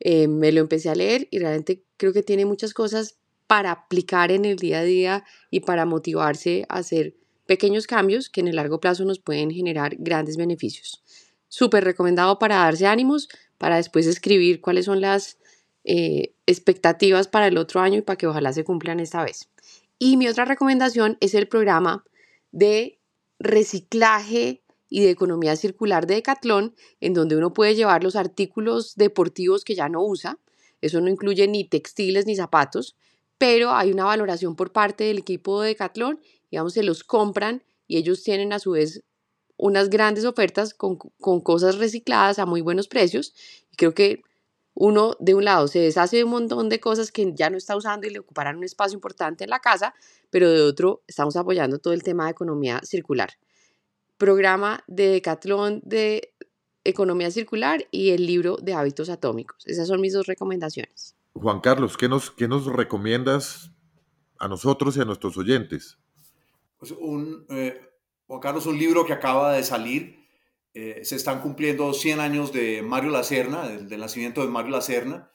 Eh, 0.00 0.28
me 0.28 0.52
lo 0.52 0.60
empecé 0.60 0.88
a 0.88 0.94
leer 0.94 1.28
y 1.30 1.38
realmente 1.38 1.84
creo 1.96 2.12
que 2.12 2.22
tiene 2.22 2.44
muchas 2.46 2.72
cosas 2.72 3.16
para 3.46 3.72
aplicar 3.72 4.30
en 4.30 4.44
el 4.44 4.56
día 4.56 4.80
a 4.80 4.84
día 4.84 5.24
y 5.50 5.60
para 5.60 5.84
motivarse 5.84 6.64
a 6.68 6.78
hacer 6.78 7.16
pequeños 7.50 7.88
cambios 7.88 8.30
que 8.30 8.42
en 8.42 8.46
el 8.46 8.54
largo 8.54 8.78
plazo 8.78 9.04
nos 9.04 9.18
pueden 9.18 9.50
generar 9.50 9.96
grandes 9.98 10.36
beneficios. 10.36 11.02
Súper 11.48 11.82
recomendado 11.82 12.38
para 12.38 12.58
darse 12.58 12.86
ánimos, 12.86 13.28
para 13.58 13.74
después 13.74 14.06
escribir 14.06 14.60
cuáles 14.60 14.84
son 14.84 15.00
las 15.00 15.36
eh, 15.82 16.32
expectativas 16.46 17.26
para 17.26 17.48
el 17.48 17.58
otro 17.58 17.80
año 17.80 17.98
y 17.98 18.02
para 18.02 18.16
que 18.16 18.28
ojalá 18.28 18.52
se 18.52 18.62
cumplan 18.62 19.00
esta 19.00 19.24
vez. 19.24 19.48
Y 19.98 20.16
mi 20.16 20.28
otra 20.28 20.44
recomendación 20.44 21.18
es 21.18 21.34
el 21.34 21.48
programa 21.48 22.04
de 22.52 23.00
reciclaje 23.40 24.62
y 24.88 25.00
de 25.00 25.10
economía 25.10 25.56
circular 25.56 26.06
de 26.06 26.14
Decathlon, 26.14 26.76
en 27.00 27.14
donde 27.14 27.36
uno 27.36 27.52
puede 27.52 27.74
llevar 27.74 28.04
los 28.04 28.14
artículos 28.14 28.94
deportivos 28.94 29.64
que 29.64 29.74
ya 29.74 29.88
no 29.88 30.04
usa. 30.04 30.38
Eso 30.82 31.00
no 31.00 31.08
incluye 31.08 31.48
ni 31.48 31.64
textiles 31.64 32.26
ni 32.26 32.36
zapatos, 32.36 32.94
pero 33.38 33.72
hay 33.72 33.90
una 33.90 34.04
valoración 34.04 34.54
por 34.54 34.70
parte 34.70 35.02
del 35.02 35.18
equipo 35.18 35.62
de 35.62 35.70
Decathlon, 35.70 36.20
digamos, 36.50 36.72
se 36.74 36.82
los 36.82 37.04
compran 37.04 37.62
y 37.86 37.96
ellos 37.96 38.22
tienen 38.22 38.52
a 38.52 38.58
su 38.58 38.72
vez 38.72 39.02
unas 39.56 39.90
grandes 39.90 40.24
ofertas 40.24 40.74
con, 40.74 40.96
con 40.96 41.40
cosas 41.40 41.76
recicladas 41.78 42.38
a 42.38 42.46
muy 42.46 42.60
buenos 42.60 42.88
precios. 42.88 43.34
Y 43.70 43.76
creo 43.76 43.94
que 43.94 44.22
uno, 44.74 45.14
de 45.20 45.34
un 45.34 45.44
lado, 45.44 45.68
se 45.68 45.80
deshace 45.80 46.16
de 46.16 46.24
un 46.24 46.30
montón 46.30 46.68
de 46.68 46.80
cosas 46.80 47.12
que 47.12 47.32
ya 47.34 47.50
no 47.50 47.58
está 47.58 47.76
usando 47.76 48.06
y 48.06 48.10
le 48.10 48.20
ocuparán 48.20 48.56
un 48.56 48.64
espacio 48.64 48.94
importante 48.96 49.44
en 49.44 49.50
la 49.50 49.58
casa, 49.58 49.94
pero 50.30 50.50
de 50.50 50.62
otro, 50.62 51.02
estamos 51.06 51.36
apoyando 51.36 51.78
todo 51.78 51.92
el 51.92 52.02
tema 52.02 52.24
de 52.24 52.30
economía 52.30 52.80
circular. 52.82 53.30
Programa 54.16 54.82
de 54.86 55.08
Decathlon 55.08 55.80
de 55.84 56.34
economía 56.84 57.30
circular 57.30 57.86
y 57.90 58.10
el 58.10 58.26
libro 58.26 58.56
de 58.56 58.72
hábitos 58.72 59.10
atómicos. 59.10 59.66
Esas 59.66 59.88
son 59.88 60.00
mis 60.00 60.14
dos 60.14 60.26
recomendaciones. 60.26 61.14
Juan 61.34 61.60
Carlos, 61.60 61.96
¿qué 61.96 62.08
nos, 62.08 62.30
qué 62.30 62.48
nos 62.48 62.66
recomiendas 62.66 63.70
a 64.38 64.48
nosotros 64.48 64.96
y 64.96 65.00
a 65.00 65.04
nuestros 65.04 65.36
oyentes? 65.36 65.98
Pues 66.80 66.92
un, 66.92 67.44
eh, 67.50 67.78
Juan 68.26 68.40
Carlos, 68.40 68.64
un 68.64 68.78
libro 68.78 69.04
que 69.04 69.12
acaba 69.12 69.52
de 69.52 69.62
salir. 69.62 70.18
Eh, 70.72 71.00
se 71.04 71.16
están 71.16 71.42
cumpliendo 71.42 71.92
100 71.92 72.20
años 72.20 72.52
de 72.54 72.80
Mario 72.80 73.10
Lacerna, 73.10 73.68
del, 73.68 74.00
nacimiento 74.00 74.40
de 74.40 74.48
Mario 74.48 74.70
Lacerna, 74.70 75.30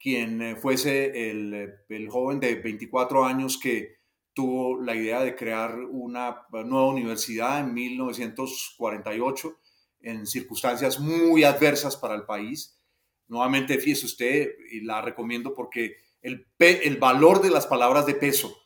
quien 0.00 0.42
eh, 0.42 0.56
fuese 0.56 1.30
el, 1.30 1.72
el, 1.88 2.08
joven 2.08 2.40
de 2.40 2.56
24 2.56 3.24
años 3.24 3.58
que 3.62 3.98
tuvo 4.34 4.80
la 4.80 4.96
idea 4.96 5.22
de 5.22 5.36
crear 5.36 5.78
una 5.78 6.46
nueva 6.50 6.88
universidad 6.88 7.60
en 7.60 7.74
1948 7.74 9.56
en 10.00 10.26
circunstancias 10.26 10.98
muy 10.98 11.44
adversas 11.44 11.96
para 11.96 12.16
el 12.16 12.24
país. 12.24 12.80
Nuevamente, 13.28 13.78
fíjese 13.78 14.06
usted, 14.06 14.48
y 14.72 14.80
la 14.80 15.00
recomiendo 15.00 15.54
porque 15.54 15.96
el, 16.22 16.46
el 16.58 16.96
valor 16.96 17.40
de 17.40 17.50
las 17.50 17.68
palabras 17.68 18.04
de 18.06 18.14
peso, 18.14 18.56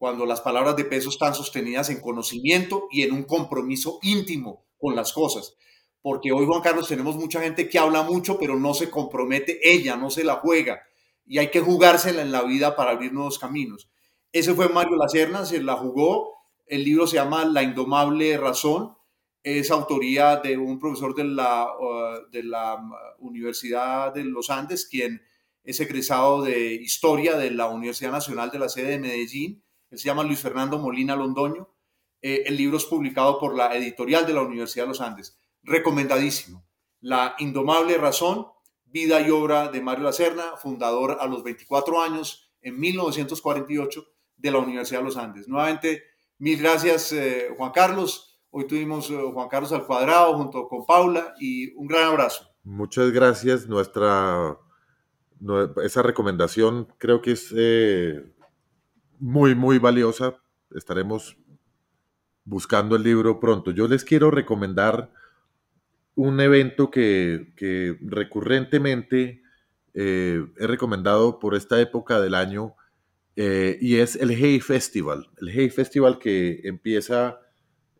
cuando 0.00 0.24
las 0.24 0.40
palabras 0.40 0.76
de 0.76 0.86
peso 0.86 1.10
están 1.10 1.34
sostenidas 1.34 1.90
en 1.90 2.00
conocimiento 2.00 2.88
y 2.90 3.02
en 3.02 3.12
un 3.12 3.24
compromiso 3.24 3.98
íntimo 4.00 4.64
con 4.78 4.96
las 4.96 5.12
cosas. 5.12 5.58
Porque 6.00 6.32
hoy, 6.32 6.46
Juan 6.46 6.62
Carlos, 6.62 6.88
tenemos 6.88 7.16
mucha 7.16 7.42
gente 7.42 7.68
que 7.68 7.78
habla 7.78 8.02
mucho, 8.02 8.38
pero 8.38 8.58
no 8.58 8.72
se 8.72 8.88
compromete 8.88 9.60
ella, 9.62 9.98
no 9.98 10.08
se 10.08 10.24
la 10.24 10.36
juega. 10.36 10.80
Y 11.26 11.36
hay 11.36 11.50
que 11.50 11.60
jugársela 11.60 12.22
en 12.22 12.32
la 12.32 12.42
vida 12.44 12.76
para 12.76 12.92
abrir 12.92 13.12
nuevos 13.12 13.38
caminos. 13.38 13.90
Ese 14.32 14.54
fue 14.54 14.70
Mario 14.70 14.96
Lacerna, 14.96 15.44
se 15.44 15.62
la 15.62 15.76
jugó. 15.76 16.32
El 16.66 16.82
libro 16.82 17.06
se 17.06 17.16
llama 17.16 17.44
La 17.44 17.62
Indomable 17.62 18.38
Razón. 18.38 18.96
Es 19.42 19.70
autoría 19.70 20.36
de 20.36 20.56
un 20.56 20.78
profesor 20.78 21.14
de 21.14 21.24
la, 21.24 21.66
uh, 21.78 22.30
de 22.30 22.42
la 22.42 22.76
uh, 22.76 23.26
Universidad 23.26 24.14
de 24.14 24.24
los 24.24 24.48
Andes, 24.48 24.86
quien 24.86 25.20
es 25.62 25.78
egresado 25.78 26.40
de 26.40 26.72
Historia 26.72 27.36
de 27.36 27.50
la 27.50 27.68
Universidad 27.68 28.12
Nacional 28.12 28.50
de 28.50 28.60
la 28.60 28.70
sede 28.70 28.92
de 28.92 28.98
Medellín 28.98 29.62
él 29.90 29.98
se 29.98 30.06
llama 30.06 30.22
Luis 30.22 30.40
Fernando 30.40 30.78
Molina 30.78 31.16
Londoño. 31.16 31.68
Eh, 32.22 32.44
el 32.46 32.56
libro 32.56 32.76
es 32.76 32.84
publicado 32.84 33.38
por 33.38 33.56
la 33.56 33.74
editorial 33.74 34.26
de 34.26 34.34
la 34.34 34.42
Universidad 34.42 34.84
de 34.84 34.88
los 34.88 35.00
Andes. 35.00 35.38
Recomendadísimo. 35.62 36.64
La 37.00 37.34
indomable 37.38 37.96
razón, 37.98 38.46
vida 38.84 39.20
y 39.20 39.30
obra 39.30 39.68
de 39.68 39.80
Mario 39.80 40.04
Lacerna, 40.04 40.56
fundador 40.56 41.18
a 41.20 41.26
los 41.26 41.42
24 41.42 42.02
años, 42.02 42.52
en 42.60 42.78
1948, 42.78 44.04
de 44.36 44.50
la 44.50 44.58
Universidad 44.58 45.00
de 45.00 45.04
los 45.06 45.16
Andes. 45.16 45.48
Nuevamente, 45.48 46.04
mil 46.38 46.58
gracias, 46.58 47.12
eh, 47.12 47.48
Juan 47.56 47.72
Carlos. 47.72 48.40
Hoy 48.50 48.66
tuvimos 48.66 49.10
eh, 49.10 49.16
Juan 49.32 49.48
Carlos 49.48 49.72
al 49.72 49.86
cuadrado 49.86 50.36
junto 50.36 50.68
con 50.68 50.86
Paula 50.86 51.34
y 51.40 51.72
un 51.74 51.86
gran 51.86 52.04
abrazo. 52.04 52.46
Muchas 52.62 53.10
gracias. 53.10 53.66
Nuestra, 53.66 54.58
esa 55.82 56.02
recomendación 56.02 56.88
creo 56.98 57.22
que 57.22 57.32
es 57.32 57.52
muy, 59.20 59.54
muy 59.54 59.78
valiosa. 59.78 60.34
Estaremos 60.74 61.36
buscando 62.44 62.96
el 62.96 63.02
libro 63.02 63.38
pronto. 63.38 63.70
Yo 63.70 63.86
les 63.86 64.04
quiero 64.04 64.30
recomendar 64.30 65.10
un 66.14 66.40
evento 66.40 66.90
que, 66.90 67.52
recurrentemente 68.00 69.42
eh, 69.94 70.44
he 70.58 70.66
recomendado 70.66 71.38
por 71.38 71.54
esta 71.54 71.80
época 71.80 72.20
del 72.20 72.34
año 72.34 72.74
eh, 73.36 73.78
y 73.80 73.96
es 73.96 74.16
el 74.16 74.30
Hey 74.30 74.60
Festival. 74.60 75.28
El 75.40 75.50
Hey 75.50 75.70
Festival 75.70 76.18
que 76.18 76.60
empieza 76.64 77.40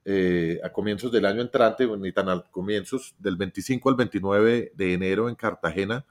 eh, 0.05 0.61
a 0.65 0.73
comienzos 0.73 1.13
del 1.13 1.27
año 1.27 1.41
entrante, 1.41 1.87
ni 1.99 2.13
tan 2.13 2.29
al 2.29 2.51
comienzos, 2.51 3.15
del 3.19 3.37
25 3.37 3.89
al 3.91 3.97
29 3.97 4.73
de 4.75 4.93
enero 4.93 5.29
en 5.29 5.35
Cartagena, 5.35 6.05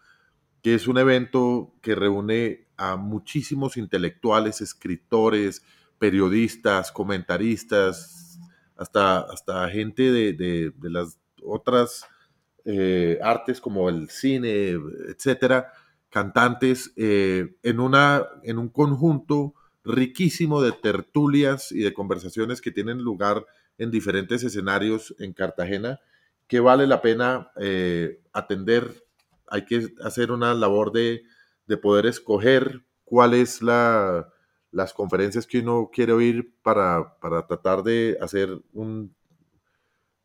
que 0.61 0.75
es 0.75 0.87
un 0.87 0.97
evento 0.97 1.73
que 1.81 1.95
reúne 1.95 2.67
a 2.77 2.95
muchísimos 2.95 3.77
intelectuales, 3.77 4.61
escritores, 4.61 5.63
periodistas, 5.99 6.91
comentaristas, 6.91 8.39
hasta, 8.77 9.19
hasta 9.19 9.69
gente 9.69 10.11
de, 10.11 10.73
las 10.81 11.19
otras 11.43 12.05
eh, 12.65 13.19
artes 13.21 13.59
como 13.59 13.89
el 13.89 14.09
cine, 14.09 14.77
etcétera, 15.07 15.73
cantantes, 16.09 16.93
eh, 16.95 17.55
en, 17.63 17.79
una, 17.79 18.25
en 18.43 18.57
un 18.57 18.69
conjunto 18.69 19.53
riquísimo 19.83 20.61
de 20.61 20.71
tertulias 20.71 21.71
y 21.71 21.79
de 21.79 21.93
conversaciones 21.93 22.61
que 22.61 22.71
tienen 22.71 22.99
lugar 22.99 23.45
en 23.77 23.91
diferentes 23.91 24.43
escenarios 24.43 25.15
en 25.19 25.33
Cartagena, 25.33 25.99
que 26.47 26.59
vale 26.59 26.87
la 26.87 27.01
pena 27.01 27.51
eh, 27.59 28.21
atender. 28.33 29.05
Hay 29.49 29.65
que 29.65 29.93
hacer 30.03 30.31
una 30.31 30.53
labor 30.53 30.91
de 30.91 31.23
de 31.69 31.77
poder 31.77 32.07
escoger 32.07 32.83
cuáles 33.05 33.61
la, 33.61 34.27
las 34.71 34.91
conferencias 34.91 35.45
que 35.45 35.59
uno 35.59 35.91
quiere 35.93 36.13
oír 36.13 36.51
para, 36.63 37.15
tratar 37.47 37.83
de 37.83 38.17
hacer 38.19 38.49
un, 38.73 39.15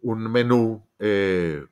un 0.01 0.33
menú 0.33 0.89
eh, 0.99 1.63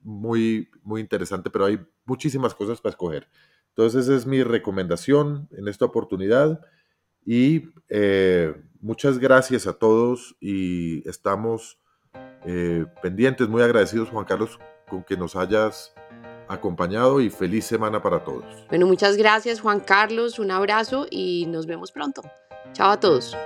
muy, 0.00 0.70
muy 0.82 1.02
interesante, 1.02 1.50
pero 1.50 1.66
hay 1.66 1.78
muchísimas 2.06 2.54
cosas 2.54 2.80
para 2.80 2.92
escoger. 2.92 3.28
Entonces 3.68 4.06
esa 4.06 4.16
es 4.16 4.26
mi 4.26 4.42
recomendación 4.42 5.48
en 5.52 5.68
esta 5.68 5.84
oportunidad 5.84 6.58
y 7.22 7.74
eh, 7.90 8.54
muchas 8.80 9.18
gracias 9.18 9.66
a 9.66 9.74
todos 9.74 10.34
y 10.40 11.06
estamos 11.06 11.78
eh, 12.46 12.86
pendientes, 13.02 13.50
muy 13.50 13.60
agradecidos 13.60 14.08
Juan 14.08 14.24
Carlos 14.24 14.58
con 14.88 15.04
que 15.04 15.18
nos 15.18 15.36
hayas 15.36 15.92
acompañado 16.50 17.20
y 17.20 17.30
feliz 17.30 17.64
semana 17.64 18.02
para 18.02 18.24
todos. 18.24 18.44
Bueno, 18.68 18.86
muchas 18.86 19.16
gracias 19.16 19.60
Juan 19.60 19.80
Carlos, 19.80 20.38
un 20.38 20.50
abrazo 20.50 21.06
y 21.08 21.46
nos 21.46 21.66
vemos 21.66 21.92
pronto. 21.92 22.22
Chao 22.72 22.90
a 22.90 23.00
todos. 23.00 23.36